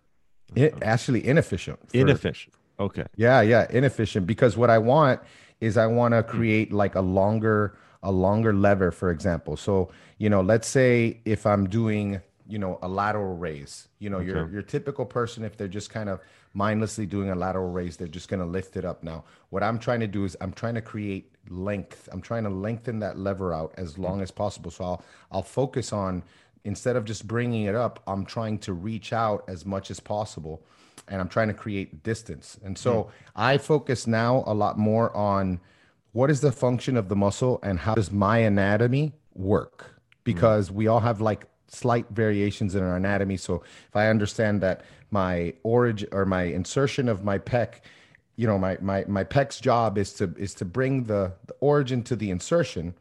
It, 0.55 0.75
actually 0.81 1.25
inefficient. 1.25 1.79
For, 1.89 1.97
inefficient. 1.97 2.53
Okay. 2.79 3.05
Yeah, 3.15 3.41
yeah, 3.41 3.67
inefficient 3.69 4.27
because 4.27 4.57
what 4.57 4.69
I 4.69 4.79
want 4.79 5.21
is 5.59 5.77
I 5.77 5.85
want 5.85 6.13
to 6.13 6.23
create 6.23 6.73
like 6.73 6.95
a 6.95 7.01
longer 7.01 7.77
a 8.03 8.11
longer 8.11 8.53
lever, 8.53 8.91
for 8.91 9.11
example. 9.11 9.55
So 9.55 9.91
you 10.21 10.29
know, 10.29 10.41
let's 10.41 10.67
say 10.67 11.19
if 11.25 11.47
I'm 11.47 11.67
doing 11.67 12.21
you 12.47 12.59
know 12.59 12.77
a 12.83 12.87
lateral 12.87 13.35
raise, 13.37 13.87
you 13.97 14.07
know, 14.07 14.17
okay. 14.17 14.27
your 14.27 14.51
your 14.51 14.61
typical 14.61 15.03
person 15.03 15.43
if 15.43 15.57
they're 15.57 15.67
just 15.67 15.89
kind 15.89 16.09
of 16.09 16.19
mindlessly 16.53 17.07
doing 17.07 17.31
a 17.31 17.35
lateral 17.35 17.71
raise, 17.71 17.97
they're 17.97 18.07
just 18.07 18.29
going 18.29 18.39
to 18.39 18.45
lift 18.45 18.77
it 18.77 18.85
up. 18.85 19.03
Now, 19.03 19.23
what 19.49 19.63
I'm 19.63 19.79
trying 19.79 19.99
to 20.01 20.07
do 20.07 20.23
is 20.23 20.37
I'm 20.39 20.53
trying 20.53 20.75
to 20.75 20.81
create 20.81 21.33
length. 21.49 22.07
I'm 22.11 22.21
trying 22.21 22.43
to 22.43 22.51
lengthen 22.51 22.99
that 22.99 23.17
lever 23.17 23.51
out 23.51 23.73
as 23.77 23.97
long 23.97 24.21
as 24.21 24.29
possible. 24.29 24.69
So 24.69 24.83
I'll 24.83 25.05
I'll 25.31 25.41
focus 25.41 25.91
on 25.91 26.21
instead 26.63 26.95
of 26.95 27.03
just 27.03 27.27
bringing 27.27 27.63
it 27.63 27.73
up, 27.73 28.03
I'm 28.05 28.23
trying 28.23 28.59
to 28.59 28.73
reach 28.73 29.13
out 29.13 29.43
as 29.47 29.65
much 29.65 29.89
as 29.89 29.99
possible 29.99 30.61
and 31.07 31.19
I'm 31.19 31.29
trying 31.29 31.47
to 31.47 31.55
create 31.55 32.03
distance. 32.03 32.59
And 32.63 32.77
so 32.77 32.93
mm. 32.93 33.09
I 33.35 33.57
focus 33.57 34.05
now 34.05 34.43
a 34.45 34.53
lot 34.53 34.77
more 34.77 35.15
on 35.17 35.59
what 36.11 36.29
is 36.29 36.41
the 36.41 36.51
function 36.51 36.95
of 36.95 37.09
the 37.09 37.15
muscle 37.15 37.59
and 37.63 37.79
how 37.79 37.95
does 37.95 38.11
my 38.11 38.37
anatomy 38.37 39.13
work? 39.33 40.00
Because 40.23 40.69
mm. 40.69 40.75
we 40.75 40.87
all 40.87 40.99
have 40.99 41.21
like 41.21 41.47
slight 41.67 42.05
variations 42.09 42.75
in 42.75 42.83
our 42.83 42.95
anatomy. 42.95 43.37
So 43.37 43.63
if 43.87 43.95
I 43.95 44.07
understand 44.07 44.61
that 44.61 44.83
my 45.09 45.53
origin 45.63 46.09
or 46.11 46.25
my 46.25 46.43
insertion 46.43 47.07
of 47.07 47.23
my 47.23 47.37
pec, 47.37 47.75
you 48.35 48.47
know, 48.47 48.57
my 48.57 48.77
my 48.81 49.05
my 49.07 49.23
pec's 49.23 49.59
job 49.59 49.97
is 49.97 50.13
to 50.13 50.33
is 50.37 50.53
to 50.55 50.65
bring 50.65 51.05
the, 51.05 51.33
the 51.47 51.55
origin 51.59 52.03
to 52.03 52.15
the 52.15 52.29
insertion, 52.31 52.93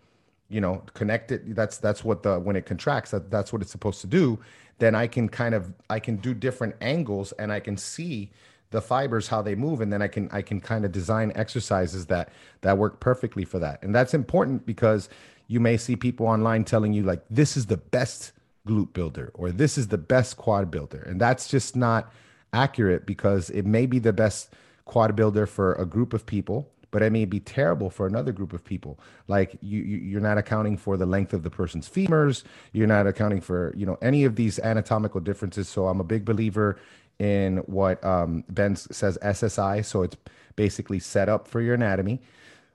you 0.48 0.61
know, 0.61 0.83
connect 0.94 1.33
it. 1.33 1.54
That's 1.54 1.78
that's 1.78 2.04
what 2.04 2.22
the 2.22 2.38
when 2.38 2.56
it 2.56 2.66
contracts, 2.66 3.11
that, 3.11 3.30
that's 3.30 3.52
what 3.52 3.62
it's 3.62 3.70
supposed 3.70 4.00
to 4.02 4.06
do. 4.06 4.38
Then 4.78 4.94
I 4.94 5.06
can 5.06 5.28
kind 5.28 5.54
of 5.54 5.72
I 5.88 5.98
can 5.98 6.16
do 6.16 6.35
different 6.35 6.76
angles 6.80 7.33
and 7.33 7.52
I 7.52 7.61
can 7.61 7.76
see 7.76 8.30
the 8.70 8.80
fibers 8.80 9.28
how 9.28 9.42
they 9.42 9.54
move 9.54 9.80
and 9.80 9.92
then 9.92 10.00
i 10.00 10.09
can 10.09 10.28
i 10.33 10.40
can 10.40 10.61
kind 10.61 10.85
of 10.85 10.92
design 10.92 11.33
exercises 11.35 12.06
that 12.06 12.28
that 12.61 12.78
work 12.78 13.00
perfectly 13.00 13.44
for 13.44 13.59
that 13.59 13.83
and 13.83 13.94
that's 13.94 14.14
important 14.14 14.64
because 14.64 15.09
you 15.50 15.58
may 15.58 15.76
see 15.76 15.96
people 15.96 16.26
online 16.28 16.62
telling 16.62 16.92
you 16.92 17.02
like 17.02 17.20
this 17.28 17.56
is 17.56 17.66
the 17.66 17.76
best 17.76 18.30
glute 18.68 18.92
builder 18.92 19.32
or 19.34 19.50
this 19.50 19.76
is 19.76 19.88
the 19.88 19.98
best 19.98 20.36
quad 20.36 20.70
builder. 20.70 21.02
And 21.02 21.20
that's 21.20 21.48
just 21.48 21.74
not 21.74 22.12
accurate 22.52 23.04
because 23.04 23.50
it 23.50 23.66
may 23.66 23.86
be 23.86 23.98
the 23.98 24.12
best 24.12 24.54
quad 24.84 25.16
builder 25.16 25.46
for 25.46 25.72
a 25.74 25.84
group 25.84 26.14
of 26.14 26.24
people, 26.24 26.70
but 26.92 27.02
it 27.02 27.10
may 27.10 27.24
be 27.24 27.40
terrible 27.40 27.90
for 27.90 28.06
another 28.06 28.30
group 28.30 28.52
of 28.52 28.64
people. 28.64 29.00
Like 29.26 29.58
you, 29.60 29.82
you 29.82 30.18
are 30.18 30.20
not 30.20 30.38
accounting 30.38 30.76
for 30.76 30.96
the 30.96 31.04
length 31.04 31.32
of 31.32 31.42
the 31.42 31.50
person's 31.50 31.88
femurs. 31.88 32.44
You're 32.72 32.86
not 32.86 33.08
accounting 33.08 33.40
for, 33.40 33.74
you 33.76 33.86
know, 33.86 33.98
any 34.00 34.22
of 34.22 34.36
these 34.36 34.60
anatomical 34.60 35.20
differences. 35.20 35.68
So 35.68 35.88
I'm 35.88 35.98
a 35.98 36.04
big 36.04 36.24
believer 36.24 36.78
in 37.18 37.56
what 37.66 38.02
um, 38.04 38.44
Ben 38.50 38.76
says 38.76 39.18
SSI. 39.20 39.84
So 39.84 40.04
it's 40.04 40.16
basically 40.54 41.00
set 41.00 41.28
up 41.28 41.48
for 41.48 41.60
your 41.60 41.74
anatomy 41.74 42.20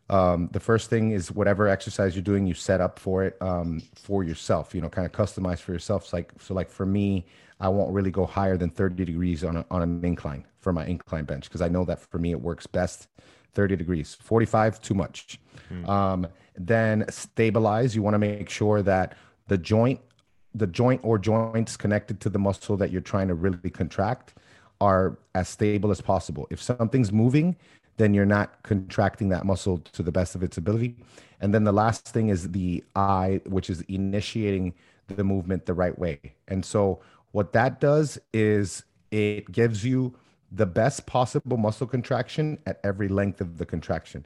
um, 0.10 0.50
the 0.52 0.60
first 0.60 0.90
thing 0.90 1.12
is 1.12 1.32
whatever 1.32 1.68
exercise 1.68 2.16
you're 2.16 2.24
doing, 2.24 2.46
you 2.46 2.54
set 2.54 2.80
up 2.80 3.00
for 3.00 3.24
it 3.24 3.38
um, 3.42 3.82
for 3.96 4.24
yourself. 4.24 4.76
You 4.76 4.82
know, 4.82 4.90
kind 4.90 5.06
of 5.06 5.12
customize 5.12 5.60
for 5.60 5.74
yourself. 5.74 6.06
So 6.06 6.18
like 6.18 6.32
so, 6.40 6.54
like 6.54 6.70
for 6.70 6.86
me, 6.86 7.26
I 7.60 7.70
won't 7.70 7.94
really 7.94 8.12
go 8.12 8.26
higher 8.26 8.58
than 8.58 8.70
30 8.70 9.06
degrees 9.06 9.44
on 9.44 9.58
a, 9.58 9.66
on 9.72 9.82
an 9.82 10.04
incline 10.04 10.46
for 10.60 10.74
my 10.74 10.86
incline 10.86 11.26
bench 11.26 11.46
because 11.46 11.62
I 11.62 11.70
know 11.70 11.86
that 11.86 12.00
for 12.00 12.20
me 12.20 12.32
it 12.32 12.42
works 12.42 12.68
best 12.68 13.08
30 13.54 13.76
degrees. 13.76 14.16
45 14.22 14.82
too 14.82 14.94
much. 14.94 15.40
Mm. 15.72 15.88
Um, 15.88 16.28
then 16.58 17.06
stabilize. 17.10 17.96
You 17.96 18.04
want 18.04 18.14
to 18.14 18.20
make 18.20 18.50
sure 18.50 18.82
that 18.84 19.16
the 19.48 19.58
joint, 19.58 20.00
the 20.54 20.68
joint 20.68 21.02
or 21.04 21.18
joints 21.18 21.78
connected 21.78 22.20
to 22.22 22.30
the 22.30 22.40
muscle 22.40 22.78
that 22.78 22.92
you're 22.92 23.02
trying 23.02 23.28
to 23.30 23.34
really 23.34 23.70
contract 23.70 24.36
are 24.82 25.18
as 25.34 25.48
stable 25.48 25.92
as 25.92 26.02
possible. 26.02 26.48
If 26.52 26.62
something's 26.62 27.12
moving, 27.12 27.56
then 27.98 28.14
you're 28.14 28.26
not 28.26 28.62
contracting 28.64 29.30
that 29.30 29.46
muscle 29.46 29.80
to 29.94 30.04
the 30.04 30.12
best 30.12 30.36
of 30.36 30.44
its 30.44 30.58
ability. 30.58 30.96
And 31.40 31.54
then 31.54 31.64
the 31.64 31.72
last 31.72 32.08
thing 32.08 32.30
is 32.30 32.52
the 32.52 32.84
eye, 32.96 33.42
which 33.46 33.70
is 33.70 33.82
initiating 33.82 34.74
the 35.08 35.24
movement 35.24 35.66
the 35.66 35.74
right 35.74 35.98
way. 35.98 36.20
And 36.48 36.66
so 36.66 37.02
what 37.32 37.54
that 37.54 37.80
does 37.80 38.20
is 38.34 38.84
it 39.12 39.52
gives 39.52 39.84
you 39.86 40.16
the 40.52 40.66
best 40.66 41.06
possible 41.06 41.58
muscle 41.58 41.88
contraction 41.88 42.58
at 42.66 42.80
every 42.84 43.08
length 43.08 43.42
of 43.42 43.58
the 43.58 43.66
contraction. 43.66 44.26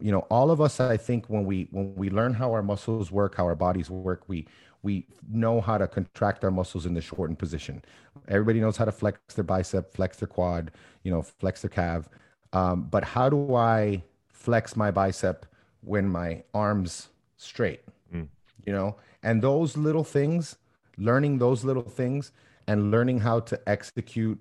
You 0.00 0.12
know, 0.12 0.20
all 0.30 0.50
of 0.50 0.60
us, 0.60 0.80
I 0.80 0.96
think, 0.96 1.26
when 1.28 1.44
we 1.44 1.68
when 1.70 1.94
we 1.94 2.10
learn 2.10 2.34
how 2.34 2.52
our 2.52 2.62
muscles 2.62 3.10
work, 3.10 3.36
how 3.36 3.44
our 3.44 3.54
bodies 3.54 3.88
work, 3.88 4.22
we 4.28 4.46
we 4.82 5.06
know 5.30 5.60
how 5.60 5.78
to 5.78 5.88
contract 5.88 6.44
our 6.44 6.50
muscles 6.50 6.84
in 6.84 6.94
the 6.94 7.00
shortened 7.00 7.38
position. 7.38 7.82
Everybody 8.28 8.60
knows 8.60 8.76
how 8.76 8.84
to 8.84 8.92
flex 8.92 9.18
their 9.34 9.44
bicep, 9.44 9.94
flex 9.94 10.18
their 10.18 10.28
quad, 10.28 10.72
you 11.04 11.10
know, 11.10 11.22
flex 11.22 11.62
their 11.62 11.70
calf. 11.70 12.08
Um, 12.52 12.82
but 12.90 13.04
how 13.04 13.28
do 13.28 13.54
I 13.54 14.02
flex 14.28 14.76
my 14.76 14.90
bicep 14.90 15.46
when 15.82 16.08
my 16.08 16.42
arms 16.54 17.08
straight? 17.36 17.80
Mm. 18.12 18.28
You 18.64 18.72
know, 18.72 18.96
and 19.22 19.42
those 19.42 19.76
little 19.76 20.04
things, 20.04 20.56
learning 20.96 21.38
those 21.38 21.64
little 21.64 21.82
things 21.82 22.32
and 22.66 22.90
learning 22.90 23.20
how 23.20 23.40
to 23.40 23.60
execute 23.68 24.38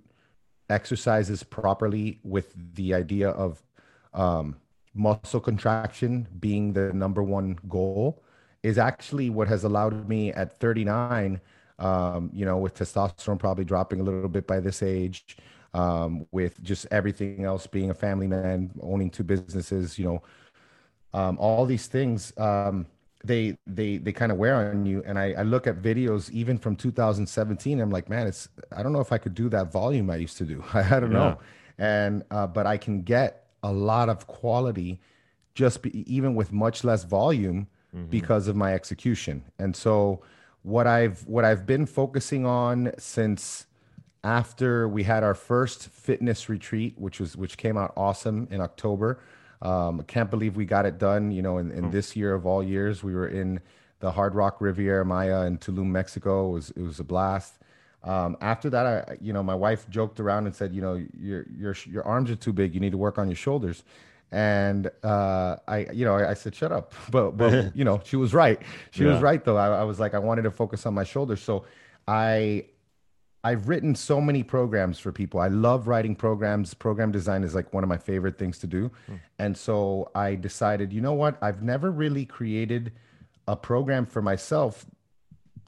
exercises 0.69 1.43
properly 1.43 2.19
with 2.23 2.53
the 2.75 2.93
idea 2.93 3.29
of 3.29 3.63
um, 4.13 4.57
muscle 4.93 5.39
contraction 5.39 6.27
being 6.39 6.73
the 6.73 6.91
number 6.93 7.23
one 7.23 7.57
goal 7.69 8.23
is 8.63 8.77
actually 8.77 9.29
what 9.29 9.47
has 9.47 9.63
allowed 9.63 10.09
me 10.09 10.33
at 10.33 10.59
39 10.59 11.39
um, 11.79 12.29
you 12.33 12.43
know 12.43 12.57
with 12.57 12.73
testosterone 12.75 13.37
probably 13.37 13.63
dropping 13.63 13.99
a 13.99 14.03
little 14.03 14.27
bit 14.27 14.47
by 14.47 14.59
this 14.59 14.81
age 14.81 15.37
um, 15.73 16.25
with 16.32 16.62
just 16.63 16.88
everything 16.91 17.43
else, 17.43 17.67
being 17.67 17.89
a 17.89 17.93
family 17.93 18.27
man, 18.27 18.71
owning 18.82 19.10
two 19.10 19.23
businesses, 19.23 19.97
you 19.97 20.06
know, 20.06 20.21
um, 21.13 21.38
all 21.39 21.65
these 21.65 21.88
things, 21.88 22.34
um, 22.38 22.86
they 23.23 23.58
they 23.65 23.97
they 23.97 24.12
kind 24.12 24.32
of 24.32 24.38
wear 24.38 24.69
on 24.69 24.86
you. 24.86 25.03
And 25.06 25.17
I, 25.17 25.34
I 25.34 25.43
look 25.43 25.67
at 25.67 25.82
videos 25.82 26.30
even 26.32 26.58
from 26.58 26.75
2017. 26.75 27.80
I'm 27.80 27.89
like, 27.89 28.10
man, 28.10 28.27
it's 28.27 28.49
I 28.75 28.84
don't 28.84 28.93
know 28.93 29.01
if 29.01 29.12
I 29.12 29.17
could 29.17 29.34
do 29.34 29.49
that 29.49 29.71
volume 29.71 30.10
I 30.10 30.17
used 30.17 30.38
to 30.38 30.45
do. 30.45 30.63
I, 30.73 30.80
I 30.95 30.99
don't 30.99 31.12
yeah. 31.12 31.17
know, 31.17 31.39
and 31.77 32.23
uh, 32.32 32.47
but 32.47 32.65
I 32.65 32.77
can 32.77 33.01
get 33.01 33.47
a 33.63 33.71
lot 33.71 34.10
of 34.10 34.27
quality 34.27 34.99
just 35.56 35.82
be, 35.82 36.13
even 36.13 36.36
with 36.36 36.51
much 36.51 36.84
less 36.84 37.03
volume 37.03 37.67
mm-hmm. 37.95 38.06
because 38.10 38.47
of 38.47 38.56
my 38.56 38.73
execution. 38.73 39.43
And 39.60 39.75
so 39.75 40.21
what 40.63 40.88
I've 40.88 41.25
what 41.27 41.45
I've 41.45 41.65
been 41.65 41.86
focusing 41.86 42.45
on 42.45 42.91
since 42.97 43.66
after 44.23 44.88
we 44.88 45.03
had 45.03 45.23
our 45.23 45.36
first 45.36 45.89
fitness 45.89 46.49
retreat, 46.49 46.95
which 46.98 47.19
was 47.19 47.35
which 47.35 47.58
came 47.58 47.77
out 47.77 47.94
awesome 47.96 48.48
in 48.52 48.62
October. 48.62 49.19
Um, 49.62 50.04
can't 50.04 50.29
believe 50.29 50.56
we 50.56 50.65
got 50.65 50.85
it 50.85 50.98
done. 50.98 51.31
You 51.31 51.41
know, 51.41 51.58
in, 51.58 51.71
in 51.71 51.85
mm. 51.85 51.91
this 51.91 52.15
year 52.15 52.33
of 52.33 52.46
all 52.46 52.63
years, 52.63 53.04
we 53.04 53.13
were 53.13 53.27
in 53.27 53.60
the 54.00 54.12
Hard 54.12 54.35
Rock 54.35 54.62
Riviera 54.62 55.06
Maya 55.06 55.46
in 55.46 55.58
Tulum, 55.58 55.87
Mexico. 55.87 56.50
It 56.50 56.54
was 56.54 56.69
it 56.71 56.81
was 56.81 57.00
a 57.00 57.04
blast. 57.04 57.54
Um, 58.04 58.37
after 58.41 58.69
that, 58.69 58.85
I 58.85 59.17
you 59.21 59.33
know 59.33 59.44
my 59.44 59.56
wife 59.56 59.89
joked 59.89 60.19
around 60.19 60.46
and 60.46 60.56
said, 60.56 60.73
you 60.73 60.81
know, 60.81 61.04
your 61.19 61.46
your 61.56 61.75
your 61.85 62.04
arms 62.04 62.29
are 62.29 62.35
too 62.35 62.54
big. 62.54 62.73
You 62.73 62.79
need 62.79 62.91
to 62.91 62.98
work 62.98 63.17
on 63.17 63.27
your 63.27 63.35
shoulders. 63.35 63.83
And 64.31 64.91
uh, 65.04 65.56
I, 65.67 65.87
you 65.94 66.04
know, 66.04 66.15
I, 66.15 66.31
I, 66.31 66.33
said, 66.33 66.54
shut 66.54 66.71
up. 66.71 66.94
But, 67.12 67.37
but 67.37 67.75
you 67.75 67.85
know, 67.85 68.02
she 68.04 68.17
was 68.17 68.33
right. 68.33 68.62
She 68.91 69.04
yeah. 69.04 69.13
was 69.13 69.21
right 69.21 69.44
though. 69.44 69.58
I, 69.58 69.79
I 69.79 69.83
was 69.83 70.00
like, 70.00 70.13
I 70.13 70.19
wanted 70.19 70.41
to 70.44 70.52
focus 70.52 70.85
on 70.85 70.94
my 70.94 71.04
shoulders. 71.06 71.41
So 71.41 71.65
I 72.08 72.65
I've 73.48 73.69
written 73.69 73.95
so 73.95 74.19
many 74.19 74.43
programs 74.43 75.00
for 75.00 75.13
people. 75.13 75.39
I 75.39 75.48
love 75.48 75.87
writing 75.87 76.17
programs. 76.17 76.73
Program 76.73 77.13
design 77.13 77.45
is 77.45 77.56
like 77.56 77.73
one 77.73 77.81
of 77.81 77.87
my 77.87 77.95
favorite 77.95 78.37
things 78.37 78.60
to 78.60 78.67
do. 78.67 78.91
Mm. 79.10 79.19
And 79.39 79.58
so 79.58 80.12
I 80.13 80.35
decided, 80.35 80.91
you 80.91 81.00
know 81.00 81.13
what? 81.13 81.37
I've 81.41 81.63
never 81.63 81.89
really 81.89 82.25
created 82.25 82.91
a 83.48 83.56
program 83.56 84.06
for 84.06 84.21
myself 84.21 84.85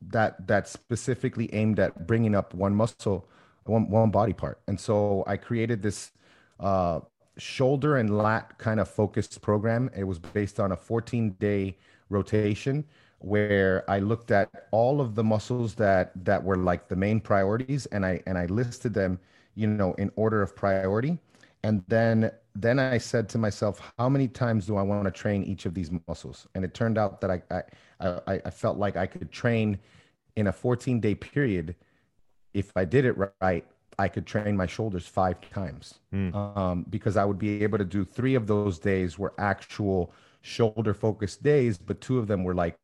that 0.09 0.45
that 0.47 0.67
specifically 0.67 1.53
aimed 1.53 1.79
at 1.79 2.05
bringing 2.05 2.35
up 2.35 2.53
one 2.53 2.75
muscle, 2.75 3.29
one 3.63 3.89
one 3.89 4.11
body 4.11 4.33
part. 4.33 4.59
And 4.67 4.77
so 4.77 5.23
I 5.25 5.37
created 5.37 5.81
this 5.81 6.11
uh, 6.59 6.99
shoulder 7.37 7.95
and 7.95 8.17
lat 8.17 8.57
kind 8.57 8.81
of 8.81 8.89
focused 8.89 9.41
program. 9.41 9.89
It 9.95 10.03
was 10.03 10.19
based 10.19 10.59
on 10.59 10.73
a 10.73 10.75
14 10.75 11.37
day 11.39 11.77
rotation 12.09 12.83
where 13.19 13.89
I 13.89 13.99
looked 13.99 14.31
at 14.31 14.67
all 14.71 15.01
of 15.01 15.15
the 15.15 15.23
muscles 15.23 15.75
that 15.75 16.11
that 16.25 16.43
were 16.43 16.57
like 16.57 16.87
the 16.87 16.95
main 16.95 17.19
priorities 17.19 17.85
and 17.87 18.05
I 18.05 18.21
and 18.25 18.37
I 18.37 18.45
listed 18.45 18.93
them, 18.93 19.19
you 19.55 19.67
know, 19.67 19.93
in 19.93 20.11
order 20.15 20.41
of 20.41 20.55
priority. 20.55 21.17
And 21.63 21.83
then 21.87 22.31
then 22.55 22.79
I 22.79 22.97
said 22.97 23.29
to 23.29 23.37
myself, 23.37 23.93
how 23.97 24.09
many 24.09 24.27
times 24.27 24.65
do 24.65 24.77
I 24.77 24.81
want 24.81 25.05
to 25.05 25.11
train 25.11 25.43
each 25.43 25.65
of 25.65 25.73
these 25.73 25.91
muscles? 26.07 26.47
And 26.55 26.63
it 26.63 26.73
turned 26.73 26.97
out 26.97 27.21
that 27.21 27.31
I 27.31 27.41
I 27.51 27.63
I, 27.99 28.41
I 28.45 28.49
felt 28.49 28.77
like 28.77 28.95
I 28.95 29.05
could 29.05 29.31
train 29.31 29.79
in 30.35 30.47
a 30.47 30.51
14 30.53 30.99
day 30.99 31.15
period 31.15 31.75
if 32.53 32.71
I 32.75 32.85
did 32.85 33.05
it 33.05 33.15
right 33.41 33.65
I 33.99 34.07
could 34.07 34.25
train 34.25 34.55
my 34.55 34.65
shoulders 34.65 35.05
five 35.05 35.41
times 35.51 35.99
mm. 36.13 36.33
um, 36.33 36.85
because 36.89 37.17
I 37.17 37.25
would 37.25 37.37
be 37.37 37.61
able 37.63 37.77
to 37.77 37.83
do 37.83 38.05
three 38.05 38.33
of 38.33 38.47
those 38.47 38.79
days 38.79 39.19
were 39.19 39.33
actual 39.37 40.13
shoulder 40.41 40.93
focused 40.93 41.43
days, 41.43 41.77
but 41.77 41.99
two 41.99 42.17
of 42.17 42.27
them 42.27 42.45
were 42.45 42.55
like, 42.55 42.77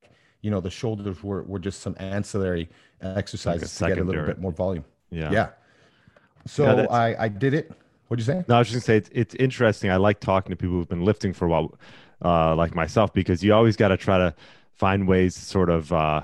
you 0.46 0.52
know, 0.52 0.62
the 0.62 0.70
shoulders 0.70 1.24
were, 1.24 1.42
were 1.42 1.58
just 1.58 1.82
some 1.82 1.96
ancillary 1.98 2.70
exercises 3.02 3.82
like 3.82 3.90
to 3.90 3.96
get 3.96 4.04
a 4.04 4.06
little 4.06 4.28
bit 4.28 4.40
more 4.40 4.52
volume. 4.52 4.86
Yeah. 5.10 5.32
Yeah. 5.32 5.50
So 6.46 6.64
yeah, 6.64 6.86
I, 6.92 7.26
I 7.26 7.28
did 7.30 7.56
it. 7.56 7.72
What'd 8.08 8.24
you 8.24 8.32
say? 8.32 8.46
No, 8.48 8.58
I 8.58 8.60
was 8.60 8.68
just 8.70 8.76
gonna 8.76 8.82
say 8.86 8.98
it's, 8.98 9.10
it's 9.12 9.36
interesting. 9.36 9.90
I 9.90 9.96
like 9.96 10.20
talking 10.20 10.52
to 10.52 10.56
people 10.56 10.76
who've 10.76 10.88
been 10.88 11.04
lifting 11.04 11.34
for 11.34 11.46
a 11.46 11.50
while, 11.50 11.74
uh, 12.24 12.56
like 12.56 12.76
myself, 12.76 13.12
because 13.12 13.44
you 13.44 13.56
always 13.56 13.76
got 13.76 13.88
to 13.88 13.98
try 13.98 14.20
to 14.20 14.36
find 14.74 15.08
ways 15.08 15.34
to 15.34 15.42
sort 15.42 15.72
of 15.72 15.92
uh, 15.92 16.22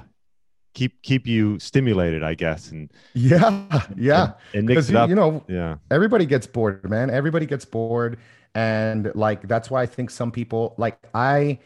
keep 0.76 1.02
keep 1.02 1.26
you 1.26 1.58
stimulated, 1.58 2.22
I 2.22 2.36
guess. 2.36 2.70
And 2.70 2.92
yeah, 3.16 3.66
yeah, 3.98 4.34
and, 4.54 4.60
and 4.60 4.68
mix 4.68 4.90
it 4.90 4.96
up. 4.96 5.10
You 5.10 5.16
know, 5.16 5.44
yeah, 5.48 5.78
everybody 5.90 6.28
gets 6.28 6.46
bored, 6.46 6.88
man. 6.88 7.10
Everybody 7.10 7.48
gets 7.48 7.66
bored, 7.66 8.20
and 8.54 9.12
like 9.16 9.48
that's 9.48 9.72
why 9.72 9.82
I 9.82 9.88
think 9.88 10.12
some 10.12 10.32
people 10.32 10.76
like 10.78 11.00
I, 11.16 11.58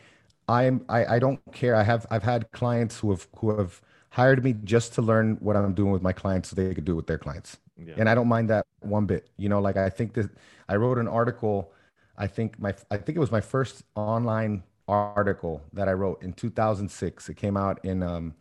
I'm 0.48 0.86
I, 0.89 1.16
I 1.16 1.20
don't 1.20 1.39
care. 1.52 1.76
I 1.76 1.84
have 1.84 2.06
I've 2.10 2.24
had 2.24 2.52
clients 2.52 3.00
who 3.00 3.12
have 3.12 3.28
who 3.38 3.58
have 3.58 3.82
hired 4.10 4.43
me 4.43 4.54
just 4.64 4.93
to 4.93 5.02
learn 5.02 5.36
what 5.41 5.56
I'm 5.56 5.74
doing 5.74 5.91
with 5.91 6.02
my 6.02 6.14
clients 6.14 6.50
so 6.50 6.56
they 6.56 6.74
could 6.74 6.86
do 6.86 6.93
it 6.93 6.96
with 6.96 7.08
their 7.08 7.18
clients. 7.18 7.58
Yeah. 7.78 7.96
And 7.98 8.10
I 8.10 8.16
don't 8.16 8.28
mind 8.28 8.50
that 8.50 8.66
one 8.80 9.06
bit. 9.06 9.30
You 9.38 9.50
know, 9.50 9.60
like 9.60 9.78
I 9.78 9.89
think 9.89 10.14
that 10.14 10.30
I 10.70 10.76
wrote 10.76 10.98
an 10.98 11.08
article. 11.08 11.72
I 12.18 12.28
think 12.28 12.60
my 12.60 12.74
I 12.91 12.98
think 12.98 13.16
it 13.18 13.20
was 13.20 13.32
my 13.32 13.41
first 13.41 13.84
online 13.96 14.64
article 14.88 15.62
that 15.74 15.89
I 15.89 15.93
wrote 15.93 16.22
in 16.24 16.34
2006. 16.34 17.30
It 17.30 17.38
came 17.38 17.58
out 17.58 17.84
in 17.84 18.04
um, 18.04 18.36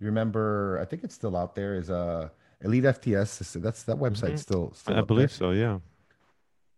you 0.00 0.06
remember? 0.06 0.78
I 0.80 0.86
think 0.86 1.04
it's 1.04 1.14
still 1.14 1.36
out 1.36 1.54
there. 1.54 1.74
Is 1.74 1.90
uh 1.90 2.30
Elite 2.62 2.84
FTS? 2.84 3.60
That's 3.62 3.82
that 3.84 3.96
website 3.96 4.28
mm-hmm. 4.28 4.36
still, 4.36 4.72
still. 4.74 4.96
I 4.96 5.02
believe 5.02 5.28
there. 5.28 5.36
so. 5.36 5.50
Yeah. 5.50 5.78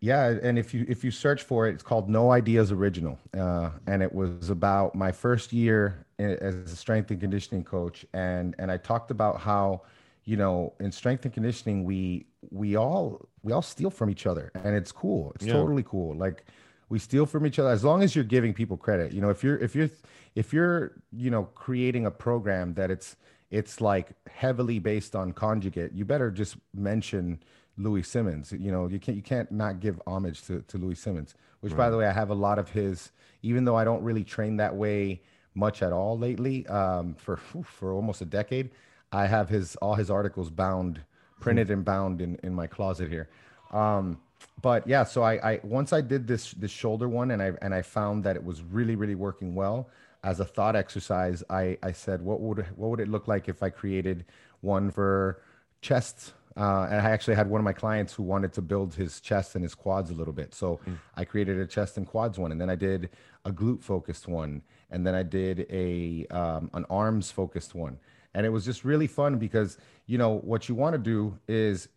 Yeah, 0.02 0.34
and 0.42 0.58
if 0.58 0.74
you 0.74 0.84
if 0.88 1.04
you 1.04 1.12
search 1.12 1.44
for 1.44 1.68
it, 1.68 1.74
it's 1.74 1.82
called 1.84 2.10
No 2.10 2.32
Ideas 2.32 2.72
Original, 2.72 3.20
uh, 3.38 3.70
and 3.86 4.02
it 4.02 4.12
was 4.12 4.50
about 4.50 4.96
my 4.96 5.12
first 5.12 5.52
year 5.52 6.04
as 6.18 6.56
a 6.56 6.74
strength 6.74 7.12
and 7.12 7.20
conditioning 7.20 7.62
coach, 7.62 8.04
and 8.12 8.56
and 8.58 8.72
I 8.72 8.78
talked 8.78 9.12
about 9.12 9.38
how, 9.38 9.82
you 10.24 10.36
know, 10.36 10.72
in 10.80 10.90
strength 10.90 11.24
and 11.24 11.32
conditioning, 11.32 11.84
we 11.84 12.26
we 12.50 12.74
all 12.74 13.28
we 13.44 13.52
all 13.52 13.62
steal 13.62 13.90
from 13.90 14.10
each 14.10 14.26
other, 14.26 14.50
and 14.64 14.74
it's 14.74 14.90
cool. 14.90 15.30
It's 15.36 15.46
yeah. 15.46 15.52
totally 15.52 15.84
cool. 15.84 16.16
Like 16.16 16.46
we 16.88 16.98
steal 16.98 17.24
from 17.24 17.46
each 17.46 17.60
other 17.60 17.70
as 17.70 17.84
long 17.84 18.02
as 18.02 18.16
you're 18.16 18.24
giving 18.24 18.52
people 18.52 18.76
credit. 18.76 19.12
You 19.12 19.20
know, 19.20 19.30
if 19.30 19.44
you're 19.44 19.58
if 19.58 19.76
you're 19.76 19.90
if 20.34 20.52
you're 20.52 21.00
you 21.12 21.30
know 21.30 21.44
creating 21.54 22.06
a 22.06 22.10
program 22.10 22.74
that 22.74 22.90
it's 22.90 23.14
it's 23.52 23.80
like 23.80 24.08
heavily 24.28 24.80
based 24.80 25.14
on 25.14 25.30
conjugate 25.30 25.92
you 25.92 26.06
better 26.06 26.30
just 26.30 26.56
mention 26.74 27.38
louie 27.78 28.02
simmons 28.02 28.52
you 28.52 28.70
know 28.70 28.86
you 28.86 28.98
can't 28.98 29.16
you 29.16 29.22
can't 29.22 29.50
not 29.50 29.80
give 29.80 30.00
homage 30.06 30.42
to, 30.42 30.60
to 30.68 30.78
louie 30.78 30.94
simmons 30.94 31.34
which 31.60 31.72
right. 31.72 31.78
by 31.78 31.90
the 31.90 31.96
way 31.96 32.06
i 32.06 32.12
have 32.12 32.30
a 32.30 32.34
lot 32.34 32.58
of 32.58 32.70
his 32.70 33.12
even 33.42 33.64
though 33.64 33.76
i 33.76 33.84
don't 33.84 34.02
really 34.02 34.24
train 34.24 34.56
that 34.56 34.74
way 34.74 35.20
much 35.54 35.82
at 35.82 35.92
all 35.92 36.18
lately 36.18 36.66
um, 36.66 37.14
for 37.14 37.36
for 37.36 37.92
almost 37.92 38.20
a 38.20 38.26
decade 38.26 38.70
i 39.10 39.26
have 39.26 39.48
his 39.48 39.76
all 39.76 39.94
his 39.94 40.10
articles 40.10 40.50
bound 40.50 41.00
printed 41.40 41.70
and 41.70 41.84
bound 41.84 42.20
in 42.20 42.38
in 42.42 42.54
my 42.54 42.66
closet 42.66 43.08
here 43.08 43.28
um, 43.72 44.18
but 44.60 44.86
yeah 44.86 45.02
so 45.02 45.22
I, 45.22 45.52
I 45.52 45.60
once 45.62 45.92
i 45.92 46.00
did 46.00 46.26
this 46.26 46.52
this 46.52 46.70
shoulder 46.70 47.08
one 47.08 47.30
and 47.30 47.42
i 47.42 47.52
and 47.62 47.74
i 47.74 47.80
found 47.80 48.24
that 48.24 48.36
it 48.36 48.44
was 48.44 48.62
really 48.62 48.96
really 48.96 49.14
working 49.14 49.54
well 49.54 49.88
as 50.24 50.40
a 50.40 50.44
thought 50.44 50.76
exercise, 50.76 51.42
I, 51.50 51.78
I 51.82 51.92
said, 51.92 52.22
what 52.22 52.40
would 52.40 52.66
what 52.76 52.90
would 52.90 53.00
it 53.00 53.08
look 53.08 53.26
like 53.26 53.48
if 53.48 53.62
I 53.62 53.70
created 53.70 54.24
one 54.60 54.90
for 54.90 55.42
chest? 55.80 56.32
Uh, 56.56 56.86
and 56.90 57.00
I 57.00 57.10
actually 57.10 57.34
had 57.34 57.48
one 57.48 57.60
of 57.60 57.64
my 57.64 57.72
clients 57.72 58.12
who 58.12 58.22
wanted 58.22 58.52
to 58.54 58.62
build 58.62 58.94
his 58.94 59.20
chest 59.20 59.54
and 59.54 59.64
his 59.64 59.74
quads 59.74 60.10
a 60.10 60.14
little 60.14 60.32
bit. 60.32 60.54
So 60.54 60.80
mm. 60.86 60.98
I 61.16 61.24
created 61.24 61.58
a 61.58 61.66
chest 61.66 61.96
and 61.96 62.06
quads 62.06 62.38
one, 62.38 62.52
and 62.52 62.60
then 62.60 62.68
I 62.68 62.74
did 62.74 63.10
a 63.44 63.50
glute 63.50 63.82
focused 63.82 64.28
one, 64.28 64.62
and 64.90 65.06
then 65.06 65.14
I 65.14 65.22
did 65.22 65.66
a 65.70 66.26
um, 66.30 66.70
an 66.74 66.84
arms 66.90 67.30
focused 67.30 67.74
one, 67.74 67.98
and 68.34 68.44
it 68.44 68.50
was 68.50 68.64
just 68.64 68.84
really 68.84 69.06
fun 69.06 69.38
because 69.38 69.78
you 70.06 70.18
know 70.18 70.38
what 70.38 70.68
you 70.68 70.74
want 70.74 70.92
to 70.92 70.98
do 70.98 71.38
is 71.48 71.88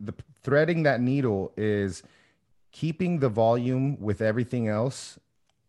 the 0.00 0.14
threading 0.42 0.82
that 0.82 1.00
needle 1.00 1.52
is 1.56 2.02
keeping 2.72 3.20
the 3.20 3.28
volume 3.28 3.98
with 3.98 4.20
everything 4.20 4.68
else 4.68 5.18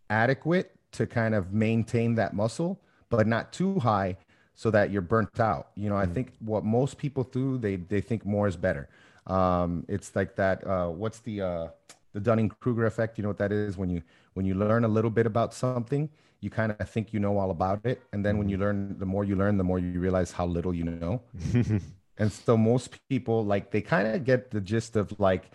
adequate 0.10 0.76
to 0.92 1.08
kind 1.08 1.34
of 1.34 1.54
maintain 1.54 2.16
that 2.16 2.34
muscle, 2.34 2.82
but 3.10 3.28
not 3.28 3.54
too 3.54 3.80
high 3.80 4.18
so 4.58 4.72
that 4.72 4.92
you're 4.92 5.04
burnt 5.04 5.40
out. 5.40 5.70
You 5.76 5.88
know, 5.88 5.96
mm-hmm. 5.96 6.12
I 6.12 6.14
think 6.14 6.34
what 6.40 6.66
most 6.66 6.98
people 6.98 7.24
do, 7.24 7.58
they 7.58 7.78
they 7.78 8.02
think 8.02 8.26
more 8.26 8.48
is 8.48 8.58
better. 8.58 8.90
Um, 9.28 9.86
it's 9.88 10.14
like 10.16 10.36
that. 10.36 10.66
Uh, 10.68 10.90
what's 10.90 11.20
the 11.20 11.42
uh, 11.42 11.68
the 12.12 12.20
Dunning 12.20 12.50
Kruger 12.50 12.86
effect? 12.86 13.18
You 13.18 13.22
know 13.22 13.30
what 13.30 13.38
that 13.38 13.54
is? 13.54 13.78
When 13.78 13.90
you 13.90 14.02
when 14.34 14.46
you 14.46 14.56
learn 14.56 14.84
a 14.84 14.88
little 14.88 15.12
bit 15.12 15.28
about 15.28 15.54
something, 15.54 16.10
you 16.42 16.50
kind 16.50 16.76
of 16.78 16.90
think 16.90 17.14
you 17.14 17.20
know 17.20 17.38
all 17.38 17.52
about 17.52 17.86
it, 17.86 18.02
and 18.12 18.26
then 18.26 18.38
when 18.40 18.50
you 18.50 18.58
mm-hmm. 18.58 18.64
learn, 18.64 19.00
the 19.00 19.06
more 19.06 19.24
you 19.24 19.36
learn, 19.36 19.58
the 19.58 19.64
more 19.64 19.80
you 19.80 20.00
realize 20.00 20.32
how 20.32 20.46
little 20.46 20.74
you 20.74 20.84
know. 20.84 21.22
and 22.18 22.32
so 22.32 22.58
most 22.58 22.98
people 23.08 23.46
like 23.46 23.70
they 23.72 23.82
kind 23.82 24.08
of 24.08 24.26
get 24.26 24.50
the 24.52 24.60
gist 24.60 24.96
of 24.96 25.18
like 25.20 25.52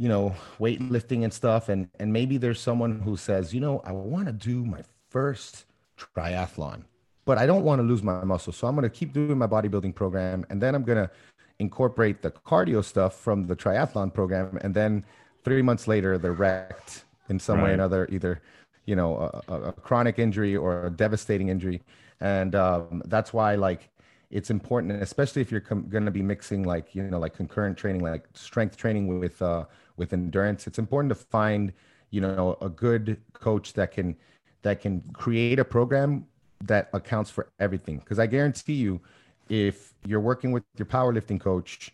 you 0.00 0.08
know, 0.08 0.32
weightlifting 0.60 1.24
and 1.24 1.32
stuff. 1.32 1.68
And 1.68 1.88
and 1.98 2.12
maybe 2.12 2.38
there's 2.38 2.60
someone 2.60 3.00
who 3.00 3.16
says, 3.16 3.52
you 3.52 3.60
know, 3.60 3.80
I 3.84 3.92
want 3.92 4.26
to 4.26 4.32
do 4.32 4.64
my 4.64 4.82
first 5.10 5.66
triathlon, 5.98 6.84
but 7.28 7.36
I 7.36 7.44
don't 7.44 7.62
want 7.62 7.78
to 7.78 7.82
lose 7.82 8.02
my 8.02 8.24
muscle. 8.24 8.54
So 8.54 8.66
I'm 8.66 8.74
going 8.74 8.90
to 8.90 8.96
keep 9.00 9.12
doing 9.12 9.36
my 9.36 9.46
bodybuilding 9.46 9.94
program, 9.94 10.46
and 10.48 10.62
then 10.62 10.74
I'm 10.74 10.82
going 10.82 10.96
to 10.96 11.10
incorporate 11.58 12.22
the 12.22 12.30
cardio 12.30 12.82
stuff 12.82 13.20
from 13.20 13.46
the 13.46 13.54
triathlon 13.54 14.14
program, 14.14 14.58
and 14.62 14.72
then 14.74 15.04
three 15.44 15.60
months 15.60 15.86
later 15.86 16.16
they're 16.16 16.32
wrecked 16.32 17.04
in 17.28 17.38
some 17.38 17.58
right. 17.58 17.64
way 17.64 17.70
or 17.72 17.74
another, 17.74 18.08
either 18.10 18.40
you 18.86 18.96
know 18.96 19.30
a, 19.48 19.60
a, 19.60 19.72
chronic 19.72 20.18
injury 20.18 20.56
or 20.56 20.86
a 20.86 20.90
devastating 20.90 21.50
injury, 21.50 21.82
and 22.20 22.54
um, 22.54 23.02
that's 23.04 23.34
why 23.34 23.56
like 23.56 23.90
it's 24.30 24.48
important, 24.48 25.02
especially 25.02 25.42
if 25.42 25.52
you're 25.52 25.60
com- 25.60 25.86
going 25.90 26.06
to 26.06 26.10
be 26.10 26.22
mixing 26.22 26.62
like 26.62 26.94
you 26.94 27.02
know 27.02 27.18
like 27.18 27.36
concurrent 27.36 27.76
training, 27.76 28.02
like 28.02 28.24
strength 28.32 28.78
training 28.78 29.20
with 29.20 29.42
uh, 29.42 29.66
with 29.98 30.14
endurance. 30.14 30.66
It's 30.66 30.78
important 30.78 31.10
to 31.10 31.14
find 31.14 31.74
you 32.08 32.22
know 32.22 32.56
a 32.62 32.70
good 32.70 33.20
coach 33.34 33.74
that 33.74 33.92
can 33.92 34.16
that 34.62 34.80
can 34.80 35.02
create 35.12 35.58
a 35.58 35.64
program 35.66 36.24
that 36.64 36.88
accounts 36.92 37.30
for 37.30 37.48
everything. 37.58 37.98
Because 37.98 38.18
I 38.18 38.26
guarantee 38.26 38.74
you, 38.74 39.00
if 39.48 39.94
you're 40.06 40.20
working 40.20 40.52
with 40.52 40.64
your 40.76 40.86
powerlifting 40.86 41.40
coach 41.40 41.90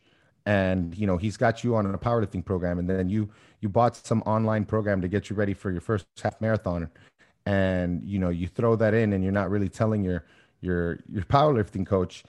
and 0.47 0.97
you 0.97 1.07
know 1.07 1.17
he's 1.17 1.37
got 1.37 1.65
you 1.65 1.75
on 1.77 1.87
a 1.87 1.97
powerlifting 1.97 2.45
program 2.45 2.79
and 2.79 2.91
then 2.91 3.09
you 3.09 3.29
you 3.61 3.69
bought 3.69 3.97
some 3.97 4.23
online 4.27 4.65
program 4.65 5.01
to 5.01 5.09
get 5.09 5.31
you 5.31 5.37
ready 5.37 5.55
for 5.55 5.71
your 5.71 5.81
first 5.81 6.05
half 6.23 6.39
marathon 6.41 6.91
and 7.47 8.05
you 8.05 8.19
know 8.19 8.29
you 8.29 8.47
throw 8.47 8.77
that 8.77 8.93
in 8.93 9.13
and 9.13 9.23
you're 9.23 9.33
not 9.33 9.49
really 9.49 9.69
telling 9.69 10.05
your 10.05 10.25
your 10.65 10.99
your 11.13 11.23
powerlifting 11.25 11.87
coach, 11.87 12.25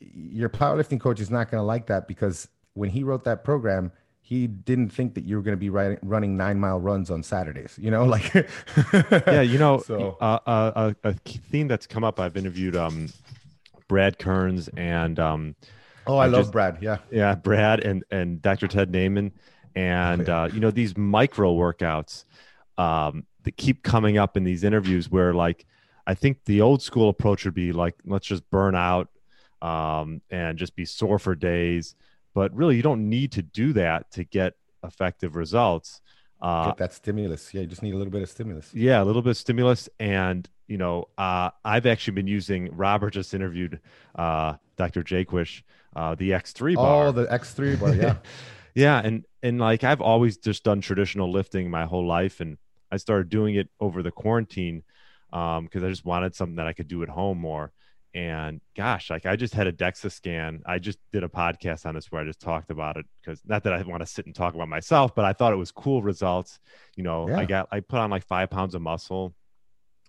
your 0.00 0.48
powerlifting 0.48 1.00
coach 1.00 1.20
is 1.20 1.30
not 1.30 1.50
going 1.50 1.60
to 1.60 1.64
like 1.64 1.86
that 1.86 2.08
because 2.08 2.48
when 2.74 2.90
he 2.90 3.02
wrote 3.02 3.24
that 3.24 3.44
program, 3.44 3.92
he 4.30 4.46
didn't 4.46 4.90
think 4.90 5.14
that 5.14 5.24
you 5.24 5.34
were 5.34 5.42
going 5.42 5.56
to 5.56 5.60
be 5.60 5.70
writing, 5.70 5.98
running 6.02 6.36
nine 6.36 6.60
mile 6.60 6.78
runs 6.78 7.10
on 7.10 7.20
Saturdays. 7.20 7.76
You 7.82 7.90
know, 7.90 8.04
like 8.16 8.32
yeah, 8.32 9.40
you 9.40 9.58
know, 9.58 9.78
so 9.84 10.16
uh, 10.20 10.38
uh, 10.46 10.92
a 11.02 11.14
theme 11.14 11.66
that's 11.66 11.88
come 11.88 12.04
up. 12.04 12.20
I've 12.20 12.36
interviewed 12.36 12.76
um, 12.76 13.08
Brad 13.88 14.20
Kearns 14.20 14.68
and 14.76 15.18
um, 15.18 15.56
oh, 16.06 16.16
I, 16.16 16.26
I 16.26 16.28
love 16.28 16.42
just, 16.42 16.52
Brad. 16.52 16.78
Yeah, 16.80 16.98
yeah, 17.10 17.34
Brad 17.34 17.80
and 17.80 18.04
and 18.12 18.40
Dr. 18.40 18.68
Ted 18.68 18.92
Naiman, 18.92 19.32
and 19.74 20.28
oh, 20.28 20.32
yeah. 20.32 20.42
uh, 20.42 20.46
you 20.46 20.60
know 20.60 20.70
these 20.70 20.96
micro 20.96 21.52
workouts 21.52 22.24
um, 22.78 23.26
that 23.42 23.56
keep 23.56 23.82
coming 23.82 24.16
up 24.16 24.36
in 24.36 24.44
these 24.44 24.62
interviews 24.62 25.10
where 25.10 25.34
like 25.34 25.66
I 26.06 26.14
think 26.14 26.44
the 26.44 26.60
old 26.60 26.82
school 26.82 27.08
approach 27.08 27.44
would 27.44 27.54
be 27.54 27.72
like, 27.72 27.96
let's 28.06 28.28
just 28.28 28.48
burn 28.48 28.76
out 28.76 29.08
um, 29.60 30.22
and 30.30 30.56
just 30.56 30.76
be 30.76 30.84
sore 30.84 31.18
for 31.18 31.34
days. 31.34 31.96
But 32.34 32.54
really, 32.54 32.76
you 32.76 32.82
don't 32.82 33.08
need 33.08 33.32
to 33.32 33.42
do 33.42 33.72
that 33.74 34.10
to 34.12 34.24
get 34.24 34.54
effective 34.84 35.36
results. 35.36 36.00
Uh, 36.40 36.66
get 36.66 36.78
that 36.78 36.92
stimulus. 36.92 37.52
Yeah, 37.52 37.62
you 37.62 37.66
just 37.66 37.82
need 37.82 37.94
a 37.94 37.96
little 37.96 38.12
bit 38.12 38.22
of 38.22 38.28
stimulus. 38.28 38.70
Yeah, 38.72 39.02
a 39.02 39.04
little 39.04 39.22
bit 39.22 39.30
of 39.30 39.36
stimulus. 39.36 39.88
And, 39.98 40.48
you 40.68 40.78
know, 40.78 41.08
uh, 41.18 41.50
I've 41.64 41.86
actually 41.86 42.14
been 42.14 42.26
using. 42.26 42.74
Robert 42.74 43.10
just 43.10 43.34
interviewed 43.34 43.80
uh, 44.14 44.54
Dr. 44.76 45.02
Jaquish, 45.02 45.62
uh, 45.94 46.14
the 46.14 46.30
X3 46.30 46.76
bar. 46.76 47.08
Oh, 47.08 47.12
the 47.12 47.26
X3 47.26 47.78
bar, 47.78 47.94
yeah. 47.94 48.16
yeah, 48.74 49.00
and 49.04 49.24
and 49.42 49.58
like 49.58 49.84
I've 49.84 50.00
always 50.00 50.38
just 50.38 50.64
done 50.64 50.80
traditional 50.80 51.30
lifting 51.30 51.70
my 51.70 51.84
whole 51.84 52.06
life, 52.06 52.40
and 52.40 52.56
I 52.90 52.96
started 52.96 53.28
doing 53.28 53.56
it 53.56 53.68
over 53.80 54.02
the 54.02 54.10
quarantine 54.10 54.82
because 55.30 55.58
um, 55.58 55.84
I 55.84 55.88
just 55.88 56.04
wanted 56.04 56.34
something 56.34 56.56
that 56.56 56.66
I 56.66 56.72
could 56.72 56.88
do 56.88 57.02
at 57.02 57.08
home 57.08 57.38
more. 57.38 57.72
And 58.12 58.60
gosh, 58.76 59.08
like 59.08 59.24
I 59.24 59.36
just 59.36 59.54
had 59.54 59.68
a 59.68 59.72
DEXA 59.72 60.10
scan. 60.10 60.62
I 60.66 60.78
just 60.78 60.98
did 61.12 61.22
a 61.22 61.28
podcast 61.28 61.86
on 61.86 61.94
this 61.94 62.10
where 62.10 62.22
I 62.22 62.24
just 62.24 62.40
talked 62.40 62.70
about 62.70 62.96
it 62.96 63.06
because 63.20 63.40
not 63.46 63.62
that 63.64 63.72
I 63.72 63.82
want 63.82 64.00
to 64.00 64.06
sit 64.06 64.26
and 64.26 64.34
talk 64.34 64.54
about 64.54 64.68
myself, 64.68 65.14
but 65.14 65.24
I 65.24 65.32
thought 65.32 65.52
it 65.52 65.56
was 65.56 65.70
cool 65.70 66.02
results. 66.02 66.58
You 66.96 67.04
know, 67.04 67.28
yeah. 67.28 67.38
I 67.38 67.44
got 67.44 67.68
I 67.70 67.80
put 67.80 68.00
on 68.00 68.10
like 68.10 68.24
five 68.26 68.50
pounds 68.50 68.74
of 68.74 68.82
muscle 68.82 69.34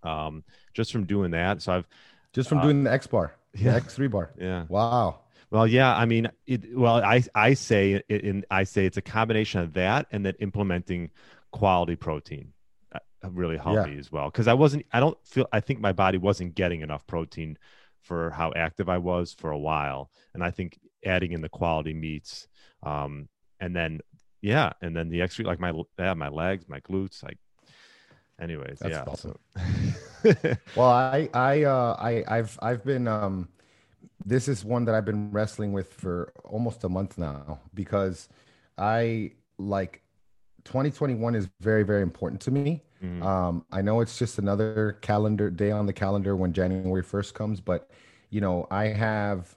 um, 0.02 0.44
just 0.74 0.92
from 0.92 1.06
doing 1.06 1.32
that. 1.32 1.62
So 1.62 1.74
I've 1.74 1.88
just 2.34 2.50
from 2.50 2.60
uh, 2.60 2.64
doing 2.64 2.84
the 2.84 2.92
X 2.92 3.06
bar, 3.06 3.36
yeah, 3.54 3.76
X 3.76 3.94
three 3.94 4.08
bar. 4.08 4.32
Yeah. 4.40 4.66
Wow. 4.68 5.20
Well, 5.52 5.68
yeah. 5.68 5.96
I 5.96 6.06
mean, 6.06 6.30
it, 6.48 6.76
well, 6.76 6.96
I 7.04 7.24
I 7.36 7.54
say 7.54 8.02
it, 8.08 8.22
in 8.22 8.46
I 8.50 8.64
say 8.64 8.86
it's 8.86 8.98
a 8.98 9.02
combination 9.02 9.62
of 9.62 9.74
that 9.74 10.08
and 10.12 10.26
then 10.26 10.34
implementing 10.40 11.12
quality 11.52 11.96
protein 11.96 12.54
really 13.30 13.58
helped 13.58 13.88
yeah. 13.88 13.94
me 13.94 14.00
as 14.00 14.12
well 14.12 14.30
because 14.30 14.48
I 14.48 14.54
wasn't. 14.54 14.86
I 14.92 15.00
don't 15.00 15.18
feel. 15.26 15.48
I 15.52 15.60
think 15.60 15.80
my 15.80 15.94
body 15.94 16.18
wasn't 16.18 16.56
getting 16.56 16.82
enough 16.82 17.06
protein 17.06 17.58
for 18.02 18.30
how 18.32 18.52
active 18.56 18.90
I 18.90 18.98
was 18.98 19.34
for 19.34 19.52
a 19.52 19.60
while, 19.60 20.10
and 20.34 20.44
I 20.44 20.52
think 20.52 20.80
adding 21.06 21.32
in 21.32 21.42
the 21.42 21.50
quality 21.50 21.94
meats, 21.94 22.48
um, 22.84 23.30
and 23.60 23.76
then 23.76 24.00
yeah, 24.42 24.74
and 24.82 24.96
then 24.96 25.10
the 25.10 25.22
extra 25.22 25.46
like 25.46 25.60
my 25.60 25.74
yeah 26.00 26.14
my 26.14 26.30
legs, 26.30 26.66
my 26.68 26.80
glutes, 26.80 27.24
like 27.24 27.38
anyways 28.42 28.80
That's 28.80 28.96
yeah 28.96 29.04
awesome. 29.08 29.38
Well 30.76 30.90
i 30.90 31.30
i 31.34 31.64
uh 31.64 31.96
i 32.00 32.24
i've 32.28 32.58
i've 32.62 32.84
been 32.84 33.08
um 33.08 33.50
this 34.26 34.48
is 34.48 34.66
one 34.66 34.86
that 34.86 34.96
i've 34.96 35.06
been 35.06 35.32
wrestling 35.32 35.74
with 35.74 35.94
for 35.94 36.34
almost 36.44 36.84
a 36.84 36.90
month 36.90 37.18
now 37.18 37.60
because 37.74 38.30
i 38.78 39.32
like 39.58 40.02
2021 40.66 41.36
is 41.36 41.50
very 41.60 41.84
very 41.84 42.02
important 42.02 42.42
to 42.42 42.52
me 42.52 42.84
mm-hmm. 43.04 43.24
um 43.24 43.66
i 43.72 43.82
know 43.82 44.02
it's 44.02 44.18
just 44.18 44.38
another 44.38 44.98
calendar 45.02 45.50
day 45.50 45.72
on 45.72 45.86
the 45.86 45.94
calendar 45.94 46.36
when 46.36 46.54
january 46.54 47.04
1st 47.04 47.34
comes 47.34 47.60
but 47.60 47.90
you 48.30 48.42
know 48.42 48.68
i 48.72 48.86
have 48.86 49.56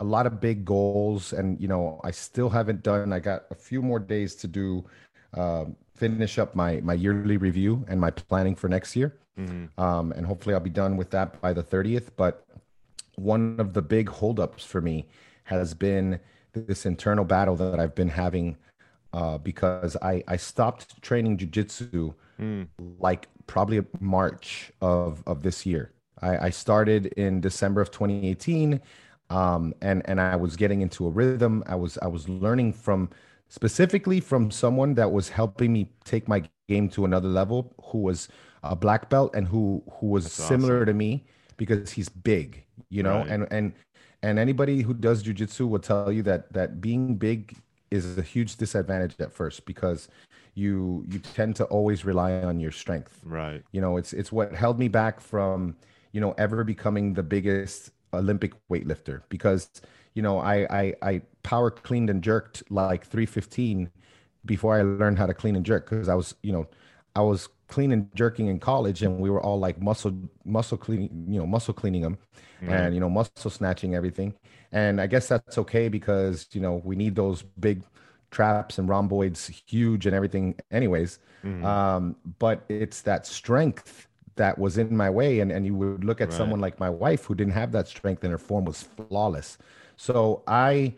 a 0.00 0.04
lot 0.04 0.26
of 0.26 0.40
big 0.40 0.64
goals 0.64 1.32
and 1.32 1.60
you 1.60 1.68
know 1.68 2.00
i 2.04 2.10
still 2.10 2.50
haven't 2.50 2.82
done 2.82 3.12
i 3.12 3.18
got 3.18 3.44
a 3.50 3.54
few 3.54 3.80
more 3.82 3.98
days 3.98 4.34
to 4.34 4.46
do 4.48 4.84
um, 5.34 5.76
finish 5.94 6.38
up 6.38 6.54
my 6.54 6.80
my 6.80 6.94
yearly 6.94 7.36
review 7.36 7.84
and 7.88 8.00
my 8.00 8.10
planning 8.10 8.54
for 8.54 8.68
next 8.68 8.96
year. 8.96 9.16
Mm-hmm. 9.38 9.80
Um, 9.80 10.12
and 10.12 10.26
hopefully 10.26 10.54
I'll 10.54 10.60
be 10.60 10.70
done 10.70 10.96
with 10.96 11.10
that 11.10 11.40
by 11.40 11.52
the 11.52 11.62
30th. 11.62 12.08
But 12.16 12.44
one 13.14 13.58
of 13.58 13.72
the 13.72 13.82
big 13.82 14.08
holdups 14.08 14.64
for 14.64 14.80
me 14.80 15.06
has 15.44 15.74
been 15.74 16.20
this 16.52 16.84
internal 16.84 17.24
battle 17.24 17.56
that 17.56 17.80
I've 17.80 17.94
been 17.94 18.10
having 18.10 18.56
uh, 19.12 19.38
because 19.38 19.96
I, 20.02 20.22
I 20.28 20.36
stopped 20.36 21.00
training 21.02 21.38
jujitsu 21.38 22.14
mm. 22.40 22.66
like 22.98 23.28
probably 23.46 23.84
March 24.00 24.72
of, 24.80 25.22
of 25.26 25.42
this 25.42 25.66
year. 25.66 25.92
I, 26.20 26.46
I 26.46 26.50
started 26.50 27.06
in 27.06 27.40
December 27.40 27.80
of 27.80 27.90
2018 27.90 28.80
um, 29.30 29.74
and, 29.80 30.02
and 30.04 30.20
I 30.20 30.36
was 30.36 30.56
getting 30.56 30.82
into 30.82 31.06
a 31.06 31.10
rhythm. 31.10 31.64
I 31.66 31.74
was, 31.74 31.98
I 32.02 32.06
was 32.06 32.28
learning 32.28 32.74
from 32.74 33.10
specifically 33.48 34.18
from 34.18 34.50
someone 34.50 34.94
that 34.94 35.12
was 35.12 35.28
helping 35.28 35.72
me 35.72 35.90
take 36.04 36.26
my 36.26 36.42
game 36.68 36.88
to 36.88 37.04
another 37.04 37.28
level 37.28 37.74
who 37.84 37.98
was 37.98 38.28
a 38.62 38.74
black 38.74 39.10
belt 39.10 39.34
and 39.34 39.46
who 39.46 39.82
who 39.94 40.06
was 40.06 40.24
That's 40.24 40.48
similar 40.48 40.76
awesome. 40.76 40.86
to 40.86 40.94
me 40.94 41.24
because 41.58 41.90
he's 41.90 42.08
big 42.08 42.64
you 42.88 43.02
know 43.02 43.18
right. 43.18 43.28
and 43.28 43.46
and 43.50 43.72
and 44.22 44.38
anybody 44.38 44.80
who 44.80 44.94
does 44.94 45.22
jujitsu 45.22 45.68
will 45.68 45.80
tell 45.80 46.10
you 46.10 46.22
that 46.22 46.52
that 46.52 46.80
being 46.80 47.16
big 47.16 47.54
is 47.90 48.16
a 48.16 48.22
huge 48.22 48.56
disadvantage 48.56 49.14
at 49.20 49.32
first 49.32 49.66
because 49.66 50.08
you 50.54 51.04
you 51.08 51.18
tend 51.18 51.56
to 51.56 51.64
always 51.64 52.04
rely 52.04 52.32
on 52.32 52.60
your 52.60 52.70
strength 52.70 53.20
right 53.24 53.62
you 53.72 53.80
know 53.80 53.96
it's 53.96 54.12
it's 54.12 54.30
what 54.30 54.54
held 54.54 54.78
me 54.78 54.88
back 54.88 55.20
from 55.20 55.74
you 56.12 56.20
know 56.20 56.34
ever 56.36 56.62
becoming 56.62 57.14
the 57.14 57.22
biggest 57.22 57.90
olympic 58.12 58.52
weightlifter 58.68 59.22
because 59.28 59.80
you 60.14 60.22
know, 60.22 60.38
I, 60.38 60.66
I, 60.70 60.94
I 61.02 61.22
power 61.42 61.70
cleaned 61.70 62.10
and 62.10 62.22
jerked 62.22 62.62
like 62.70 63.06
315 63.06 63.90
before 64.44 64.76
I 64.76 64.82
learned 64.82 65.18
how 65.18 65.26
to 65.26 65.34
clean 65.34 65.56
and 65.56 65.64
jerk 65.64 65.88
because 65.88 66.08
I 66.08 66.14
was, 66.14 66.34
you 66.42 66.52
know, 66.52 66.66
I 67.14 67.22
was 67.22 67.48
clean 67.68 67.92
and 67.92 68.14
jerking 68.14 68.48
in 68.48 68.58
college 68.58 69.02
and 69.02 69.18
we 69.18 69.30
were 69.30 69.40
all 69.40 69.58
like 69.58 69.80
muscle, 69.80 70.12
muscle 70.44 70.76
cleaning, 70.76 71.26
you 71.28 71.38
know, 71.38 71.46
muscle 71.46 71.72
cleaning 71.72 72.02
them 72.02 72.18
mm-hmm. 72.60 72.72
and, 72.72 72.94
you 72.94 73.00
know, 73.00 73.08
muscle 73.08 73.50
snatching 73.50 73.94
everything. 73.94 74.34
And 74.72 75.00
I 75.00 75.06
guess 75.06 75.28
that's 75.28 75.58
okay 75.58 75.88
because, 75.88 76.48
you 76.52 76.60
know, 76.60 76.82
we 76.84 76.96
need 76.96 77.14
those 77.14 77.42
big 77.42 77.82
traps 78.32 78.78
and 78.78 78.88
rhomboids 78.88 79.46
huge 79.66 80.06
and 80.06 80.16
everything 80.16 80.56
anyways. 80.72 81.20
Mm-hmm. 81.44 81.64
Um, 81.64 82.16
but 82.38 82.64
it's 82.68 83.02
that 83.02 83.26
strength 83.26 84.08
that 84.36 84.58
was 84.58 84.78
in 84.78 84.96
my 84.96 85.10
way. 85.10 85.40
And, 85.40 85.52
and 85.52 85.64
you 85.64 85.74
would 85.74 86.04
look 86.04 86.20
at 86.20 86.28
right. 86.28 86.36
someone 86.36 86.60
like 86.60 86.80
my 86.80 86.90
wife 86.90 87.24
who 87.24 87.34
didn't 87.34 87.52
have 87.52 87.70
that 87.72 87.86
strength 87.86 88.24
and 88.24 88.32
her 88.32 88.38
form 88.38 88.64
was 88.64 88.82
flawless. 88.82 89.58
So 89.96 90.42
I 90.46 90.94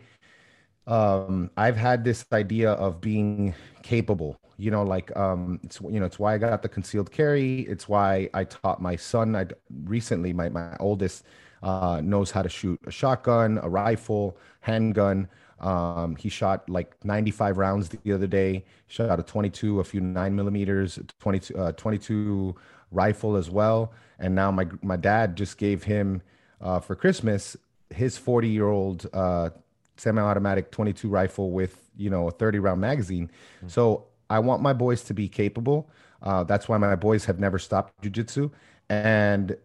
um 0.87 1.49
I've 1.57 1.75
had 1.75 2.03
this 2.03 2.25
idea 2.31 2.71
of 2.73 3.01
being 3.01 3.53
capable. 3.83 4.39
You 4.57 4.71
know, 4.71 4.83
like 4.83 5.15
um 5.17 5.59
it's 5.63 5.81
you 5.81 5.99
know, 5.99 6.05
it's 6.05 6.19
why 6.19 6.35
I 6.35 6.37
got 6.37 6.61
the 6.61 6.69
concealed 6.69 7.11
carry. 7.11 7.61
It's 7.61 7.89
why 7.89 8.29
I 8.33 8.45
taught 8.45 8.81
my 8.81 8.95
son 8.95 9.35
I 9.35 9.47
recently 9.83 10.31
my 10.31 10.49
my 10.49 10.77
oldest 10.79 11.25
uh 11.61 12.01
knows 12.03 12.31
how 12.31 12.41
to 12.41 12.49
shoot 12.49 12.79
a 12.87 12.91
shotgun, 12.91 13.59
a 13.61 13.69
rifle, 13.69 14.37
handgun. 14.61 15.27
Um, 15.59 16.15
he 16.17 16.29
shot 16.29 16.69
like 16.69 17.03
95 17.05 17.57
rounds 17.57 17.89
the 17.89 18.11
other 18.11 18.27
day. 18.27 18.65
Shot 18.87 19.19
a 19.19 19.23
22, 19.23 19.79
a 19.79 19.83
few 19.83 20.01
nine 20.01 20.35
millimeters, 20.35 20.99
22, 21.19 21.57
uh, 21.57 21.71
22 21.73 22.55
rifle 22.91 23.35
as 23.35 23.49
well. 23.49 23.93
And 24.19 24.35
now 24.35 24.51
my 24.51 24.67
my 24.81 24.97
dad 24.97 25.35
just 25.35 25.57
gave 25.57 25.83
him 25.83 26.21
uh, 26.61 26.79
for 26.79 26.95
Christmas 26.95 27.57
his 27.89 28.17
40 28.17 28.49
year 28.49 28.67
old 28.67 29.07
uh, 29.13 29.49
semi-automatic 29.97 30.71
22 30.71 31.09
rifle 31.09 31.51
with 31.51 31.89
you 31.95 32.09
know 32.09 32.27
a 32.27 32.31
30 32.31 32.59
round 32.59 32.81
magazine 32.81 33.27
mm-hmm. 33.57 33.67
so 33.67 34.05
i 34.29 34.39
want 34.39 34.61
my 34.61 34.73
boys 34.73 35.03
to 35.03 35.13
be 35.13 35.27
capable 35.27 35.89
uh, 36.21 36.43
that's 36.43 36.67
why 36.67 36.77
my 36.77 36.95
boys 36.95 37.25
have 37.25 37.39
never 37.39 37.59
stopped 37.59 37.93
jiu-jitsu 38.01 38.49
and 38.89 39.55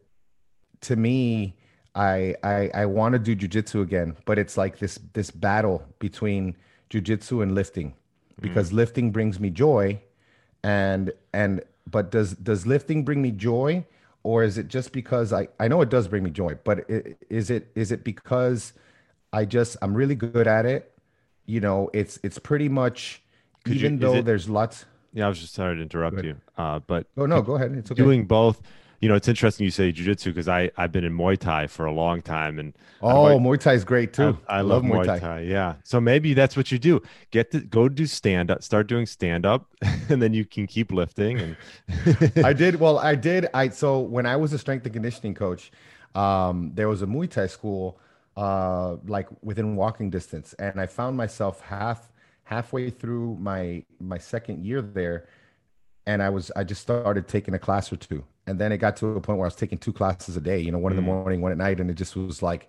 to 0.81 0.97
me 0.97 1.57
i 1.95 2.35
i, 2.43 2.71
I 2.75 2.87
want 2.87 3.15
to 3.15 3.19
do 3.19 3.35
jiu-jitsu 3.35 3.81
again 3.81 4.17
but 4.25 4.39
it's 4.39 4.57
like 4.57 4.79
this 4.79 4.99
this 5.13 5.31
battle 5.31 5.83
between 5.99 6.57
jiu-jitsu 6.89 7.43
and 7.43 7.55
lifting 7.55 7.95
because 8.41 8.69
mm-hmm. 8.69 8.77
lifting 8.77 9.11
brings 9.11 9.41
me 9.41 9.51
joy 9.51 10.01
and 10.63 11.13
and 11.33 11.63
but 11.91 12.11
does 12.11 12.35
does 12.35 12.67
lifting 12.67 13.05
bring 13.05 13.21
me 13.23 13.31
joy 13.31 13.85
or 14.23 14.43
is 14.45 14.59
it 14.59 14.69
just 14.69 14.93
because 14.93 15.33
I 15.33 15.49
I 15.59 15.69
know 15.69 15.81
it 15.81 15.89
does 15.89 16.09
bring 16.09 16.23
me 16.23 16.31
joy, 16.31 16.57
but 16.65 16.91
it, 16.91 17.17
is 17.31 17.51
it 17.51 17.71
is 17.75 17.93
it 17.93 18.05
because 18.05 18.73
I 19.33 19.45
just 19.45 19.77
I'm 19.83 19.95
really 19.95 20.15
good 20.15 20.47
at 20.47 20.67
it? 20.67 20.93
You 21.47 21.61
know, 21.61 21.91
it's 21.93 22.19
it's 22.23 22.39
pretty 22.39 22.69
much 22.69 23.23
Could 23.65 23.77
even 23.77 23.95
you, 23.95 23.99
though 23.99 24.15
it, 24.17 24.25
there's 24.25 24.49
lots. 24.49 24.85
Yeah, 25.13 25.27
I 25.27 25.29
was 25.29 25.41
just 25.41 25.55
sorry 25.55 25.77
to 25.77 25.83
interrupt 25.83 26.23
you, 26.23 26.37
uh, 26.57 26.81
but 26.81 27.07
oh 27.17 27.27
no, 27.27 27.43
go 27.43 27.57
ahead. 27.57 27.73
It's 27.73 27.91
okay. 27.91 28.03
Doing 28.03 28.27
both 28.27 28.61
you 29.01 29.09
know, 29.09 29.15
it's 29.15 29.29
interesting 29.29 29.65
you 29.65 29.71
say 29.71 29.93
jujitsu 29.93 30.27
because 30.27 30.47
I 30.47 30.71
I've 30.77 30.93
been 30.93 31.05
in 31.05 31.17
Muay 31.17 31.39
Thai 31.39 31.67
for 31.67 31.87
a 31.87 31.93
long 31.93 32.21
time, 32.21 32.59
and 32.59 32.77
oh, 33.01 33.39
Muay 33.39 33.59
Thai 33.59 33.73
is 33.73 33.85
great 33.85 34.13
too. 34.13 34.39
I, 34.47 34.59
I 34.59 34.61
love, 34.61 34.85
love, 34.85 34.93
Muay 34.93 35.07
Thai. 35.07 35.19
Thai. 35.19 35.41
Yeah, 35.41 35.77
so 35.85 36.01
maybe 36.03 36.35
that's 36.35 36.55
what 36.55 36.71
you 36.71 36.79
do. 36.79 37.01
Get 37.31 37.51
to 37.53 37.61
go 37.61 37.89
do 37.89 38.05
stand 38.07 38.51
up, 38.51 38.63
start 38.63 38.89
doing 38.89 39.07
stand 39.07 39.47
up, 39.47 39.71
and 40.11 40.21
then 40.21 40.35
you 40.35 40.45
can 40.45 40.67
keep 40.67 40.93
lifting. 40.93 41.41
And 41.41 41.57
I 42.45 42.53
did 42.53 42.77
well. 42.81 42.99
I 42.99 43.15
did. 43.15 43.49
I 43.55 43.71
so 43.71 44.01
when 44.01 44.27
I 44.27 44.37
was 44.37 44.53
a 44.53 44.59
strength 44.59 44.85
and 44.85 44.93
conditioning 44.93 45.35
coach, 45.35 45.73
um, 46.15 46.73
there 46.75 46.89
was 46.89 47.01
a 47.01 47.07
Muay 47.07 47.31
Thai 47.31 47.47
school 47.47 47.99
uh, 48.37 48.97
like 49.07 49.29
within 49.41 49.77
walking 49.77 50.11
distance, 50.11 50.53
and 50.59 50.79
I 50.79 50.85
found 50.85 51.17
myself 51.17 51.63
half 51.63 52.13
halfway 52.45 52.91
through 52.91 53.37
my 53.41 53.83
my 53.99 54.19
second 54.19 54.63
year 54.63 54.83
there 54.83 55.27
and 56.07 56.23
I 56.23 56.29
was 56.31 56.51
I 56.57 56.65
just 56.65 56.83
started 56.83 57.29
taking 57.29 57.55
a 57.55 57.59
class 57.59 57.93
or 57.93 57.97
two, 57.97 58.25
and 58.51 58.59
then 58.59 58.73
it 58.73 58.79
got 58.79 58.97
to 58.97 59.07
a 59.07 59.21
point 59.21 59.39
where 59.39 59.47
I 59.47 59.49
was 59.49 59.55
taking 59.55 59.79
two 59.79 59.93
classes 59.93 60.37
a 60.37 60.41
day. 60.41 60.59
You 60.59 60.73
know, 60.73 60.79
one 60.79 60.93
mm. 60.93 60.99
in 60.99 61.05
the 61.05 61.11
mm. 61.11 61.15
morning, 61.15 61.41
one 61.41 61.53
at 61.53 61.59
night, 61.59 61.81
and 61.81 61.89
it 61.89 61.95
just 61.95 62.17
was 62.17 62.43
like, 62.43 62.69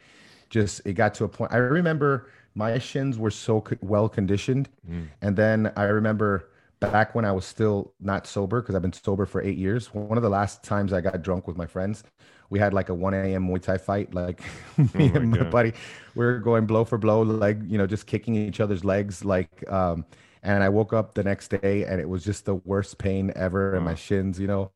just 0.50 0.82
it 0.86 0.94
got 0.94 1.14
to 1.16 1.24
a 1.24 1.28
point. 1.28 1.52
I 1.52 1.58
remember 1.58 2.30
my 2.54 2.78
shins 2.78 3.18
were 3.18 3.32
so 3.32 3.64
well 3.82 4.08
conditioned, 4.08 4.70
mm. 4.90 5.08
and 5.22 5.36
then 5.36 5.74
I 5.76 5.84
remember 5.84 6.50
back 6.80 7.14
when 7.16 7.26
I 7.26 7.32
was 7.32 7.46
still 7.46 7.94
not 8.00 8.28
sober 8.28 8.62
because 8.62 8.76
I've 8.76 8.82
been 8.82 8.94
sober 8.94 9.26
for 9.26 9.42
eight 9.42 9.58
years. 9.58 9.94
One 9.94 10.18
of 10.18 10.24
the 10.24 10.30
last 10.30 10.64
times 10.64 10.94
I 10.94 11.02
got 11.02 11.22
drunk 11.24 11.48
with 11.48 11.58
my 11.58 11.66
friends, 11.66 12.04
we 12.50 12.60
had 12.60 12.74
like 12.74 12.90
a 12.90 12.94
1 12.94 13.14
a.m. 13.14 13.48
Muay 13.48 13.62
Thai 13.62 13.78
fight. 13.78 14.14
Like 14.14 14.42
me 14.78 15.12
oh 15.14 15.18
and 15.18 15.32
my 15.32 15.38
God. 15.38 15.52
buddy, 15.52 15.74
we 16.16 16.26
were 16.26 16.40
going 16.40 16.66
blow 16.68 16.86
for 16.86 17.00
blow, 17.00 17.22
like 17.24 17.58
you 17.68 17.78
know, 17.78 17.88
just 17.88 18.06
kicking 18.06 18.36
each 18.36 18.60
other's 18.60 18.86
legs, 18.86 19.26
like. 19.26 19.50
um 19.70 20.06
and 20.44 20.64
I 20.64 20.70
woke 20.70 20.94
up 20.94 21.14
the 21.14 21.24
next 21.24 21.50
day 21.50 21.86
and 21.86 22.02
it 22.02 22.10
was 22.10 22.24
just 22.24 22.46
the 22.46 22.56
worst 22.56 22.98
pain 22.98 23.32
ever 23.36 23.76
in 23.76 23.84
my 23.84 23.96
shins, 23.96 24.39
you 24.39 24.48
know. 24.48 24.72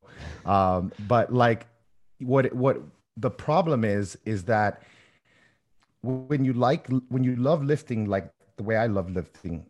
Um, 0.45 0.91
but 1.07 1.34
like 1.34 1.68
what 2.20 2.53
what 2.53 2.82
the 3.18 3.32
problem 3.32 3.84
is 3.84 4.18
is 4.26 4.43
that 4.43 4.84
when 6.01 6.45
you 6.45 6.53
like 6.53 6.88
when 7.09 7.24
you 7.24 7.36
love 7.36 7.63
lifting 7.63 8.05
like 8.05 8.32
the 8.57 8.63
way 8.63 8.76
I 8.76 8.88
love 8.88 9.09
lifting, 9.09 9.66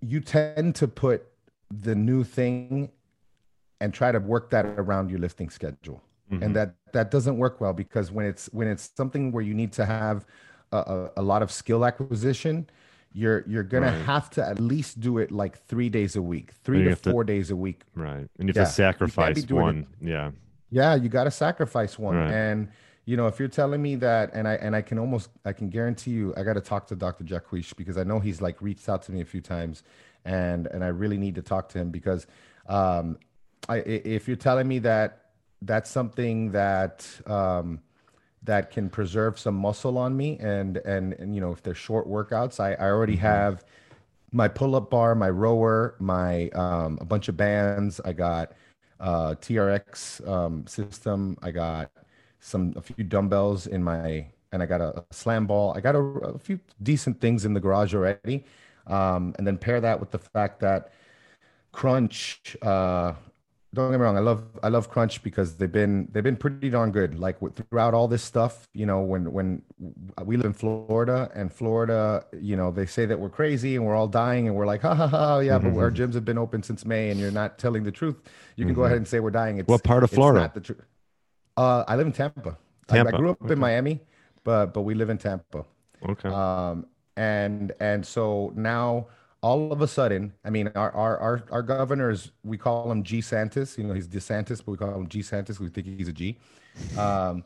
you 0.00 0.20
tend 0.20 0.74
to 0.76 0.88
put 0.88 1.26
the 1.70 1.94
new 1.94 2.24
thing 2.24 2.90
and 3.80 3.94
try 3.94 4.12
to 4.12 4.18
work 4.18 4.50
that 4.50 4.66
around 4.66 5.10
your 5.10 5.18
lifting 5.18 5.50
schedule. 5.50 6.02
Mm-hmm. 6.30 6.42
And 6.42 6.56
that 6.56 6.74
that 6.92 7.10
doesn't 7.10 7.38
work 7.38 7.60
well 7.60 7.72
because 7.72 8.12
when 8.12 8.26
it's 8.26 8.46
when 8.52 8.68
it's 8.68 8.90
something 8.96 9.32
where 9.32 9.42
you 9.42 9.54
need 9.54 9.72
to 9.72 9.86
have 9.86 10.26
a, 10.72 10.76
a, 10.76 11.10
a 11.18 11.22
lot 11.22 11.42
of 11.42 11.50
skill 11.50 11.86
acquisition, 11.86 12.68
you're 13.12 13.44
you're 13.46 13.62
gonna 13.62 13.86
right. 13.86 14.04
have 14.04 14.30
to 14.30 14.44
at 14.44 14.60
least 14.60 15.00
do 15.00 15.18
it 15.18 15.32
like 15.32 15.58
three 15.66 15.88
days 15.88 16.16
a 16.16 16.22
week, 16.22 16.52
three 16.64 16.84
to 16.84 16.96
four 16.96 17.24
to, 17.24 17.32
days 17.32 17.50
a 17.50 17.56
week. 17.56 17.82
Right, 17.94 18.28
and 18.38 18.48
you 18.48 18.48
have 18.48 18.56
yeah. 18.56 18.64
to 18.64 18.70
sacrifice 18.70 19.48
one. 19.48 19.86
It. 20.00 20.08
Yeah, 20.08 20.30
yeah, 20.70 20.94
you 20.94 21.08
got 21.08 21.24
to 21.24 21.30
sacrifice 21.30 21.98
one. 21.98 22.16
Right. 22.16 22.30
And 22.30 22.68
you 23.06 23.16
know, 23.16 23.26
if 23.26 23.38
you're 23.38 23.48
telling 23.48 23.80
me 23.80 23.96
that, 23.96 24.30
and 24.34 24.46
I 24.46 24.54
and 24.54 24.76
I 24.76 24.82
can 24.82 24.98
almost 24.98 25.30
I 25.44 25.52
can 25.52 25.70
guarantee 25.70 26.10
you, 26.10 26.34
I 26.36 26.42
got 26.42 26.54
to 26.54 26.60
talk 26.60 26.86
to 26.88 26.96
Dr. 26.96 27.24
Jaquish 27.24 27.74
because 27.74 27.96
I 27.96 28.04
know 28.04 28.20
he's 28.20 28.42
like 28.42 28.60
reached 28.60 28.88
out 28.88 29.02
to 29.04 29.12
me 29.12 29.22
a 29.22 29.24
few 29.24 29.40
times, 29.40 29.82
and 30.24 30.66
and 30.66 30.84
I 30.84 30.88
really 30.88 31.16
need 31.16 31.34
to 31.36 31.42
talk 31.42 31.70
to 31.70 31.78
him 31.78 31.90
because 31.90 32.26
um, 32.68 33.18
I 33.68 33.78
if 33.78 34.28
you're 34.28 34.36
telling 34.36 34.68
me 34.68 34.78
that 34.80 35.30
that's 35.62 35.90
something 35.90 36.52
that 36.52 37.08
um, 37.26 37.80
that 38.42 38.70
can 38.70 38.88
preserve 38.88 39.38
some 39.38 39.54
muscle 39.54 39.98
on 39.98 40.16
me 40.16 40.38
and 40.38 40.78
and 40.78 41.12
and 41.14 41.34
you 41.34 41.40
know 41.40 41.52
if 41.52 41.62
they're 41.62 41.74
short 41.74 42.08
workouts 42.08 42.60
i, 42.60 42.72
I 42.74 42.88
already 42.88 43.14
mm-hmm. 43.14 43.26
have 43.26 43.64
my 44.32 44.48
pull-up 44.48 44.90
bar 44.90 45.14
my 45.14 45.30
rower 45.30 45.94
my 45.98 46.48
um, 46.50 46.98
a 47.00 47.04
bunch 47.04 47.28
of 47.28 47.36
bands. 47.36 48.00
I 48.04 48.12
got 48.12 48.52
uh, 49.00 49.34
trx 49.40 50.26
um, 50.28 50.66
system. 50.66 51.36
I 51.42 51.50
got 51.50 51.90
some 52.40 52.74
a 52.76 52.82
few 52.82 53.04
dumbbells 53.04 53.66
in 53.66 53.82
my 53.82 54.26
and 54.52 54.62
i 54.62 54.66
got 54.66 54.80
a, 54.80 54.98
a 54.98 55.04
slam 55.10 55.46
ball. 55.46 55.74
I 55.76 55.80
got 55.80 55.94
a, 55.94 55.98
a, 55.98 56.38
few 56.38 56.58
decent 56.82 57.20
things 57.20 57.44
in 57.44 57.52
the 57.52 57.60
garage 57.60 57.94
already. 57.94 58.44
Um, 58.86 59.34
and 59.36 59.46
then 59.46 59.58
pair 59.58 59.80
that 59.80 60.00
with 60.00 60.10
the 60.10 60.18
fact 60.18 60.60
that 60.60 60.92
crunch 61.72 62.56
uh, 62.62 63.12
don't 63.74 63.90
get 63.90 63.98
me 63.98 64.04
wrong 64.04 64.16
i 64.16 64.20
love 64.20 64.44
i 64.62 64.68
love 64.68 64.88
crunch 64.88 65.22
because 65.22 65.56
they've 65.56 65.72
been 65.72 66.08
they've 66.12 66.24
been 66.24 66.36
pretty 66.36 66.70
darn 66.70 66.90
good 66.90 67.18
like 67.18 67.36
throughout 67.54 67.92
all 67.92 68.08
this 68.08 68.22
stuff 68.22 68.66
you 68.72 68.86
know 68.86 69.00
when 69.00 69.30
when 69.30 69.62
we 70.24 70.36
live 70.36 70.46
in 70.46 70.52
florida 70.52 71.30
and 71.34 71.52
florida 71.52 72.24
you 72.40 72.56
know 72.56 72.70
they 72.70 72.86
say 72.86 73.04
that 73.04 73.18
we're 73.18 73.28
crazy 73.28 73.76
and 73.76 73.84
we're 73.84 73.94
all 73.94 74.08
dying 74.08 74.46
and 74.46 74.56
we're 74.56 74.66
like 74.66 74.80
ha 74.80 74.94
ha 74.94 75.06
ha 75.06 75.38
yeah 75.38 75.58
mm-hmm. 75.58 75.74
but 75.74 75.80
our 75.80 75.90
gyms 75.90 76.14
have 76.14 76.24
been 76.24 76.38
open 76.38 76.62
since 76.62 76.84
may 76.84 77.10
and 77.10 77.20
you're 77.20 77.30
not 77.30 77.58
telling 77.58 77.84
the 77.84 77.92
truth 77.92 78.16
you 78.56 78.64
can 78.64 78.72
mm-hmm. 78.72 78.80
go 78.80 78.84
ahead 78.86 78.96
and 78.96 79.06
say 79.06 79.20
we're 79.20 79.30
dying 79.30 79.58
it's, 79.58 79.68
what 79.68 79.84
part 79.84 80.02
of 80.02 80.10
florida 80.10 80.40
not 80.40 80.54
the 80.54 80.60
truth 80.60 80.84
uh, 81.56 81.84
i 81.86 81.96
live 81.96 82.06
in 82.06 82.12
tampa, 82.12 82.56
tampa. 82.86 83.12
I, 83.12 83.14
I 83.14 83.18
grew 83.18 83.30
up 83.30 83.42
okay. 83.42 83.52
in 83.52 83.58
miami 83.58 84.00
but 84.44 84.72
but 84.72 84.82
we 84.82 84.94
live 84.94 85.10
in 85.10 85.18
tampa 85.18 85.64
okay 86.08 86.28
um 86.30 86.86
and 87.16 87.72
and 87.80 88.06
so 88.06 88.52
now 88.54 89.08
all 89.40 89.72
of 89.72 89.80
a 89.80 89.88
sudden, 89.88 90.32
I 90.44 90.50
mean, 90.50 90.68
our 90.74 90.90
our 90.92 91.18
our, 91.18 91.44
our 91.50 91.62
governors, 91.62 92.32
we 92.44 92.58
call 92.58 92.90
him 92.90 93.02
G 93.02 93.20
Santis. 93.20 93.78
You 93.78 93.84
know, 93.84 93.94
he's 93.94 94.08
DeSantis, 94.08 94.58
but 94.64 94.72
we 94.72 94.76
call 94.76 94.94
him 94.94 95.08
G 95.08 95.20
Santis. 95.20 95.60
We 95.60 95.68
think 95.68 95.86
he's 95.86 96.08
a 96.08 96.12
G. 96.12 96.38
Um, 96.98 97.44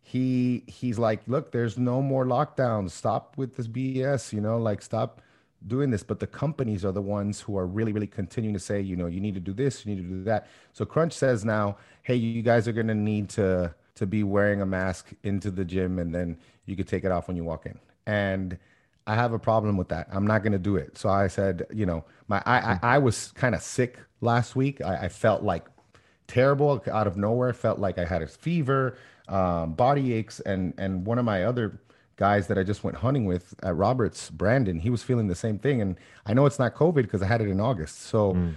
he 0.00 0.64
he's 0.66 0.98
like, 0.98 1.20
look, 1.26 1.52
there's 1.52 1.78
no 1.78 2.00
more 2.00 2.24
lockdowns. 2.24 2.90
Stop 2.90 3.36
with 3.36 3.56
this 3.56 3.68
BS. 3.68 4.32
You 4.32 4.40
know, 4.40 4.58
like 4.58 4.82
stop 4.82 5.20
doing 5.66 5.90
this. 5.90 6.02
But 6.02 6.20
the 6.20 6.26
companies 6.26 6.84
are 6.84 6.92
the 6.92 7.02
ones 7.02 7.40
who 7.40 7.58
are 7.58 7.66
really 7.66 7.92
really 7.92 8.06
continuing 8.06 8.54
to 8.54 8.60
say, 8.60 8.80
you 8.80 8.96
know, 8.96 9.06
you 9.06 9.20
need 9.20 9.34
to 9.34 9.40
do 9.40 9.52
this, 9.52 9.84
you 9.84 9.94
need 9.94 10.02
to 10.02 10.08
do 10.08 10.24
that. 10.24 10.48
So 10.72 10.84
Crunch 10.84 11.12
says 11.12 11.44
now, 11.44 11.76
hey, 12.02 12.16
you 12.16 12.42
guys 12.42 12.66
are 12.66 12.72
going 12.72 12.88
to 12.88 12.94
need 12.94 13.28
to 13.30 13.74
to 13.96 14.06
be 14.06 14.24
wearing 14.24 14.60
a 14.60 14.66
mask 14.66 15.12
into 15.22 15.50
the 15.50 15.64
gym, 15.64 15.98
and 15.98 16.14
then 16.14 16.38
you 16.66 16.76
could 16.76 16.88
take 16.88 17.04
it 17.04 17.12
off 17.12 17.28
when 17.28 17.36
you 17.36 17.44
walk 17.44 17.66
in. 17.66 17.78
And 18.06 18.58
I 19.06 19.14
have 19.14 19.32
a 19.32 19.38
problem 19.38 19.76
with 19.76 19.88
that. 19.88 20.08
I'm 20.10 20.26
not 20.26 20.42
going 20.42 20.52
to 20.52 20.58
do 20.58 20.76
it. 20.76 20.96
So 20.96 21.08
I 21.08 21.26
said, 21.26 21.66
you 21.72 21.86
know, 21.86 22.04
my 22.28 22.42
I 22.46 22.58
I, 22.58 22.78
I 22.82 22.98
was 22.98 23.32
kind 23.32 23.54
of 23.54 23.62
sick 23.62 23.98
last 24.20 24.56
week. 24.56 24.80
I, 24.80 25.04
I, 25.04 25.08
felt 25.08 25.42
like 25.42 25.66
terrible 26.26 26.82
out 26.90 27.06
of 27.06 27.16
nowhere. 27.16 27.52
Felt 27.52 27.78
like 27.78 27.98
I 27.98 28.06
had 28.06 28.22
a 28.22 28.26
fever, 28.26 28.96
um, 29.28 29.74
body 29.74 30.14
aches, 30.14 30.40
and 30.40 30.72
and 30.78 31.06
one 31.06 31.18
of 31.18 31.24
my 31.24 31.44
other 31.44 31.80
guys 32.16 32.46
that 32.46 32.58
I 32.58 32.62
just 32.62 32.84
went 32.84 32.96
hunting 32.96 33.26
with 33.26 33.54
at 33.62 33.76
Roberts, 33.76 34.30
Brandon, 34.30 34.78
he 34.78 34.88
was 34.88 35.02
feeling 35.02 35.26
the 35.26 35.34
same 35.34 35.58
thing. 35.58 35.82
And 35.82 35.96
I 36.24 36.32
know 36.32 36.46
it's 36.46 36.58
not 36.58 36.74
COVID 36.74 37.02
because 37.02 37.22
I 37.22 37.26
had 37.26 37.40
it 37.40 37.48
in 37.48 37.60
August. 37.60 38.02
So. 38.02 38.34
Mm. 38.34 38.54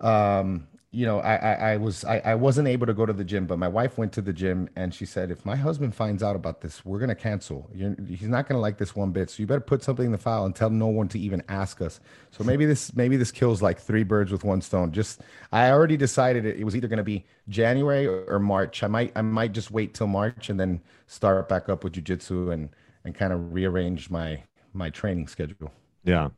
Um, 0.00 0.68
you 0.90 1.04
know, 1.04 1.20
I, 1.20 1.34
I, 1.34 1.52
I 1.72 1.76
was 1.76 2.02
I, 2.04 2.20
I 2.24 2.34
wasn't 2.34 2.66
able 2.66 2.86
to 2.86 2.94
go 2.94 3.04
to 3.04 3.12
the 3.12 3.24
gym, 3.24 3.46
but 3.46 3.58
my 3.58 3.68
wife 3.68 3.98
went 3.98 4.10
to 4.14 4.22
the 4.22 4.32
gym 4.32 4.70
and 4.74 4.94
she 4.94 5.04
said, 5.04 5.30
if 5.30 5.44
my 5.44 5.54
husband 5.54 5.94
finds 5.94 6.22
out 6.22 6.34
about 6.34 6.62
this, 6.62 6.82
we're 6.82 6.98
gonna 6.98 7.14
cancel. 7.14 7.68
You're, 7.74 7.94
he's 8.06 8.28
not 8.28 8.48
gonna 8.48 8.60
like 8.60 8.78
this 8.78 8.96
one 8.96 9.10
bit. 9.10 9.28
So 9.28 9.42
you 9.42 9.46
better 9.46 9.60
put 9.60 9.82
something 9.82 10.06
in 10.06 10.12
the 10.12 10.18
file 10.18 10.46
and 10.46 10.56
tell 10.56 10.70
no 10.70 10.86
one 10.86 11.06
to 11.08 11.18
even 11.18 11.42
ask 11.48 11.82
us. 11.82 12.00
So 12.30 12.42
maybe 12.42 12.64
this 12.64 12.96
maybe 12.96 13.18
this 13.18 13.30
kills 13.30 13.60
like 13.60 13.78
three 13.78 14.02
birds 14.02 14.32
with 14.32 14.44
one 14.44 14.62
stone. 14.62 14.90
Just 14.90 15.20
I 15.52 15.70
already 15.70 15.98
decided 15.98 16.46
it, 16.46 16.56
it 16.56 16.64
was 16.64 16.74
either 16.74 16.88
gonna 16.88 17.04
be 17.04 17.26
January 17.50 18.06
or, 18.06 18.38
March. 18.38 18.82
I 18.82 18.86
might 18.86 19.12
I 19.14 19.20
might 19.20 19.52
just 19.52 19.70
wait 19.70 19.92
till 19.92 20.06
March 20.06 20.48
and 20.48 20.58
then 20.58 20.80
start 21.06 21.50
back 21.50 21.68
up 21.68 21.84
with 21.84 21.94
jujitsu 21.94 22.50
and 22.50 22.70
and 23.04 23.14
kind 23.14 23.34
of 23.34 23.52
rearrange 23.52 24.08
my 24.08 24.42
my 24.72 24.88
training 24.88 25.28
schedule. 25.28 25.70
Yeah. 26.04 26.30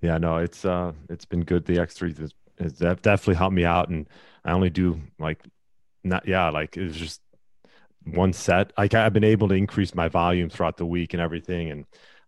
Yeah, 0.00 0.16
no, 0.16 0.38
it's 0.38 0.64
uh 0.64 0.92
it's 1.10 1.26
been 1.26 1.44
good. 1.44 1.66
The 1.66 1.78
X3 2.60 2.92
it's 2.92 3.02
definitely 3.02 3.34
helped 3.34 3.54
me 3.54 3.64
out. 3.64 3.88
And 3.88 4.08
I 4.44 4.52
only 4.52 4.70
do 4.70 5.00
like, 5.18 5.42
not, 6.04 6.26
yeah, 6.26 6.50
like 6.50 6.76
it 6.76 6.84
was 6.84 6.96
just 6.96 7.20
one 8.04 8.32
set. 8.32 8.72
Like 8.78 8.94
I've 8.94 9.12
been 9.12 9.24
able 9.24 9.48
to 9.48 9.54
increase 9.54 9.94
my 9.94 10.08
volume 10.08 10.48
throughout 10.48 10.76
the 10.76 10.86
week 10.86 11.14
and 11.14 11.20
everything. 11.20 11.70
And 11.70 11.84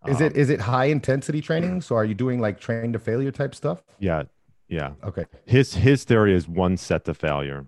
is 0.06 0.20
um, 0.20 0.26
it, 0.26 0.36
is 0.36 0.50
it 0.50 0.60
high 0.60 0.86
intensity 0.86 1.40
training? 1.40 1.80
So 1.80 1.96
are 1.96 2.04
you 2.04 2.14
doing 2.14 2.40
like 2.40 2.60
train 2.60 2.92
to 2.92 2.98
failure 2.98 3.30
type 3.30 3.54
stuff? 3.54 3.82
Yeah. 3.98 4.24
Yeah. 4.68 4.92
Okay. 5.04 5.26
His, 5.44 5.74
his 5.74 6.04
theory 6.04 6.34
is 6.34 6.48
one 6.48 6.76
set 6.76 7.04
to 7.04 7.14
failure 7.14 7.66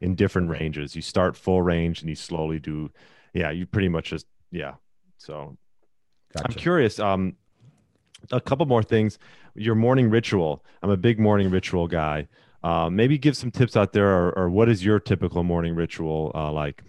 in 0.00 0.14
different 0.14 0.50
ranges. 0.50 0.94
You 0.94 1.02
start 1.02 1.36
full 1.36 1.62
range 1.62 2.00
and 2.00 2.10
you 2.10 2.16
slowly 2.16 2.58
do, 2.58 2.90
yeah, 3.32 3.50
you 3.50 3.66
pretty 3.66 3.88
much 3.88 4.10
just, 4.10 4.26
yeah. 4.50 4.74
So 5.16 5.56
gotcha. 6.34 6.48
I'm 6.48 6.54
curious. 6.54 6.98
Um, 6.98 7.36
a 8.30 8.40
couple 8.40 8.66
more 8.66 8.82
things. 8.82 9.18
Your 9.54 9.74
morning 9.74 10.10
ritual. 10.10 10.64
I'm 10.82 10.90
a 10.90 10.96
big 10.96 11.18
morning 11.18 11.50
ritual 11.50 11.88
guy. 11.88 12.28
Uh, 12.62 12.88
maybe 12.88 13.18
give 13.18 13.36
some 13.36 13.50
tips 13.50 13.76
out 13.76 13.92
there, 13.92 14.08
or, 14.08 14.38
or 14.38 14.50
what 14.50 14.68
is 14.68 14.84
your 14.84 15.00
typical 15.00 15.42
morning 15.42 15.74
ritual 15.74 16.30
uh, 16.34 16.52
like? 16.52 16.84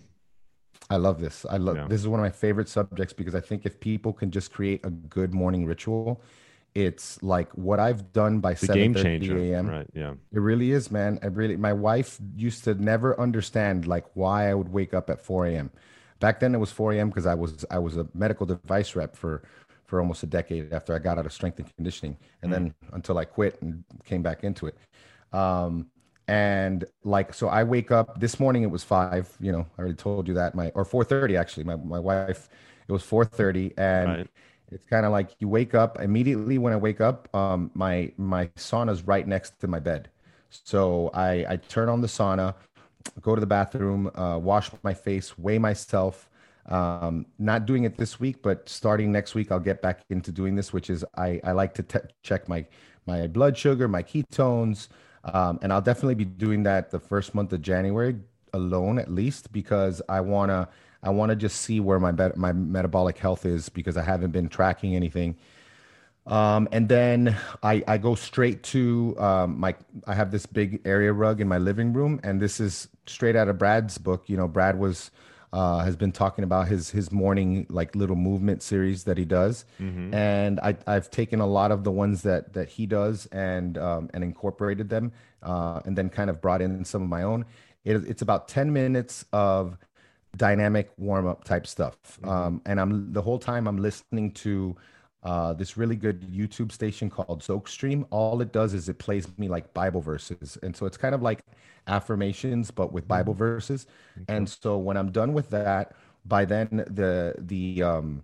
I 0.89 0.97
love 0.97 1.19
this. 1.19 1.45
I 1.49 1.57
love 1.57 1.77
yeah. 1.77 1.87
this 1.87 1.99
is 2.01 2.07
one 2.07 2.19
of 2.19 2.23
my 2.23 2.29
favorite 2.29 2.69
subjects 2.69 3.13
because 3.13 3.33
I 3.33 3.39
think 3.39 3.65
if 3.65 3.79
people 3.79 4.13
can 4.13 4.29
just 4.29 4.51
create 4.51 4.85
a 4.85 4.91
good 4.91 5.33
morning 5.33 5.65
ritual, 5.65 6.21
it's 6.75 7.21
like 7.23 7.51
what 7.53 7.79
I've 7.79 8.13
done 8.13 8.39
by 8.39 8.53
seven 8.53 8.93
thirty 8.93 9.51
a.m. 9.51 9.67
Right? 9.67 9.87
Yeah, 9.93 10.13
it 10.31 10.39
really 10.39 10.71
is, 10.71 10.91
man. 10.91 11.19
I 11.23 11.27
really. 11.27 11.57
My 11.57 11.73
wife 11.73 12.19
used 12.35 12.63
to 12.65 12.75
never 12.75 13.19
understand 13.19 13.87
like 13.87 14.05
why 14.13 14.49
I 14.49 14.53
would 14.53 14.69
wake 14.69 14.93
up 14.93 15.09
at 15.09 15.21
four 15.21 15.47
a.m. 15.47 15.71
Back 16.19 16.39
then 16.39 16.53
it 16.53 16.59
was 16.59 16.71
four 16.71 16.93
a.m. 16.93 17.09
because 17.09 17.25
I 17.25 17.33
was 17.33 17.65
I 17.71 17.79
was 17.79 17.97
a 17.97 18.07
medical 18.13 18.45
device 18.45 18.95
rep 18.95 19.15
for 19.15 19.43
for 19.85 19.99
almost 19.99 20.23
a 20.23 20.27
decade 20.27 20.73
after 20.73 20.95
I 20.95 20.99
got 20.99 21.17
out 21.17 21.25
of 21.25 21.33
strength 21.33 21.59
and 21.59 21.75
conditioning, 21.75 22.17
and 22.41 22.51
mm. 22.51 22.53
then 22.53 22.73
until 22.93 23.17
I 23.17 23.25
quit 23.25 23.61
and 23.61 23.83
came 24.05 24.21
back 24.21 24.43
into 24.43 24.67
it. 24.67 24.77
Um, 25.31 25.87
and 26.27 26.85
like 27.03 27.33
so, 27.33 27.49
I 27.49 27.63
wake 27.63 27.91
up 27.91 28.19
this 28.19 28.39
morning. 28.39 28.63
It 28.63 28.71
was 28.71 28.83
five. 28.83 29.29
You 29.39 29.51
know, 29.51 29.65
I 29.77 29.79
already 29.79 29.95
told 29.95 30.27
you 30.27 30.33
that. 30.35 30.55
My 30.55 30.69
or 30.69 30.85
four 30.85 31.03
thirty 31.03 31.35
actually. 31.35 31.65
My 31.65 31.75
my 31.75 31.99
wife. 31.99 32.49
It 32.87 32.91
was 32.91 33.03
four 33.03 33.25
thirty, 33.25 33.73
and 33.77 34.09
right. 34.09 34.27
it's 34.71 34.85
kind 34.85 35.05
of 35.05 35.11
like 35.11 35.31
you 35.39 35.47
wake 35.47 35.73
up 35.73 35.99
immediately. 35.99 36.57
When 36.57 36.73
I 36.73 36.77
wake 36.77 37.01
up, 37.01 37.33
um, 37.35 37.71
my 37.73 38.11
my 38.17 38.47
sauna's 38.55 39.03
right 39.03 39.27
next 39.27 39.59
to 39.61 39.67
my 39.67 39.79
bed, 39.79 40.09
so 40.49 41.09
I 41.13 41.45
I 41.49 41.55
turn 41.57 41.89
on 41.89 42.01
the 42.01 42.07
sauna, 42.07 42.55
go 43.21 43.35
to 43.35 43.39
the 43.39 43.47
bathroom, 43.47 44.11
uh, 44.15 44.37
wash 44.37 44.71
my 44.83 44.93
face, 44.93 45.37
weigh 45.37 45.59
myself 45.59 46.29
um, 46.67 47.25
not 47.39 47.65
doing 47.65 47.83
it 47.83 47.97
this 47.97 48.19
week, 48.19 48.41
but 48.41 48.67
starting 48.69 49.11
next 49.11 49.35
week, 49.35 49.51
I'll 49.51 49.59
get 49.59 49.81
back 49.81 50.01
into 50.09 50.31
doing 50.31 50.55
this, 50.55 50.71
which 50.71 50.89
is 50.89 51.03
I, 51.17 51.39
I 51.43 51.51
like 51.51 51.73
to 51.75 51.83
te- 51.83 51.99
check 52.21 52.47
my 52.47 52.65
my 53.05 53.27
blood 53.27 53.57
sugar, 53.57 53.89
my 53.89 54.01
ketones, 54.01 54.87
um, 55.25 55.59
and 55.61 55.73
I'll 55.73 55.81
definitely 55.81 56.15
be 56.15 56.25
doing 56.25 56.63
that 56.63 56.89
the 56.89 56.99
first 56.99 57.35
month 57.35 57.51
of 57.51 57.61
January 57.61 58.15
alone, 58.53 58.97
at 58.97 59.11
least, 59.11 59.51
because 59.51 60.01
I 60.07 60.21
wanna 60.21 60.69
I 61.01 61.09
wanna 61.09 61.35
just 61.35 61.61
see 61.61 61.81
where 61.81 61.99
my 61.99 62.11
be- 62.11 62.37
my 62.37 62.53
metabolic 62.53 63.17
health 63.17 63.45
is 63.45 63.67
because 63.67 63.97
I 63.97 64.03
haven't 64.03 64.31
been 64.31 64.47
tracking 64.47 64.95
anything. 64.95 65.35
Um, 66.25 66.69
and 66.71 66.87
then 66.87 67.35
I, 67.61 67.83
I 67.85 67.97
go 67.97 68.15
straight 68.15 68.63
to 68.63 69.13
um, 69.19 69.59
my 69.59 69.75
I 70.07 70.13
have 70.13 70.31
this 70.31 70.45
big 70.45 70.79
area 70.85 71.11
rug 71.11 71.41
in 71.41 71.47
my 71.49 71.57
living 71.57 71.91
room, 71.91 72.21
and 72.23 72.41
this 72.41 72.61
is 72.61 72.87
straight 73.05 73.35
out 73.35 73.49
of 73.49 73.57
Brad's 73.57 73.97
book. 73.97 74.29
You 74.29 74.37
know, 74.37 74.47
Brad 74.47 74.79
was 74.79 75.11
uh, 75.53 75.79
has 75.79 75.95
been 75.95 76.11
talking 76.11 76.43
about 76.43 76.67
his 76.67 76.89
his 76.89 77.11
morning 77.11 77.67
like 77.69 77.95
little 77.95 78.15
movement 78.15 78.63
series 78.63 79.03
that 79.03 79.19
he 79.19 79.23
does, 79.23 79.65
mm-hmm. 79.79 80.11
and 80.13 80.59
I, 80.59 80.75
I've 80.87 81.11
taken 81.11 81.39
a 81.39 81.45
lot 81.45 81.71
of 81.71 81.83
the 81.83 81.91
ones 81.91 82.23
that 82.23 82.53
that 82.53 82.69
he 82.69 82.87
does 82.87 83.27
and 83.27 83.77
um, 83.77 84.09
and 84.15 84.23
incorporated 84.23 84.89
them, 84.89 85.11
uh, 85.43 85.79
and 85.85 85.95
then 85.95 86.09
kind 86.09 86.31
of 86.31 86.41
brought 86.41 86.61
in 86.61 86.83
some 86.85 87.03
of 87.03 87.07
my 87.07 87.21
own. 87.21 87.45
it, 87.85 87.97
it's 88.07 88.23
about 88.23 88.47
10 88.47 88.73
minutes 88.73 89.25
of 89.31 89.77
dynamic 90.35 90.91
warm 90.97 91.27
up 91.27 91.43
type 91.43 91.67
stuff. 91.67 91.95
Mm-hmm. 92.01 92.29
Um, 92.29 92.61
and 92.65 92.79
I'm 92.79 93.13
the 93.13 93.21
whole 93.21 93.37
time 93.37 93.67
I'm 93.67 93.77
listening 93.77 94.31
to 94.31 94.75
uh, 95.23 95.53
this 95.53 95.77
really 95.77 95.95
good 95.95 96.21
YouTube 96.21 96.71
station 96.71 97.09
called 97.09 97.41
Zookstream. 97.41 98.05
All 98.09 98.41
it 98.41 98.51
does 98.51 98.73
is 98.73 98.89
it 98.89 98.99
plays 98.99 99.27
me 99.37 99.47
like 99.47 99.73
Bible 99.73 100.01
verses. 100.01 100.57
And 100.61 100.75
so 100.75 100.85
it's 100.85 100.97
kind 100.97 101.15
of 101.15 101.21
like 101.21 101.39
affirmations, 101.87 102.71
but 102.71 102.91
with 102.91 103.07
Bible 103.07 103.33
mm-hmm. 103.33 103.39
verses. 103.39 103.87
Okay. 104.21 104.35
And 104.35 104.49
so 104.49 104.77
when 104.77 104.97
I'm 104.97 105.11
done 105.11 105.33
with 105.33 105.49
that, 105.51 105.95
by 106.25 106.45
then 106.45 106.85
the 106.89 107.35
the 107.37 107.83
um 107.83 108.23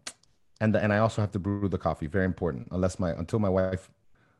and 0.61 0.75
the, 0.75 0.83
and 0.83 0.91
I 0.91 0.99
also 0.99 1.21
have 1.21 1.31
to 1.31 1.39
brew 1.39 1.69
the 1.69 1.77
coffee. 1.77 2.07
Very 2.07 2.25
important. 2.25 2.67
Unless 2.71 2.99
my 2.99 3.11
until 3.11 3.39
my 3.39 3.49
wife 3.49 3.89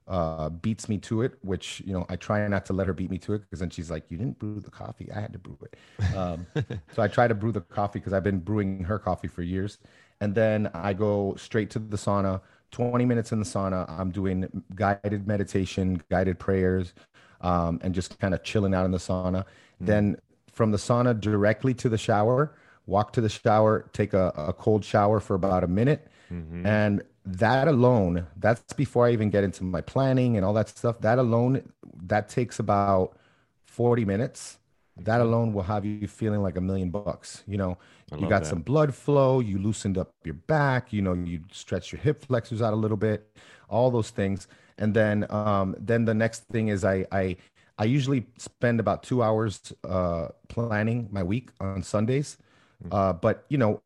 uh, 0.07 0.49
beats 0.49 0.89
me 0.89 0.97
to 0.97 1.21
it, 1.21 1.37
which 1.41 1.81
you 1.85 1.93
know 1.93 2.05
I 2.09 2.15
try 2.15 2.45
not 2.47 2.65
to 2.65 2.73
let 2.73 2.87
her 2.87 2.93
beat 2.93 3.11
me 3.11 3.17
to 3.19 3.33
it 3.33 3.39
because 3.39 3.59
then 3.59 3.69
she's 3.69 3.91
like, 3.91 4.09
"You 4.09 4.17
didn't 4.17 4.39
brew 4.39 4.59
the 4.59 4.71
coffee. 4.71 5.09
I 5.15 5.19
had 5.19 5.31
to 5.33 5.39
brew 5.39 5.57
it." 5.61 6.15
Um, 6.15 6.47
so 6.93 7.01
I 7.01 7.07
try 7.07 7.27
to 7.27 7.35
brew 7.35 7.51
the 7.51 7.61
coffee 7.61 7.99
because 7.99 8.11
I've 8.11 8.23
been 8.23 8.39
brewing 8.39 8.83
her 8.83 8.99
coffee 8.99 9.27
for 9.27 9.43
years, 9.43 9.77
and 10.21 10.35
then 10.35 10.69
I 10.73 10.93
go 10.93 11.35
straight 11.37 11.69
to 11.71 11.79
the 11.79 11.97
sauna. 11.97 12.41
Twenty 12.71 13.05
minutes 13.05 13.31
in 13.31 13.39
the 13.39 13.45
sauna, 13.45 13.89
I'm 13.89 14.11
doing 14.11 14.63
guided 14.75 15.27
meditation, 15.27 16.01
guided 16.09 16.37
prayers, 16.37 16.93
um, 17.41 17.79
and 17.83 17.95
just 17.95 18.19
kind 18.19 18.33
of 18.33 18.43
chilling 18.43 18.75
out 18.75 18.85
in 18.85 18.91
the 18.91 18.99
sauna. 18.99 19.43
Mm-hmm. 19.43 19.85
Then 19.85 20.17
from 20.51 20.71
the 20.71 20.77
sauna 20.77 21.19
directly 21.19 21.73
to 21.75 21.89
the 21.89 21.97
shower, 21.97 22.55
walk 22.85 23.13
to 23.13 23.21
the 23.21 23.29
shower, 23.29 23.89
take 23.93 24.13
a, 24.13 24.31
a 24.35 24.53
cold 24.53 24.85
shower 24.85 25.19
for 25.19 25.33
about 25.33 25.63
a 25.63 25.67
minute, 25.67 26.07
mm-hmm. 26.31 26.63
and 26.65 27.01
that 27.25 27.67
alone, 27.67 28.27
that's 28.37 28.73
before 28.73 29.07
I 29.07 29.11
even 29.11 29.29
get 29.29 29.43
into 29.43 29.63
my 29.63 29.81
planning 29.81 30.35
and 30.35 30.45
all 30.45 30.53
that 30.53 30.69
stuff. 30.69 30.99
That 31.01 31.19
alone, 31.19 31.71
that 32.03 32.29
takes 32.29 32.59
about 32.59 33.17
40 33.65 34.05
minutes. 34.05 34.58
That 35.03 35.21
alone 35.21 35.53
will 35.53 35.63
have 35.63 35.85
you 35.85 36.07
feeling 36.07 36.41
like 36.41 36.57
a 36.57 36.61
million 36.61 36.89
bucks. 36.89 37.43
You 37.47 37.57
know, 37.57 37.77
you 38.17 38.27
got 38.27 38.43
that. 38.43 38.49
some 38.49 38.61
blood 38.61 38.93
flow, 38.93 39.39
you 39.39 39.57
loosened 39.57 39.97
up 39.97 40.13
your 40.23 40.33
back, 40.35 40.91
you 40.91 41.01
know, 41.01 41.13
you 41.13 41.41
stretch 41.51 41.91
your 41.91 42.01
hip 42.01 42.25
flexors 42.25 42.61
out 42.61 42.73
a 42.73 42.75
little 42.75 42.97
bit, 42.97 43.27
all 43.69 43.91
those 43.91 44.09
things. 44.09 44.47
And 44.77 44.93
then 44.93 45.25
um, 45.29 45.75
then 45.79 46.05
the 46.05 46.13
next 46.13 46.45
thing 46.45 46.69
is 46.69 46.83
I 46.83 47.05
I 47.11 47.37
I 47.77 47.85
usually 47.85 48.25
spend 48.37 48.79
about 48.79 49.03
two 49.03 49.23
hours 49.23 49.73
uh, 49.87 50.29
planning 50.47 51.07
my 51.11 51.23
week 51.23 51.49
on 51.59 51.81
Sundays. 51.81 52.37
Mm-hmm. 52.83 52.93
Uh, 52.93 53.13
but 53.13 53.45
you 53.49 53.57
know, 53.57 53.81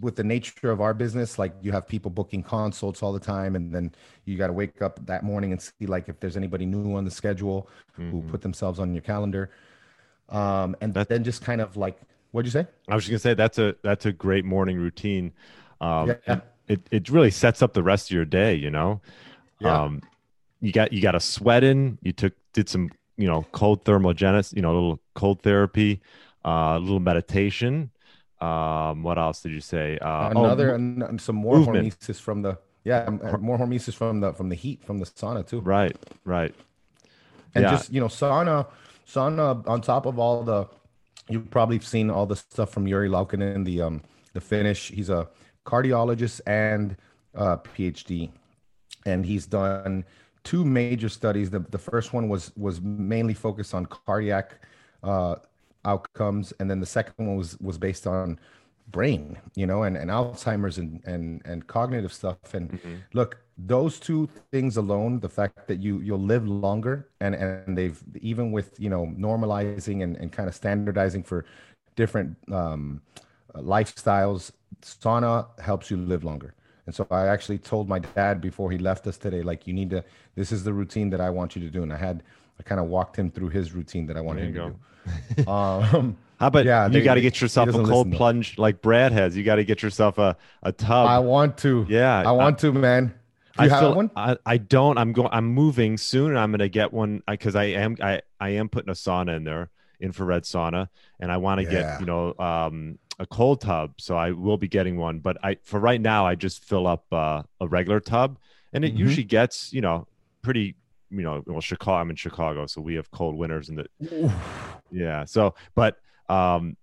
with 0.00 0.14
the 0.14 0.22
nature 0.22 0.70
of 0.70 0.80
our 0.80 0.94
business, 0.94 1.38
like 1.38 1.52
you 1.62 1.72
have 1.72 1.88
people 1.88 2.10
booking 2.10 2.42
consults 2.42 3.02
all 3.02 3.12
the 3.12 3.20
time, 3.20 3.56
and 3.56 3.74
then 3.74 3.92
you 4.24 4.36
got 4.36 4.46
to 4.46 4.52
wake 4.52 4.82
up 4.82 5.04
that 5.06 5.24
morning 5.24 5.50
and 5.52 5.60
see 5.60 5.86
like 5.86 6.08
if 6.08 6.20
there's 6.20 6.36
anybody 6.36 6.64
new 6.64 6.94
on 6.94 7.04
the 7.04 7.10
schedule 7.10 7.68
mm-hmm. 7.98 8.10
who 8.10 8.22
put 8.22 8.42
themselves 8.42 8.78
on 8.78 8.94
your 8.94 9.02
calendar, 9.02 9.50
um, 10.28 10.76
and 10.80 10.94
that's, 10.94 11.08
then 11.08 11.24
just 11.24 11.42
kind 11.42 11.60
of 11.60 11.76
like, 11.76 11.98
what'd 12.32 12.46
you 12.46 12.52
say? 12.52 12.66
I 12.88 12.94
was 12.94 13.04
just 13.04 13.10
gonna 13.10 13.18
say 13.18 13.34
that's 13.34 13.58
a 13.58 13.74
that's 13.82 14.06
a 14.06 14.12
great 14.12 14.44
morning 14.44 14.78
routine. 14.78 15.32
Um, 15.80 16.14
yeah. 16.26 16.40
It 16.68 16.80
it 16.90 17.08
really 17.08 17.30
sets 17.30 17.62
up 17.62 17.74
the 17.74 17.82
rest 17.82 18.10
of 18.10 18.14
your 18.14 18.24
day. 18.24 18.54
You 18.54 18.70
know, 18.70 19.00
yeah. 19.60 19.82
Um, 19.82 20.02
you 20.60 20.72
got 20.72 20.92
you 20.92 21.00
got 21.00 21.14
a 21.14 21.20
sweat 21.20 21.62
in. 21.62 21.98
You 22.02 22.12
took 22.12 22.32
did 22.52 22.68
some 22.68 22.90
you 23.16 23.28
know 23.28 23.46
cold 23.52 23.84
thermogenesis. 23.84 24.54
You 24.54 24.62
know, 24.62 24.72
a 24.72 24.74
little 24.74 25.00
cold 25.14 25.42
therapy, 25.42 26.00
uh, 26.44 26.74
a 26.76 26.78
little 26.80 27.00
meditation 27.00 27.90
um, 28.40 29.02
what 29.02 29.18
else 29.18 29.40
did 29.40 29.52
you 29.52 29.60
say? 29.60 29.98
Uh, 29.98 30.32
oh, 30.34 30.44
Another 30.44 30.74
oh, 30.74 31.16
some 31.16 31.36
more 31.36 31.58
movement. 31.58 31.98
hormesis 31.98 32.20
from 32.20 32.42
the 32.42 32.58
yeah 32.84 33.08
more 33.40 33.58
hormesis 33.58 33.94
from 33.94 34.20
the 34.20 34.32
from 34.34 34.48
the 34.48 34.54
heat 34.54 34.84
from 34.84 34.98
the 34.98 35.06
sauna 35.06 35.46
too. 35.46 35.60
Right, 35.60 35.96
right. 36.24 36.54
And 37.54 37.64
yeah. 37.64 37.70
just 37.70 37.92
you 37.92 38.00
know 38.00 38.08
sauna 38.08 38.66
sauna 39.06 39.66
on 39.68 39.80
top 39.80 40.06
of 40.06 40.18
all 40.18 40.42
the 40.42 40.66
you've 41.28 41.50
probably 41.50 41.80
seen 41.80 42.10
all 42.10 42.26
the 42.26 42.36
stuff 42.36 42.70
from 42.70 42.86
Jari 42.86 43.08
Laukkanen, 43.08 43.64
the 43.64 43.82
um 43.82 44.02
the 44.32 44.40
Finnish. 44.40 44.88
He's 44.88 45.10
a 45.10 45.28
cardiologist 45.64 46.40
and 46.46 46.96
uh, 47.34 47.56
PhD, 47.58 48.30
and 49.04 49.24
he's 49.24 49.46
done 49.46 50.04
two 50.44 50.64
major 50.64 51.08
studies. 51.08 51.50
The 51.50 51.60
the 51.60 51.78
first 51.78 52.12
one 52.12 52.28
was 52.28 52.52
was 52.56 52.80
mainly 52.80 53.34
focused 53.34 53.74
on 53.74 53.86
cardiac 53.86 54.60
uh, 55.02 55.36
outcomes, 55.84 56.52
and 56.60 56.70
then 56.70 56.80
the 56.80 56.86
second 56.86 57.26
one 57.26 57.36
was 57.36 57.58
was 57.60 57.78
based 57.78 58.06
on 58.06 58.38
brain, 58.88 59.36
you 59.56 59.66
know, 59.66 59.82
and, 59.82 59.96
and 59.96 60.10
Alzheimer's 60.10 60.78
and 60.78 61.02
and 61.04 61.42
and 61.44 61.66
cognitive 61.66 62.12
stuff. 62.12 62.54
And 62.54 62.70
mm-hmm. 62.70 62.94
look, 63.12 63.38
those 63.58 63.98
two 63.98 64.28
things 64.50 64.76
alone, 64.76 65.20
the 65.20 65.28
fact 65.28 65.66
that 65.66 65.80
you 65.80 66.00
you'll 66.00 66.18
live 66.18 66.46
longer, 66.46 67.08
and 67.20 67.34
and 67.34 67.76
they've 67.76 68.02
even 68.20 68.52
with 68.52 68.78
you 68.78 68.90
know 68.90 69.06
normalizing 69.18 70.02
and 70.02 70.16
and 70.16 70.32
kind 70.32 70.48
of 70.48 70.54
standardizing 70.54 71.22
for 71.22 71.44
different 71.96 72.36
um, 72.52 73.00
lifestyles, 73.54 74.52
sauna 74.82 75.46
helps 75.60 75.90
you 75.90 75.96
live 75.96 76.24
longer. 76.24 76.54
And 76.86 76.94
so 76.94 77.06
I 77.10 77.26
actually 77.26 77.58
told 77.58 77.88
my 77.88 77.98
dad 77.98 78.40
before 78.40 78.70
he 78.70 78.78
left 78.78 79.06
us 79.06 79.18
today, 79.18 79.42
like, 79.42 79.66
you 79.66 79.72
need 79.72 79.90
to, 79.90 80.04
this 80.36 80.52
is 80.52 80.62
the 80.62 80.72
routine 80.72 81.10
that 81.10 81.20
I 81.20 81.30
want 81.30 81.56
you 81.56 81.62
to 81.62 81.70
do. 81.70 81.82
And 81.82 81.92
I 81.92 81.96
had, 81.96 82.22
I 82.60 82.62
kind 82.62 82.80
of 82.80 82.86
walked 82.86 83.16
him 83.16 83.30
through 83.30 83.48
his 83.48 83.72
routine 83.72 84.06
that 84.06 84.16
I 84.16 84.20
wanted 84.20 84.44
him 84.44 84.54
to 84.54 85.42
do. 85.44 85.50
um, 85.50 86.16
How 86.38 86.46
about 86.48 86.64
yeah, 86.64 86.88
you 86.88 87.02
got 87.02 87.14
to 87.14 87.20
get 87.20 87.40
yourself 87.40 87.70
a 87.70 87.82
cold 87.82 88.12
plunge 88.12 88.56
like 88.58 88.82
Brad 88.82 89.10
has. 89.12 89.36
You 89.36 89.42
got 89.42 89.56
to 89.56 89.64
get 89.64 89.82
yourself 89.82 90.18
a, 90.18 90.36
a 90.62 90.70
tub. 90.70 91.08
I 91.08 91.18
want 91.18 91.58
to. 91.58 91.86
Yeah, 91.88 92.22
I 92.26 92.32
want 92.32 92.58
I, 92.58 92.60
to, 92.60 92.72
man. 92.72 93.14
Do 93.58 93.64
I 93.64 93.68
feel, 93.68 93.94
one? 93.94 94.10
I, 94.16 94.36
I 94.44 94.56
don't. 94.58 94.98
I'm 94.98 95.12
going. 95.12 95.28
I'm 95.32 95.46
moving 95.46 95.96
soon, 95.96 96.30
and 96.30 96.38
I'm 96.38 96.50
going 96.50 96.60
to 96.60 96.68
get 96.68 96.92
one 96.92 97.22
because 97.28 97.56
I, 97.56 97.62
I, 97.62 97.66
am. 97.66 97.96
I, 98.02 98.22
I 98.40 98.50
am 98.50 98.68
putting 98.68 98.90
a 98.90 98.94
sauna 98.94 99.36
in 99.36 99.44
there, 99.44 99.70
infrared 100.00 100.44
sauna, 100.44 100.88
and 101.20 101.32
I 101.32 101.36
want 101.38 101.60
to 101.60 101.64
yeah. 101.64 101.70
get 101.70 102.00
you 102.00 102.06
know 102.06 102.34
um, 102.38 102.98
a 103.18 103.26
cold 103.26 103.60
tub. 103.60 103.94
So 103.98 104.16
I 104.16 104.32
will 104.32 104.58
be 104.58 104.68
getting 104.68 104.96
one. 104.96 105.20
But 105.20 105.38
I 105.42 105.56
for 105.64 105.80
right 105.80 106.00
now, 106.00 106.26
I 106.26 106.34
just 106.34 106.64
fill 106.64 106.86
up 106.86 107.04
uh, 107.12 107.42
a 107.60 107.66
regular 107.66 108.00
tub, 108.00 108.38
and 108.72 108.84
it 108.84 108.88
mm-hmm. 108.88 108.98
usually 108.98 109.24
gets 109.24 109.72
you 109.72 109.80
know 109.80 110.06
pretty 110.42 110.76
you 111.10 111.22
know, 111.22 111.42
well, 111.46 111.60
Chicago. 111.60 112.00
I'm 112.00 112.10
in 112.10 112.16
Chicago, 112.16 112.66
so 112.66 112.80
we 112.80 112.94
have 112.94 113.10
cold 113.10 113.36
winters, 113.36 113.68
and 113.68 113.78
the 113.78 114.32
yeah. 114.90 115.24
So, 115.24 115.54
but 115.74 115.98
um, 116.28 116.76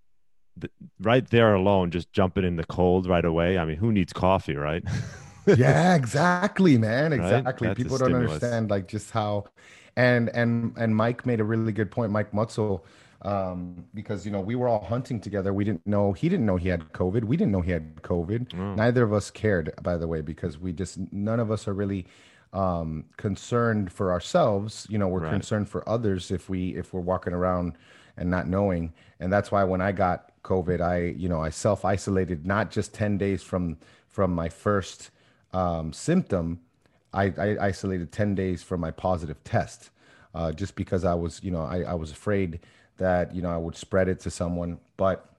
the, 0.58 0.70
right 1.00 1.28
there 1.30 1.54
alone, 1.54 1.92
just 1.92 2.12
jumping 2.14 2.46
in 2.46 2.56
the 2.56 2.64
cold 2.64 3.08
right 3.08 3.26
away. 3.26 3.58
I 3.58 3.66
mean, 3.66 3.78
who 3.78 3.92
needs 3.92 4.14
coffee, 4.14 4.56
right? 4.56 4.84
yeah, 5.58 5.96
exactly, 5.96 6.78
man. 6.78 7.14
Exactly. 7.14 7.68
Right? 7.68 7.78
People 7.78 7.98
don't 7.98 8.16
understand 8.16 8.70
like 8.70 8.88
just 8.88 9.12
how, 9.12 9.46
and 9.96 10.30
and 10.30 10.74
and 10.78 10.96
Mike 10.96 11.26
made 11.26 11.40
a 11.40 11.44
really 11.44 11.72
good 11.72 11.92
point. 11.92 12.12
Mike 12.12 12.32
Mutzel 12.32 12.82
um, 13.24 13.86
because 13.94 14.26
you 14.26 14.32
know 14.32 14.42
we 14.42 14.56
were 14.56 14.68
all 14.68 14.84
hunting 14.84 15.20
together. 15.20 15.54
We 15.54 15.64
didn't 15.64 15.86
know 15.88 16.14
he 16.14 16.30
didn't 16.30 16.46
know 16.46 16.58
he 16.58 16.70
had 16.70 16.92
COVID. 16.92 17.24
We 17.24 17.38
didn't 17.38 17.52
know 17.52 17.62
he 17.62 17.72
had 17.72 17.96
COVID. 18.02 18.50
Mm. 18.50 18.76
Neither 18.76 19.04
of 19.04 19.14
us 19.14 19.32
cared, 19.32 19.74
by 19.82 19.98
the 19.98 20.08
way, 20.08 20.22
because 20.22 20.58
we 20.58 20.74
just 20.74 21.00
none 21.12 21.40
of 21.40 21.50
us 21.50 21.68
are 21.68 21.74
really 21.74 22.06
um, 22.52 23.06
concerned 23.18 23.92
for 23.92 24.12
ourselves. 24.12 24.86
You 24.90 24.98
know, 24.98 25.08
we're 25.08 25.22
right. 25.22 25.32
concerned 25.32 25.70
for 25.70 25.88
others 25.88 26.32
if 26.32 26.50
we 26.50 26.76
if 26.76 26.94
we're 26.94 27.02
walking 27.02 27.34
around 27.34 27.78
and 28.18 28.30
not 28.30 28.48
knowing. 28.48 28.94
And 29.20 29.32
that's 29.32 29.52
why 29.52 29.64
when 29.64 29.82
I 29.82 29.94
got 29.94 30.32
COVID, 30.44 30.82
I 30.82 31.16
you 31.18 31.30
know 31.30 31.42
I 31.42 31.50
self 31.50 31.86
isolated 31.86 32.46
not 32.46 32.72
just 32.72 32.94
ten 32.94 33.18
days 33.18 33.42
from 33.42 33.78
from 34.10 34.32
my 34.32 34.50
first 34.50 35.12
um, 35.54 35.94
symptom. 35.94 36.60
I, 37.14 37.26
I, 37.38 37.58
isolated 37.68 38.12
ten 38.12 38.36
days 38.36 38.64
from 38.64 38.82
my 38.82 38.92
positive 38.92 39.44
test, 39.44 39.92
uh, 40.34 40.52
just 40.52 40.76
because 40.76 41.06
I 41.06 41.14
was 41.14 41.44
you 41.44 41.52
know 41.52 41.64
I, 41.64 41.82
I 41.82 41.94
was 41.94 42.12
afraid 42.12 42.60
that 42.98 43.36
you 43.36 43.42
know 43.42 43.50
I 43.50 43.58
would 43.58 43.76
spread 43.76 44.08
it 44.08 44.20
to 44.22 44.32
someone. 44.32 44.80
But 44.98 45.30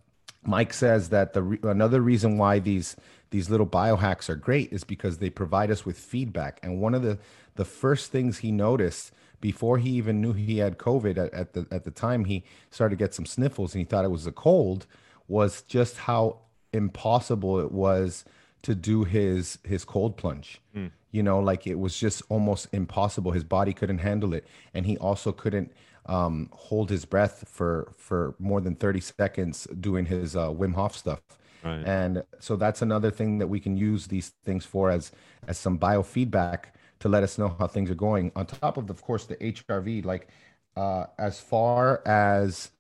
Mike 0.45 0.73
says 0.73 1.09
that 1.09 1.33
the 1.33 1.43
re- 1.43 1.59
another 1.63 2.01
reason 2.01 2.39
why 2.39 2.59
these 2.59 2.97
these 3.31 3.51
little 3.51 3.67
biohacks 3.67 4.29
are 4.29 4.37
great 4.37 4.73
is 4.73 4.85
because 4.85 5.19
they 5.19 5.31
provide 5.31 5.71
us 5.71 5.85
with 5.85 5.99
feedback. 5.99 6.61
And 6.63 6.81
one 6.81 6.95
of 6.95 7.03
the 7.03 7.19
the 7.57 7.65
first 7.65 8.13
things 8.13 8.39
he 8.39 8.53
noticed 8.53 9.13
before 9.41 9.79
he 9.79 9.91
even 9.91 10.21
knew 10.21 10.33
he 10.33 10.59
had 10.59 10.79
COVID 10.79 11.19
at, 11.19 11.35
at 11.35 11.53
the 11.53 11.67
at 11.71 11.85
the 11.85 11.91
time 11.91 12.27
he 12.27 12.45
started 12.71 12.97
to 12.97 13.05
get 13.05 13.15
some 13.15 13.27
sniffles 13.27 13.75
and 13.75 13.81
he 13.81 13.85
thought 13.85 14.05
it 14.05 14.11
was 14.11 14.27
a 14.27 14.33
cold 14.33 14.87
was 15.29 15.63
just 15.63 15.99
how 15.99 16.39
impossible 16.73 17.59
it 17.61 17.73
was 17.73 18.25
to 18.65 18.75
do 18.75 19.05
his 19.05 19.59
his 19.65 19.85
cold 19.85 20.17
plunge. 20.17 20.61
Mm. 20.77 20.91
You 21.13 21.23
know, 21.23 21.39
like 21.39 21.67
it 21.67 21.79
was 21.79 21.97
just 21.97 22.23
almost 22.29 22.69
impossible. 22.73 23.33
His 23.33 23.45
body 23.45 23.73
couldn't 23.73 23.99
handle 23.99 24.35
it, 24.35 24.47
and 24.73 24.85
he 24.85 24.99
also 24.99 25.31
couldn't 25.31 25.73
um, 26.07 26.49
hold 26.53 26.91
his 26.91 27.05
breath 27.05 27.45
for 27.49 27.93
for 27.97 28.35
more 28.39 28.61
than 28.61 28.75
thirty 28.75 29.01
seconds 29.01 29.67
doing 29.81 30.07
his 30.07 30.35
uh, 30.35 30.49
Wim 30.49 30.75
Hof 30.75 30.97
stuff. 30.97 31.21
Right. 31.63 31.87
And 31.87 32.25
so 32.41 32.57
that's 32.57 32.83
another 32.83 33.11
thing 33.11 33.39
that 33.39 33.47
we 33.47 33.61
can 33.61 33.77
use 33.77 34.07
these 34.09 34.31
things 34.45 34.67
for 34.67 34.91
as 34.91 35.13
as 35.47 35.57
some 35.57 35.79
biofeedback 35.79 36.65
to 37.01 37.09
let 37.09 37.23
us 37.23 37.39
know 37.39 37.55
how 37.59 37.67
things 37.67 37.91
are 37.91 37.95
going. 37.95 38.33
On 38.35 38.47
top 38.47 38.77
of, 38.77 38.91
of 38.91 39.03
course, 39.03 39.27
the 39.27 39.37
HRV, 39.37 40.05
like 40.05 40.29
uh, 40.77 41.07
as 41.19 41.39
far 41.39 42.03
as 42.07 42.71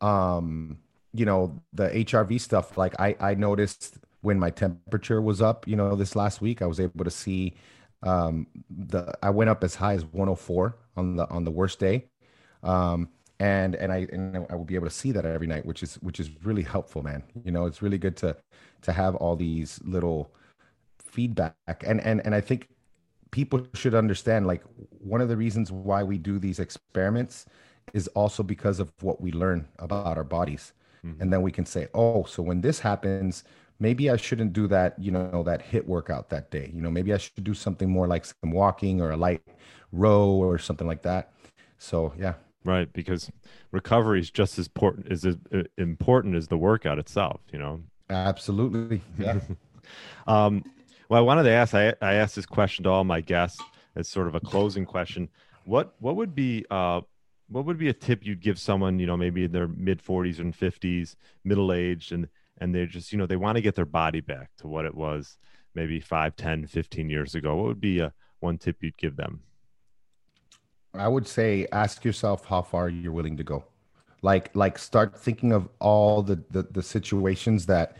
um, 0.00 0.78
you 1.12 1.26
know 1.26 1.62
the 1.72 1.88
HRV 1.90 2.40
stuff, 2.40 2.76
like 2.76 2.98
I 2.98 3.14
I 3.20 3.34
noticed 3.34 3.98
when 4.24 4.38
my 4.38 4.50
temperature 4.50 5.20
was 5.20 5.42
up, 5.42 5.68
you 5.68 5.76
know, 5.76 5.94
this 5.94 6.16
last 6.16 6.40
week, 6.40 6.62
I 6.62 6.66
was 6.66 6.80
able 6.80 7.04
to 7.04 7.10
see 7.10 7.54
um, 8.02 8.46
the 8.70 9.12
I 9.22 9.30
went 9.30 9.50
up 9.50 9.62
as 9.62 9.74
high 9.74 9.94
as 9.94 10.04
104 10.04 10.76
on 10.96 11.16
the 11.16 11.28
on 11.28 11.44
the 11.44 11.50
worst 11.50 11.78
day. 11.78 12.06
Um, 12.62 13.10
and 13.38 13.74
and 13.74 13.92
I 13.92 14.06
and 14.10 14.46
I 14.48 14.54
will 14.54 14.64
be 14.64 14.76
able 14.76 14.86
to 14.86 14.94
see 14.94 15.12
that 15.12 15.26
every 15.26 15.46
night, 15.46 15.66
which 15.66 15.82
is 15.82 15.96
which 15.96 16.20
is 16.20 16.30
really 16.42 16.62
helpful, 16.62 17.02
man. 17.02 17.22
You 17.44 17.52
know, 17.52 17.66
it's 17.66 17.82
really 17.82 17.98
good 17.98 18.16
to 18.18 18.36
to 18.82 18.92
have 18.92 19.14
all 19.16 19.36
these 19.36 19.78
little 19.84 20.32
feedback, 20.98 21.84
and 21.84 22.00
and 22.00 22.24
and 22.24 22.34
I 22.34 22.40
think 22.40 22.68
people 23.30 23.66
should 23.74 23.94
understand 23.94 24.46
like 24.46 24.62
one 25.00 25.20
of 25.20 25.28
the 25.28 25.36
reasons 25.36 25.70
why 25.70 26.02
we 26.02 26.16
do 26.16 26.38
these 26.38 26.58
experiments 26.58 27.44
is 27.92 28.08
also 28.08 28.42
because 28.42 28.80
of 28.80 28.90
what 29.02 29.20
we 29.20 29.32
learn 29.32 29.68
about 29.80 30.16
our 30.16 30.24
bodies, 30.24 30.72
mm-hmm. 31.04 31.20
and 31.20 31.30
then 31.30 31.42
we 31.42 31.52
can 31.52 31.66
say, 31.66 31.88
oh, 31.92 32.24
so 32.24 32.42
when 32.42 32.62
this 32.62 32.80
happens. 32.80 33.44
Maybe 33.80 34.08
I 34.08 34.16
shouldn't 34.16 34.52
do 34.52 34.66
that, 34.68 34.98
you 34.98 35.10
know, 35.10 35.42
that 35.44 35.64
HIIT 35.64 35.86
workout 35.86 36.30
that 36.30 36.50
day. 36.50 36.70
You 36.72 36.80
know, 36.80 36.90
maybe 36.90 37.12
I 37.12 37.18
should 37.18 37.44
do 37.44 37.54
something 37.54 37.90
more 37.90 38.06
like 38.06 38.24
some 38.24 38.52
walking 38.52 39.00
or 39.00 39.10
a 39.10 39.16
light 39.16 39.42
row 39.92 40.30
or 40.30 40.58
something 40.58 40.86
like 40.86 41.02
that. 41.02 41.32
So 41.78 42.14
yeah, 42.18 42.34
right 42.64 42.92
because 42.92 43.30
recovery 43.70 44.20
is 44.20 44.30
just 44.30 44.58
as 44.58 44.66
important 44.66 45.10
as, 45.10 45.24
as 45.24 45.36
important 45.78 46.34
as 46.34 46.48
the 46.48 46.56
workout 46.56 46.98
itself 46.98 47.40
you 47.52 47.58
know 47.58 47.80
absolutely 48.10 49.00
yeah 49.18 49.38
um, 50.26 50.64
well 51.08 51.18
i 51.18 51.22
wanted 51.22 51.44
to 51.44 51.50
ask 51.50 51.74
I, 51.74 51.94
I 52.00 52.14
asked 52.14 52.36
this 52.36 52.46
question 52.46 52.84
to 52.84 52.90
all 52.90 53.04
my 53.04 53.20
guests 53.20 53.60
as 53.96 54.08
sort 54.08 54.26
of 54.26 54.34
a 54.34 54.40
closing 54.40 54.84
question 54.84 55.28
what 55.64 55.94
what 56.00 56.16
would 56.16 56.34
be 56.34 56.64
uh, 56.70 57.02
what 57.48 57.66
would 57.66 57.78
be 57.78 57.88
a 57.88 57.92
tip 57.92 58.24
you'd 58.24 58.40
give 58.40 58.58
someone 58.58 58.98
you 58.98 59.06
know 59.06 59.16
maybe 59.16 59.44
in 59.44 59.52
their 59.52 59.68
mid 59.68 60.02
40s 60.02 60.38
and 60.38 60.56
50s 60.56 61.16
middle 61.44 61.72
aged 61.72 62.12
and 62.12 62.28
and 62.58 62.74
they're 62.74 62.86
just 62.86 63.12
you 63.12 63.18
know 63.18 63.26
they 63.26 63.36
want 63.36 63.56
to 63.56 63.62
get 63.62 63.74
their 63.74 63.84
body 63.84 64.20
back 64.20 64.50
to 64.58 64.68
what 64.68 64.84
it 64.84 64.94
was 64.94 65.38
maybe 65.74 66.00
5 66.00 66.36
10 66.36 66.66
15 66.66 67.10
years 67.10 67.34
ago. 67.34 67.56
What 67.56 67.66
would 67.66 67.80
be 67.80 68.00
a 68.00 68.12
one 68.40 68.58
tip 68.58 68.76
you'd 68.80 68.96
give 68.96 69.16
them? 69.16 69.40
I 70.94 71.08
would 71.08 71.26
say 71.26 71.66
ask 71.72 72.04
yourself 72.04 72.44
how 72.46 72.62
far 72.62 72.88
you're 72.88 73.12
willing 73.12 73.36
to 73.36 73.44
go. 73.44 73.64
Like 74.22 74.50
like 74.54 74.78
start 74.78 75.18
thinking 75.18 75.52
of 75.52 75.68
all 75.80 76.22
the 76.22 76.42
the, 76.50 76.62
the 76.62 76.82
situations 76.82 77.66
that 77.66 77.96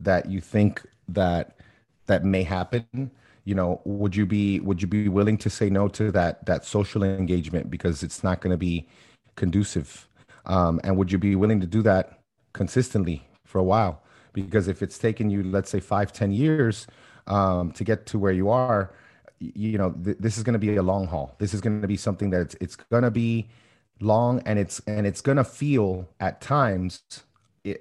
that 0.00 0.30
you 0.30 0.40
think 0.40 0.82
that 1.08 1.58
that 2.06 2.24
may 2.24 2.42
happen. 2.42 3.10
You 3.44 3.54
know 3.54 3.80
would 3.84 4.16
you 4.16 4.26
be 4.26 4.60
would 4.60 4.82
you 4.82 4.88
be 4.88 5.08
willing 5.08 5.38
to 5.38 5.50
say 5.50 5.70
no 5.70 5.88
to 5.88 6.10
that 6.12 6.44
that 6.46 6.64
social 6.64 7.02
engagement 7.02 7.70
because 7.70 8.02
it's 8.02 8.24
not 8.24 8.40
going 8.40 8.52
to 8.52 8.58
be 8.58 8.88
conducive? 9.36 10.08
Um, 10.46 10.80
and 10.82 10.96
would 10.96 11.12
you 11.12 11.18
be 11.18 11.36
willing 11.36 11.60
to 11.60 11.66
do 11.66 11.82
that 11.82 12.20
consistently 12.54 13.27
for 13.48 13.58
a 13.58 13.64
while. 13.64 14.02
Because 14.32 14.68
if 14.68 14.82
it's 14.82 14.98
taken 14.98 15.30
you 15.30 15.42
let's 15.42 15.70
say 15.70 15.80
five 15.80 16.12
ten 16.12 16.30
years 16.32 16.86
um, 17.26 17.72
to 17.72 17.82
get 17.84 18.06
to 18.06 18.18
where 18.18 18.32
you 18.32 18.48
are 18.48 18.92
you 19.40 19.78
know 19.78 19.92
th- 20.04 20.16
this 20.18 20.36
is 20.36 20.42
going 20.42 20.52
to 20.52 20.58
be 20.58 20.76
a 20.76 20.82
long 20.82 21.06
haul. 21.06 21.34
This 21.38 21.54
is 21.54 21.60
going 21.60 21.80
to 21.80 21.88
be 21.88 21.96
something 21.96 22.30
that 22.30 22.40
it's, 22.40 22.56
it's 22.60 22.76
going 22.76 23.04
to 23.04 23.10
be 23.10 23.48
long 24.00 24.40
and 24.46 24.58
it's 24.58 24.80
and 24.86 25.06
it's 25.06 25.20
going 25.20 25.38
to 25.38 25.44
feel 25.44 26.08
at 26.20 26.40
times 26.40 27.02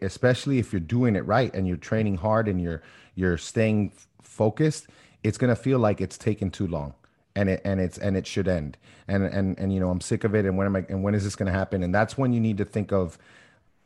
especially 0.01 0.57
if 0.57 0.74
you're 0.74 0.80
doing 0.80 1.15
it 1.15 1.26
right 1.26 1.53
and 1.53 1.68
you're 1.68 1.78
training 1.78 2.18
hard 2.18 2.47
and 2.47 2.59
you're 2.59 2.82
you're 3.15 3.38
staying 3.38 3.91
focused 4.22 4.88
it's 5.24 5.38
going 5.38 5.49
to 5.49 5.55
feel 5.55 5.80
like 5.80 6.01
it's 6.01 6.18
taken 6.18 6.49
too 6.49 6.68
long 6.68 6.93
and 7.38 7.49
it 7.49 7.61
and 7.63 7.80
it's 7.80 7.97
and 7.97 8.18
it 8.18 8.26
should 8.26 8.47
end. 8.47 8.78
And 9.07 9.24
and 9.24 9.57
and 9.59 9.72
you 9.72 9.80
know 9.80 9.89
i'm 9.89 10.01
sick 10.01 10.24
of 10.24 10.36
it 10.36 10.45
and 10.45 10.57
when 10.57 10.68
am 10.68 10.76
i 10.76 10.86
and 10.89 11.03
when 11.03 11.13
is 11.15 11.24
this 11.24 11.36
going 11.36 11.51
to 11.51 11.57
happen? 11.57 11.84
And 11.84 11.93
that's 11.93 12.18
when 12.18 12.34
you 12.34 12.39
need 12.39 12.57
to 12.57 12.65
think 12.65 12.91
of 12.91 13.18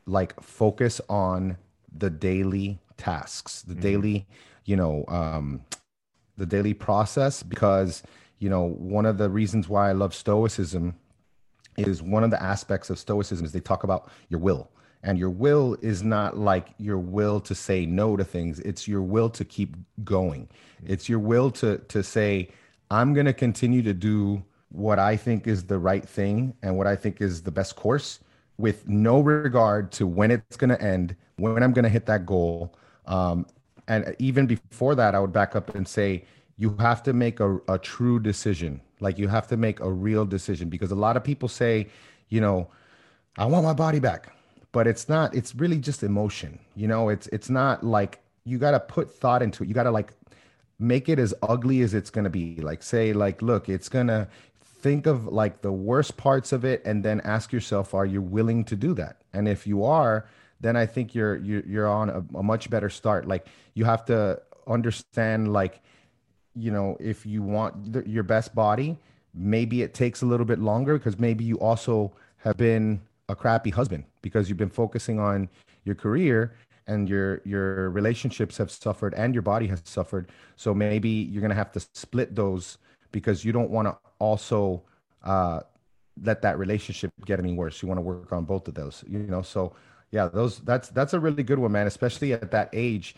like 0.06 0.40
focus 0.42 1.00
on 1.08 1.58
the 1.96 2.10
daily 2.10 2.78
tasks 2.96 3.62
the 3.62 3.72
mm-hmm. 3.72 3.82
daily 3.82 4.26
you 4.64 4.76
know 4.76 5.04
um 5.08 5.64
the 6.36 6.46
daily 6.46 6.74
process 6.74 7.42
because 7.42 8.02
you 8.38 8.48
know 8.48 8.68
one 8.68 9.06
of 9.06 9.18
the 9.18 9.28
reasons 9.30 9.68
why 9.68 9.88
I 9.88 9.92
love 9.92 10.14
stoicism 10.14 10.94
is 11.76 12.02
one 12.02 12.24
of 12.24 12.30
the 12.30 12.42
aspects 12.42 12.90
of 12.90 12.98
stoicism 12.98 13.44
is 13.46 13.52
they 13.52 13.60
talk 13.60 13.84
about 13.84 14.10
your 14.28 14.40
will. 14.40 14.70
And 15.04 15.18
your 15.18 15.30
will 15.30 15.76
is 15.82 16.02
not 16.02 16.36
like 16.36 16.74
your 16.78 16.98
will 16.98 17.40
to 17.40 17.54
say 17.54 17.86
no 17.86 18.16
to 18.16 18.24
things. 18.24 18.60
It's 18.60 18.86
your 18.86 19.02
will 19.02 19.30
to 19.30 19.44
keep 19.44 19.74
going. 20.04 20.48
It's 20.84 21.08
your 21.08 21.18
will 21.18 21.50
to 21.52 21.78
to 21.78 22.02
say 22.02 22.50
i'm 22.92 23.14
going 23.14 23.26
to 23.26 23.32
continue 23.32 23.82
to 23.82 23.94
do 23.94 24.44
what 24.68 24.98
i 24.98 25.16
think 25.16 25.46
is 25.46 25.64
the 25.64 25.78
right 25.78 26.06
thing 26.08 26.54
and 26.62 26.76
what 26.76 26.86
i 26.86 26.94
think 26.94 27.20
is 27.20 27.42
the 27.42 27.50
best 27.50 27.74
course 27.74 28.20
with 28.62 28.88
no 28.88 29.18
regard 29.20 29.90
to 29.90 30.06
when 30.06 30.30
it's 30.30 30.56
going 30.56 30.70
to 30.70 30.80
end 30.80 31.16
when 31.36 31.62
i'm 31.64 31.72
going 31.72 31.82
to 31.82 31.88
hit 31.88 32.06
that 32.06 32.24
goal. 32.24 32.72
Um, 33.06 33.46
and 33.88 34.14
even 34.20 34.46
before 34.46 34.94
that 34.94 35.14
i 35.16 35.18
would 35.18 35.32
back 35.32 35.56
up 35.56 35.74
and 35.74 35.86
say 35.86 36.24
you 36.56 36.76
have 36.78 37.02
to 37.02 37.12
make 37.12 37.40
a, 37.40 37.58
a 37.68 37.76
true 37.76 38.20
decision. 38.20 38.80
Like 39.00 39.18
you 39.18 39.26
have 39.26 39.48
to 39.48 39.56
make 39.56 39.80
a 39.80 39.90
real 39.90 40.24
decision 40.24 40.68
because 40.68 40.92
a 40.92 40.94
lot 41.06 41.16
of 41.16 41.24
people 41.24 41.48
say 41.48 41.88
you 42.28 42.40
know 42.40 42.68
i 43.36 43.44
want 43.44 43.64
my 43.64 43.74
body 43.74 43.98
back. 43.98 44.32
But 44.70 44.86
it's 44.86 45.08
not 45.08 45.34
it's 45.34 45.54
really 45.56 45.78
just 45.78 46.02
emotion 46.02 46.58
you 46.76 46.86
know? 46.86 47.08
It's 47.08 47.26
it's 47.28 47.50
not 47.50 47.84
like 47.84 48.20
you 48.44 48.58
got 48.58 48.72
to 48.72 48.80
put 48.80 49.12
thought 49.12 49.42
into 49.42 49.64
it. 49.64 49.68
You 49.68 49.74
got 49.74 49.88
to 49.90 49.90
like 49.90 50.12
make 50.78 51.08
it 51.08 51.18
as 51.18 51.34
ugly 51.42 51.80
as 51.82 51.94
it's 51.94 52.10
going 52.10 52.24
to 52.24 52.30
be. 52.30 52.56
Like 52.56 52.82
say 52.82 53.12
like 53.12 53.42
look 53.42 53.68
it's 53.68 53.88
going 53.88 54.06
to 54.06 54.28
think 54.82 55.06
of 55.06 55.26
like 55.26 55.62
the 55.62 55.72
worst 55.72 56.16
parts 56.16 56.52
of 56.52 56.64
it 56.64 56.82
and 56.84 57.04
then 57.04 57.20
ask 57.22 57.52
yourself 57.52 57.94
are 57.94 58.06
you 58.06 58.20
willing 58.20 58.64
to 58.64 58.76
do 58.76 58.92
that 58.94 59.16
and 59.32 59.48
if 59.48 59.66
you 59.66 59.84
are 59.84 60.26
then 60.62 60.76
I 60.76 60.86
think 60.86 61.14
you're 61.14 61.36
you're, 61.36 61.62
you're 61.66 61.88
on 61.88 62.08
a, 62.08 62.38
a 62.38 62.42
much 62.42 62.70
better 62.70 62.88
start. 62.88 63.28
Like 63.28 63.46
you 63.74 63.84
have 63.84 64.04
to 64.06 64.40
understand, 64.66 65.52
like 65.52 65.82
you 66.54 66.70
know, 66.70 66.96
if 67.00 67.26
you 67.26 67.42
want 67.42 68.06
your 68.06 68.22
best 68.22 68.54
body, 68.54 68.96
maybe 69.34 69.82
it 69.82 69.92
takes 69.92 70.22
a 70.22 70.26
little 70.26 70.46
bit 70.46 70.58
longer 70.58 70.96
because 70.96 71.18
maybe 71.18 71.44
you 71.44 71.58
also 71.58 72.12
have 72.38 72.56
been 72.56 73.00
a 73.28 73.34
crappy 73.34 73.70
husband 73.70 74.04
because 74.22 74.48
you've 74.48 74.58
been 74.58 74.70
focusing 74.70 75.18
on 75.18 75.48
your 75.84 75.94
career 75.94 76.54
and 76.86 77.08
your 77.08 77.40
your 77.44 77.90
relationships 77.90 78.56
have 78.56 78.70
suffered 78.70 79.14
and 79.14 79.34
your 79.34 79.42
body 79.42 79.68
has 79.68 79.80
suffered 79.84 80.30
so 80.56 80.74
maybe 80.74 81.08
you're 81.08 81.40
going 81.40 81.48
to 81.48 81.56
have 81.56 81.70
to 81.70 81.80
split 81.94 82.34
those 82.34 82.78
because 83.12 83.44
you 83.44 83.52
don't 83.52 83.70
want 83.70 83.86
to 83.86 83.96
also 84.22 84.82
uh, 85.24 85.60
let 86.22 86.42
that 86.42 86.58
relationship 86.58 87.10
get 87.26 87.40
any 87.40 87.52
worse 87.52 87.82
you 87.82 87.88
want 87.88 87.98
to 87.98 88.02
work 88.02 88.32
on 88.32 88.44
both 88.44 88.68
of 88.68 88.74
those 88.74 89.02
you 89.08 89.18
know 89.18 89.42
so 89.42 89.74
yeah 90.12 90.28
those 90.28 90.60
that's 90.60 90.88
that's 90.90 91.12
a 91.12 91.20
really 91.20 91.42
good 91.42 91.58
one 91.58 91.72
man 91.72 91.86
especially 91.86 92.32
at 92.32 92.50
that 92.50 92.68
age 92.72 93.16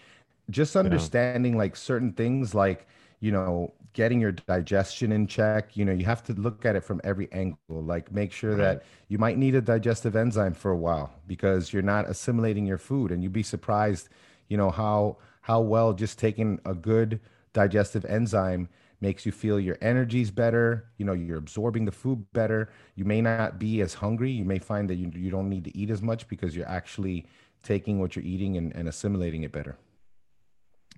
just 0.50 0.76
understanding 0.76 1.52
yeah. 1.52 1.59
like 1.59 1.76
certain 1.76 2.12
things 2.12 2.55
like 2.55 2.86
you 3.20 3.30
know 3.30 3.72
getting 3.92 4.20
your 4.20 4.32
digestion 4.32 5.12
in 5.12 5.26
check 5.26 5.76
you 5.76 5.84
know 5.84 5.92
you 5.92 6.05
have 6.05 6.22
to 6.22 6.32
look 6.34 6.64
at 6.64 6.74
it 6.76 6.82
from 6.82 7.00
every 7.05 7.28
angle 7.32 7.59
like 7.68 8.11
make 8.11 8.32
sure 8.32 8.50
right. 8.50 8.59
that 8.59 8.84
you 9.09 9.18
might 9.18 9.36
need 9.36 9.55
a 9.55 9.61
digestive 9.61 10.16
enzyme 10.16 10.55
for 10.55 10.70
a 10.70 10.76
while 10.76 11.12
because 11.26 11.72
you're 11.72 11.82
not 11.82 12.09
assimilating 12.09 12.66
your 12.66 12.78
food 12.78 13.11
and 13.11 13.22
you'd 13.22 13.32
be 13.32 13.42
surprised 13.42 14.09
you 14.48 14.57
know 14.57 14.70
how 14.70 15.16
how 15.42 15.61
well 15.61 15.92
just 15.92 16.18
taking 16.18 16.61
a 16.64 16.74
good 16.74 17.20
digestive 17.52 18.05
enzyme 18.07 18.68
makes 19.01 19.26
you 19.26 19.32
feel 19.32 19.59
your 19.61 19.78
energy's 19.80 20.30
better 20.30 20.86
you 20.99 21.05
know 21.05 21.12
you're 21.12 21.38
absorbing 21.38 21.84
the 21.84 21.92
food 21.92 22.24
better. 22.32 22.70
You 22.97 23.05
may 23.05 23.20
not 23.20 23.59
be 23.59 23.80
as 23.80 23.95
hungry. 23.95 24.30
You 24.30 24.45
may 24.45 24.59
find 24.59 24.88
that 24.90 24.97
you, 24.97 25.11
you 25.14 25.30
don't 25.30 25.49
need 25.49 25.64
to 25.64 25.76
eat 25.76 25.90
as 25.90 26.03
much 26.03 26.28
because 26.28 26.55
you're 26.57 26.68
actually 26.68 27.26
taking 27.62 27.99
what 27.99 28.14
you're 28.16 28.24
eating 28.24 28.57
and, 28.57 28.74
and 28.74 28.88
assimilating 28.88 29.42
it 29.42 29.53
better. 29.53 29.76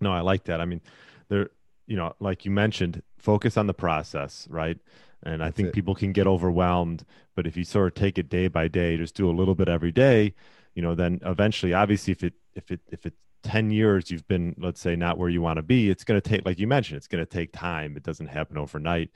No 0.00 0.12
i 0.12 0.20
like 0.20 0.44
that. 0.44 0.60
I 0.60 0.64
mean 0.64 0.80
there 1.28 1.50
you 1.86 1.96
know 1.96 2.14
like 2.20 2.44
you 2.44 2.50
mentioned 2.50 3.02
focus 3.18 3.56
on 3.56 3.66
the 3.66 3.74
process 3.74 4.46
right? 4.50 4.78
And 5.22 5.42
i 5.42 5.50
That's 5.50 5.56
think 5.56 5.70
it. 5.70 5.72
people 5.72 5.94
can 5.94 6.12
get 6.12 6.26
overwhelmed 6.26 7.04
but 7.34 7.46
if 7.46 7.56
you 7.56 7.64
sort 7.64 7.88
of 7.88 7.94
take 7.94 8.18
it 8.18 8.28
day 8.28 8.48
by 8.48 8.68
day 8.68 8.96
just 8.96 9.14
do 9.14 9.28
a 9.30 9.32
little 9.32 9.54
bit 9.54 9.68
every 9.68 9.92
day 9.92 10.34
you 10.74 10.82
know 10.82 10.94
then 10.94 11.20
eventually 11.24 11.72
obviously 11.72 12.12
if 12.12 12.22
it 12.22 12.34
if 12.54 12.70
it 12.70 12.80
if 12.90 13.06
it 13.06 13.14
10 13.42 13.70
years 13.70 14.10
you've 14.10 14.26
been 14.26 14.54
let's 14.58 14.80
say 14.80 14.96
not 14.96 15.18
where 15.18 15.28
you 15.28 15.40
want 15.40 15.56
to 15.56 15.62
be 15.62 15.88
it's 15.90 16.04
going 16.04 16.20
to 16.20 16.28
take 16.28 16.44
like 16.44 16.58
you 16.58 16.66
mentioned 16.66 16.96
it's 16.96 17.08
going 17.08 17.24
to 17.24 17.30
take 17.30 17.52
time. 17.52 17.96
It 17.96 18.02
doesn't 18.02 18.26
happen 18.26 18.58
overnight. 18.58 19.10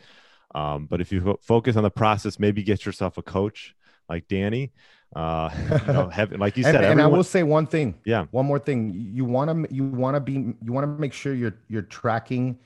Um, 0.54 0.86
but 0.86 1.00
if 1.00 1.12
you 1.12 1.38
focus 1.42 1.76
on 1.76 1.82
the 1.82 1.90
process 1.90 2.38
maybe 2.38 2.62
get 2.62 2.84
yourself 2.84 3.18
a 3.18 3.22
coach 3.22 3.74
like 4.08 4.26
danny 4.26 4.72
uh 5.16 5.50
you 5.86 5.92
know 5.92 6.08
have, 6.08 6.32
like 6.32 6.56
you 6.56 6.62
said 6.62 6.76
and, 6.76 6.84
everyone... 6.84 7.04
and 7.04 7.14
i 7.14 7.16
will 7.16 7.24
say 7.24 7.42
one 7.42 7.66
thing. 7.66 7.98
Yeah. 8.04 8.26
One 8.30 8.46
more 8.46 8.58
thing. 8.58 8.92
You 8.94 9.24
want 9.24 9.68
to 9.68 9.74
you 9.74 9.84
want 9.84 10.14
to 10.14 10.20
be 10.20 10.54
you 10.62 10.72
want 10.72 10.84
to 10.84 11.00
make 11.00 11.12
sure 11.12 11.34
you're 11.34 11.56
you're 11.68 11.82
tracking 11.82 12.58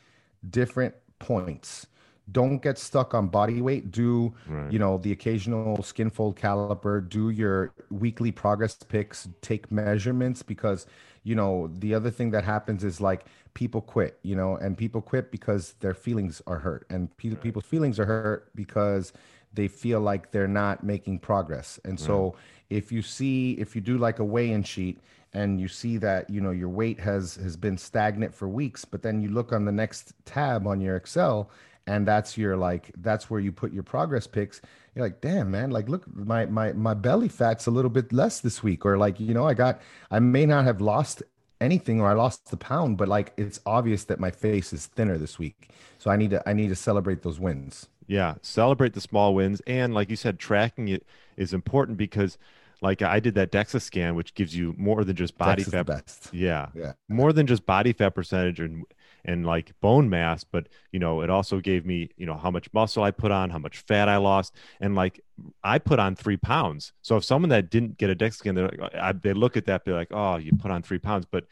different 0.51 0.95
points. 1.19 1.87
Don't 2.33 2.63
get 2.63 2.79
stuck 2.79 3.15
on 3.15 3.29
body 3.29 3.61
weight. 3.61 3.91
Do 3.91 4.35
right. 4.47 4.71
you 4.73 4.79
know 4.79 4.99
the 4.99 5.13
occasional 5.13 5.83
skin 5.83 6.11
fold 6.11 6.37
caliper. 6.37 7.07
Do 7.07 7.31
your 7.31 7.73
weekly 7.91 8.31
progress 8.31 8.75
pics 8.77 9.29
take 9.41 9.71
measurements 9.71 10.43
because 10.43 10.87
you 11.25 11.35
know 11.35 11.69
the 11.79 11.95
other 11.95 12.11
thing 12.11 12.31
that 12.31 12.45
happens 12.45 12.85
is 12.85 13.01
like 13.01 13.25
people 13.55 13.81
quit 13.81 14.19
you 14.23 14.37
know 14.37 14.57
and 14.57 14.79
people 14.79 15.01
quit 15.01 15.31
because 15.33 15.73
their 15.81 15.95
feelings 15.95 16.41
are 16.47 16.59
hurt 16.59 16.87
and 16.91 17.15
pe- 17.17 17.31
right. 17.31 17.41
people's 17.41 17.65
feelings 17.65 17.99
are 17.99 18.07
hurt 18.07 18.49
because 18.55 19.13
they 19.53 19.67
feel 19.67 20.01
like 20.01 20.31
they're 20.31 20.47
not 20.47 20.85
making 20.85 21.19
progress 21.19 21.81
and 21.85 21.99
so 21.99 22.37
if 22.71 22.93
you 22.93 23.03
see 23.03 23.53
if 23.53 23.75
you 23.75 23.81
do 23.81 23.99
like 23.99 24.19
a 24.19 24.25
weigh-in 24.25 24.63
sheet 24.63 25.01
and 25.33 25.61
you 25.61 25.67
see 25.67 25.97
that 25.97 26.29
you 26.31 26.41
know 26.41 26.51
your 26.51 26.69
weight 26.69 27.01
has 27.01 27.35
has 27.37 27.57
been 27.57 27.77
stagnant 27.77 28.35
for 28.35 28.49
weeks 28.49 28.85
but 28.85 29.03
then 29.03 29.21
you 29.21 29.29
look 29.29 29.53
on 29.53 29.65
the 29.65 29.73
next 29.73 30.13
tab 30.25 30.67
on 30.67 30.81
your 30.81 30.97
excel 30.97 31.51
and 31.87 32.07
that's 32.07 32.39
your 32.39 32.57
like 32.57 32.91
that's 32.99 33.29
where 33.29 33.41
you 33.41 33.53
put 33.53 33.73
your 33.73 33.83
progress 33.83 34.27
pics 34.27 34.61
you're 34.95 35.05
like 35.05 35.21
damn 35.21 35.51
man 35.51 35.71
like 35.71 35.89
look 35.89 36.05
my 36.15 36.47
my 36.47 36.73
my 36.73 36.95
belly 36.95 37.29
fat's 37.29 37.67
a 37.67 37.71
little 37.71 37.91
bit 37.91 38.13
less 38.13 38.41
this 38.41 38.63
week 38.63 38.85
or 38.85 38.97
like 38.97 39.21
you 39.21 39.35
know 39.35 39.47
i 39.47 39.55
got 39.55 39.81
i 40.11 40.19
may 40.19 40.47
not 40.47 40.65
have 40.65 40.81
lost 40.81 41.23
anything 41.61 42.01
or 42.01 42.09
i 42.09 42.13
lost 42.13 42.51
the 42.51 42.57
pound 42.57 42.97
but 42.97 43.09
like 43.09 43.33
it's 43.37 43.61
obvious 43.67 44.05
that 44.05 44.19
my 44.21 44.31
face 44.31 44.73
is 44.73 44.87
thinner 44.87 45.19
this 45.19 45.39
week. 45.39 45.71
So 45.99 46.11
i 46.11 46.17
need 46.17 46.31
to 46.31 46.47
i 46.49 46.53
need 46.53 46.69
to 46.69 46.77
celebrate 46.77 47.23
those 47.23 47.41
wins. 47.41 47.89
Yeah 48.07 48.35
celebrate 48.43 48.93
the 48.93 49.01
small 49.01 49.35
wins 49.35 49.63
and 49.67 49.95
like 49.95 50.11
you 50.11 50.17
said 50.17 50.39
tracking 50.39 50.89
it 50.89 51.07
is 51.37 51.55
important 51.55 51.97
because 51.97 52.39
like 52.85 53.01
I 53.01 53.19
did 53.19 53.35
that 53.37 53.51
DEXA 53.51 53.81
scan, 53.81 54.15
which 54.15 54.35
gives 54.35 54.55
you 54.55 54.75
more 54.77 55.05
than 55.05 55.17
just 55.17 55.39
body 55.39 55.65
Dex 55.65 55.71
fat. 55.71 56.29
Yeah, 56.33 56.69
yeah. 56.75 56.93
more 57.09 57.33
than 57.33 57.47
just 57.47 57.65
body 57.65 57.95
fat 57.95 58.11
percentage 58.11 58.61
and 58.61 58.85
and 59.25 59.47
like 59.47 59.73
bone 59.81 60.09
mass, 60.11 60.45
but 60.45 60.69
you 60.93 60.99
know, 60.99 61.23
it 61.23 61.31
also 61.31 61.61
gave 61.61 61.87
me 61.87 62.11
you 62.17 62.27
know 62.27 62.37
how 62.37 62.51
much 62.51 62.73
muscle 62.73 63.03
I 63.03 63.11
put 63.11 63.31
on, 63.33 63.51
how 63.51 63.59
much 63.59 63.79
fat 63.79 64.09
I 64.09 64.17
lost, 64.19 64.55
and 64.81 64.95
like 64.95 65.21
I 65.63 65.79
put 65.79 65.99
on 65.99 66.17
three 66.17 66.37
pounds. 66.37 66.93
So 67.03 67.17
if 67.17 67.25
someone 67.25 67.51
that 67.51 67.71
didn't 67.71 67.99
get 67.99 68.11
a 68.11 68.17
DEXA 68.17 68.35
scan, 68.35 68.55
they're 68.55 68.69
like, 68.69 68.95
I, 68.95 69.13
they 69.13 69.33
look 69.33 69.57
at 69.57 69.67
that, 69.67 69.85
they're 69.85 69.95
like, 69.95 70.13
oh, 70.13 70.37
you 70.37 70.53
put 70.53 70.71
on 70.71 70.83
three 70.83 70.99
pounds, 70.99 71.27
but 71.31 71.45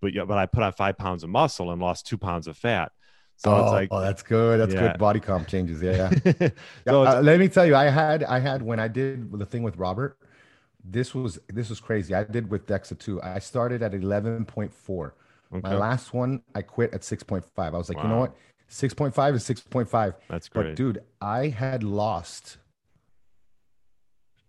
but 0.00 0.12
yeah, 0.14 0.24
but 0.24 0.38
I 0.38 0.46
put 0.46 0.62
on 0.62 0.72
five 0.72 0.98
pounds 0.98 1.24
of 1.24 1.30
muscle 1.30 1.70
and 1.72 1.80
lost 1.80 2.06
two 2.06 2.18
pounds 2.18 2.46
of 2.48 2.56
fat. 2.56 2.92
So 3.36 3.58
oh, 3.58 3.58
it's 3.58 3.72
like, 3.72 3.92
oh 3.92 4.00
that's 4.00 4.22
good 4.22 4.58
that's 4.60 4.74
Yeah. 4.74 4.74
good 4.74 4.98
body 4.98 5.20
comp 5.20 5.46
changes 5.48 5.82
yeah 5.82 6.12
yeah 6.32 6.48
so 6.88 7.02
Yeah, 7.02 7.04
it's, 7.04 7.16
uh, 7.16 7.20
let 7.22 7.38
me 7.38 7.48
tell 7.48 7.66
you, 7.66 7.76
I 7.76 7.84
had 7.84 8.24
I 8.24 8.38
had 8.38 8.62
when 8.62 8.80
I 8.80 8.88
did 8.88 9.30
the 9.32 9.46
thing 9.46 9.62
with 9.62 9.76
Robert, 9.76 10.18
this 10.84 11.14
was 11.14 11.38
this 11.48 11.70
was 11.70 11.80
crazy. 11.80 12.14
I 12.14 12.24
did 12.24 12.50
with 12.50 12.66
Dexa 12.66 12.98
too. 12.98 13.22
I 13.22 13.38
started 13.40 13.82
at 13.82 13.94
eleven 13.94 14.44
point 14.44 14.74
four. 14.74 15.14
My 15.50 15.74
last 15.74 16.12
one, 16.12 16.42
I 16.54 16.62
quit 16.62 16.92
at 16.94 17.04
six 17.04 17.22
point 17.22 17.44
five. 17.54 17.74
I 17.74 17.78
was 17.78 17.88
like, 17.88 18.02
you 18.02 18.08
know 18.08 18.18
what, 18.18 18.34
six 18.68 18.92
point 18.94 19.14
five 19.14 19.34
is 19.34 19.44
six 19.44 19.60
point 19.60 19.88
five. 19.88 20.14
that's 20.28 20.48
great. 20.48 20.68
But 20.68 20.76
dude, 20.76 21.02
I 21.20 21.48
had 21.48 21.82
lost 21.82 22.58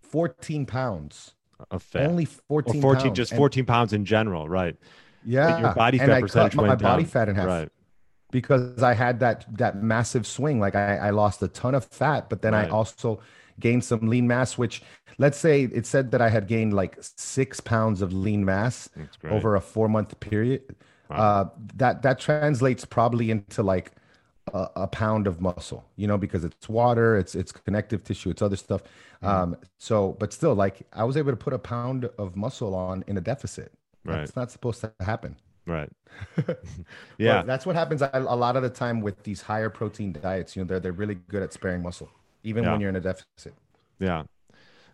fourteen 0.02 0.66
pounds. 0.66 1.34
of 1.72 1.82
fat. 1.84 2.08
Only 2.08 2.26
or 2.26 2.62
fourteen. 2.62 2.82
14, 2.82 3.04
pounds. 3.08 3.18
just 3.18 3.32
And- 3.32 3.38
14 3.38 3.66
pounds 3.66 3.94
in 3.94 4.06
general, 4.06 4.48
right? 4.48 4.76
Yeah, 5.26 5.60
your 5.60 5.74
body 5.74 6.00
and 6.00 6.08
fat 6.08 6.16
I 6.18 6.20
cut 6.20 6.28
percentage 6.28 6.56
my 6.56 6.68
went 6.68 6.82
body 6.82 7.04
down. 7.04 7.10
fat 7.10 7.30
in 7.30 7.36
half. 7.36 7.48
Right. 7.48 7.70
because 8.32 8.82
I 8.84 8.94
had 8.94 9.20
that 9.22 9.46
that 9.58 9.82
massive 9.82 10.26
swing. 10.28 10.60
Like 10.60 10.76
I, 10.76 10.98
I 10.98 11.10
lost 11.10 11.42
a 11.42 11.48
ton 11.48 11.76
of 11.76 11.86
fat, 11.86 12.30
but 12.30 12.42
then 12.42 12.54
I 12.54 12.70
also 12.70 13.20
gained 13.60 13.84
some 13.84 14.08
lean 14.08 14.28
mass. 14.28 14.58
Which 14.58 14.82
let's 15.18 15.38
say 15.38 15.64
it 15.64 15.86
said 15.86 16.12
that 16.12 16.22
I 16.22 16.30
had 16.30 16.48
gained 16.48 16.74
like 16.74 16.98
six 17.00 17.60
pounds 17.60 18.02
of 18.02 18.14
lean 18.14 18.46
mass 18.46 18.90
over 19.24 19.56
a 19.56 19.62
four 19.62 19.88
month 19.88 20.20
period. 20.20 20.76
Wow. 21.10 21.18
Uh, 21.18 21.50
that 21.76 22.02
that 22.02 22.20
translates 22.20 22.84
probably 22.86 23.32
into 23.32 23.64
like 23.64 23.92
a, 24.54 24.70
a 24.76 24.88
pound 24.88 25.28
of 25.28 25.42
muscle, 25.42 25.86
you 25.96 26.08
know, 26.08 26.18
because 26.18 26.44
it's 26.44 26.70
water, 26.70 27.18
it's 27.18 27.36
it's 27.36 27.52
connective 27.52 28.04
tissue, 28.04 28.30
it's 28.30 28.42
other 28.42 28.56
stuff. 28.56 28.84
Mm-hmm. 29.24 29.28
Um, 29.28 29.58
so, 29.78 30.16
but 30.20 30.34
still, 30.34 30.56
like 30.56 30.82
I 30.94 31.04
was 31.04 31.18
able 31.18 31.32
to 31.32 31.38
put 31.38 31.54
a 31.54 31.60
pound 31.60 32.10
of 32.18 32.36
muscle 32.36 32.76
on 32.76 33.04
in 33.08 33.18
a 33.18 33.22
deficit. 33.22 33.72
Right. 34.06 34.18
That's 34.18 34.36
not 34.36 34.52
supposed 34.52 34.82
to 34.82 34.94
happen. 35.00 35.36
Right. 35.66 35.90
Yeah. 37.18 37.44
that's 37.44 37.66
what 37.66 37.76
happens 37.76 38.02
a, 38.02 38.10
a 38.14 38.36
lot 38.36 38.56
of 38.56 38.64
the 38.64 38.70
time 38.70 39.02
with 39.02 39.24
these 39.24 39.42
higher 39.42 39.70
protein 39.70 40.14
diets. 40.14 40.56
You 40.56 40.64
know, 40.64 40.68
they're 40.68 40.80
they're 40.80 40.92
really 40.92 41.16
good 41.16 41.44
at 41.44 41.54
sparing 41.54 41.82
muscle, 41.82 42.10
even 42.48 42.64
Yeah. 42.64 42.72
when 42.72 42.82
you're 42.82 42.90
in 42.90 42.96
a 42.96 43.02
deficit. 43.02 43.54
Yeah. 44.00 44.24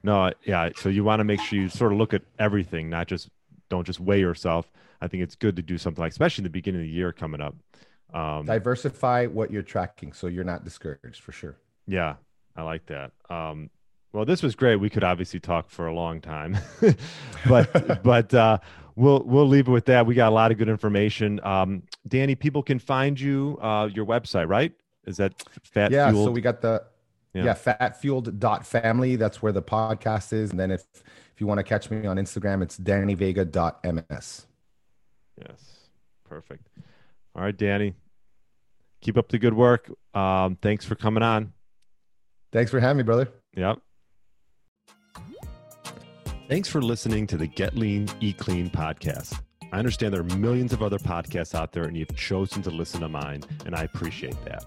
No, 0.04 0.32
yeah. 0.44 0.70
So 0.76 0.90
you 0.90 1.04
want 1.04 1.20
to 1.22 1.24
make 1.24 1.40
sure 1.42 1.58
you 1.60 1.70
sort 1.70 1.92
of 1.94 1.98
look 1.98 2.14
at 2.14 2.24
everything, 2.40 2.90
not 2.90 3.08
just 3.08 3.30
don't 3.70 3.86
just 3.86 4.00
weigh 4.00 4.20
yourself. 4.20 4.72
I 5.02 5.08
think 5.08 5.24
it's 5.24 5.36
good 5.36 5.56
to 5.56 5.62
do 5.62 5.78
something 5.78 6.02
like, 6.02 6.12
especially 6.12 6.42
in 6.42 6.46
the 6.46 6.50
beginning 6.50 6.82
of 6.82 6.88
the 6.88 6.92
year 6.92 7.12
coming 7.14 7.42
up. 7.42 7.56
Um, 8.14 8.46
Diversify 8.46 9.26
what 9.28 9.52
you're 9.52 9.64
tracking, 9.64 10.14
so 10.14 10.28
you're 10.28 10.44
not 10.44 10.64
discouraged 10.64 11.22
for 11.22 11.32
sure. 11.32 11.56
yeah, 11.88 12.16
I 12.56 12.62
like 12.64 12.86
that. 12.88 13.12
Um, 13.30 13.70
well, 14.12 14.26
this 14.26 14.44
was 14.44 14.56
great. 14.56 14.76
We 14.76 14.90
could 14.90 15.04
obviously 15.04 15.40
talk 15.40 15.70
for 15.70 15.88
a 15.88 15.94
long 15.94 16.22
time, 16.22 16.58
but 17.48 18.04
but 18.04 18.34
uh, 18.34 18.60
we'll 18.96 19.24
we'll 19.24 19.48
leave 19.48 19.68
it 19.68 19.72
with 19.72 19.86
that. 19.86 20.06
We 20.06 20.14
got 20.16 20.30
a 20.32 20.36
lot 20.36 20.52
of 20.52 20.58
good 20.60 20.70
information. 20.70 21.40
Um, 21.44 21.84
Danny, 22.08 22.36
people 22.36 22.62
can 22.62 22.78
find 22.78 23.20
you 23.20 23.58
uh, 23.62 23.90
your 23.92 24.06
website, 24.06 24.48
right? 24.48 24.72
Is 25.08 25.18
that 25.18 25.34
Fat 25.64 25.92
yeah. 25.92 26.12
Fueled? 26.12 26.28
So 26.28 26.32
we 26.32 26.42
got 26.42 26.62
the 26.62 26.84
Yeah. 27.34 27.46
yeah, 27.46 27.54
fat 27.54 28.00
fueled 28.00 28.40
dot 28.40 28.66
family. 28.66 29.16
That's 29.16 29.42
where 29.42 29.52
the 29.52 29.62
podcast 29.62 30.34
is. 30.34 30.52
And 30.52 30.60
then 30.60 30.72
if 30.72 30.86
if 30.94 31.42
you 31.42 31.48
want 31.48 31.58
to 31.58 31.64
catch 31.64 31.90
me 31.90 32.06
on 32.06 32.18
Instagram, 32.18 32.62
it's 32.62 32.78
dannyvega 32.78 33.50
dot 33.52 33.84
ms. 33.84 34.46
Yes, 35.40 35.90
perfect. 36.30 36.68
All 37.36 37.42
right, 37.42 37.58
Danny, 37.58 37.96
keep 39.02 39.18
up 39.18 39.30
the 39.30 39.40
good 39.40 39.56
work. 39.56 39.90
Um, 40.14 40.58
thanks 40.62 40.86
for 40.86 40.94
coming 40.96 41.24
on. 41.24 41.54
Thanks 42.52 42.70
for 42.70 42.80
having 42.80 42.98
me, 42.98 43.04
brother. 43.04 43.30
Yep. 43.56 43.80
Thanks 46.48 46.70
for 46.70 46.82
listening 46.84 47.26
to 47.28 47.38
the 47.38 47.48
Get 47.48 47.76
Lean, 47.76 48.08
Eat 48.20 48.38
Clean 48.38 48.70
podcast. 48.70 49.42
I 49.72 49.80
understand 49.80 50.14
there 50.14 50.22
are 50.22 50.38
millions 50.38 50.72
of 50.72 50.84
other 50.84 51.00
podcasts 51.00 51.56
out 51.56 51.72
there, 51.72 51.86
and 51.86 51.98
you've 51.98 52.16
chosen 52.16 52.62
to 52.62 52.70
listen 52.70 53.02
to 53.02 53.10
mine, 53.10 53.44
and 53.66 53.74
I 53.74 53.84
appreciate 53.84 54.38
that. 54.46 54.64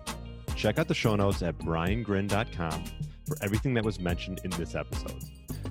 Check 0.57 0.79
out 0.79 0.89
the 0.89 0.95
show 0.95 1.15
notes 1.15 1.43
at 1.43 1.59
briangrin.com 1.59 2.85
for 3.29 3.37
everything 3.43 3.75
that 3.75 3.85
was 3.85 4.01
mentioned 4.01 4.41
in 4.43 4.51
this 4.53 4.75
episode. 4.75 5.23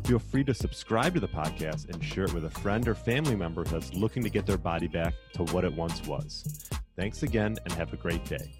Feel 0.05 0.19
free 0.19 0.43
to 0.43 0.53
subscribe 0.53 1.15
to 1.15 1.19
the 1.19 1.27
podcast 1.27 1.89
and 1.89 2.03
share 2.03 2.25
it 2.25 2.33
with 2.33 2.45
a 2.45 2.49
friend 2.49 2.87
or 2.87 2.93
family 2.93 3.35
member 3.35 3.63
that's 3.63 3.93
looking 3.95 4.21
to 4.23 4.29
get 4.29 4.45
their 4.45 4.59
body 4.59 4.87
back 4.87 5.15
to 5.33 5.43
what 5.45 5.65
it 5.65 5.73
once 5.73 6.05
was. 6.05 6.69
Thanks 6.95 7.23
again, 7.23 7.57
and 7.65 7.73
have 7.73 7.91
a 7.91 7.97
great 7.97 8.23
day. 8.25 8.53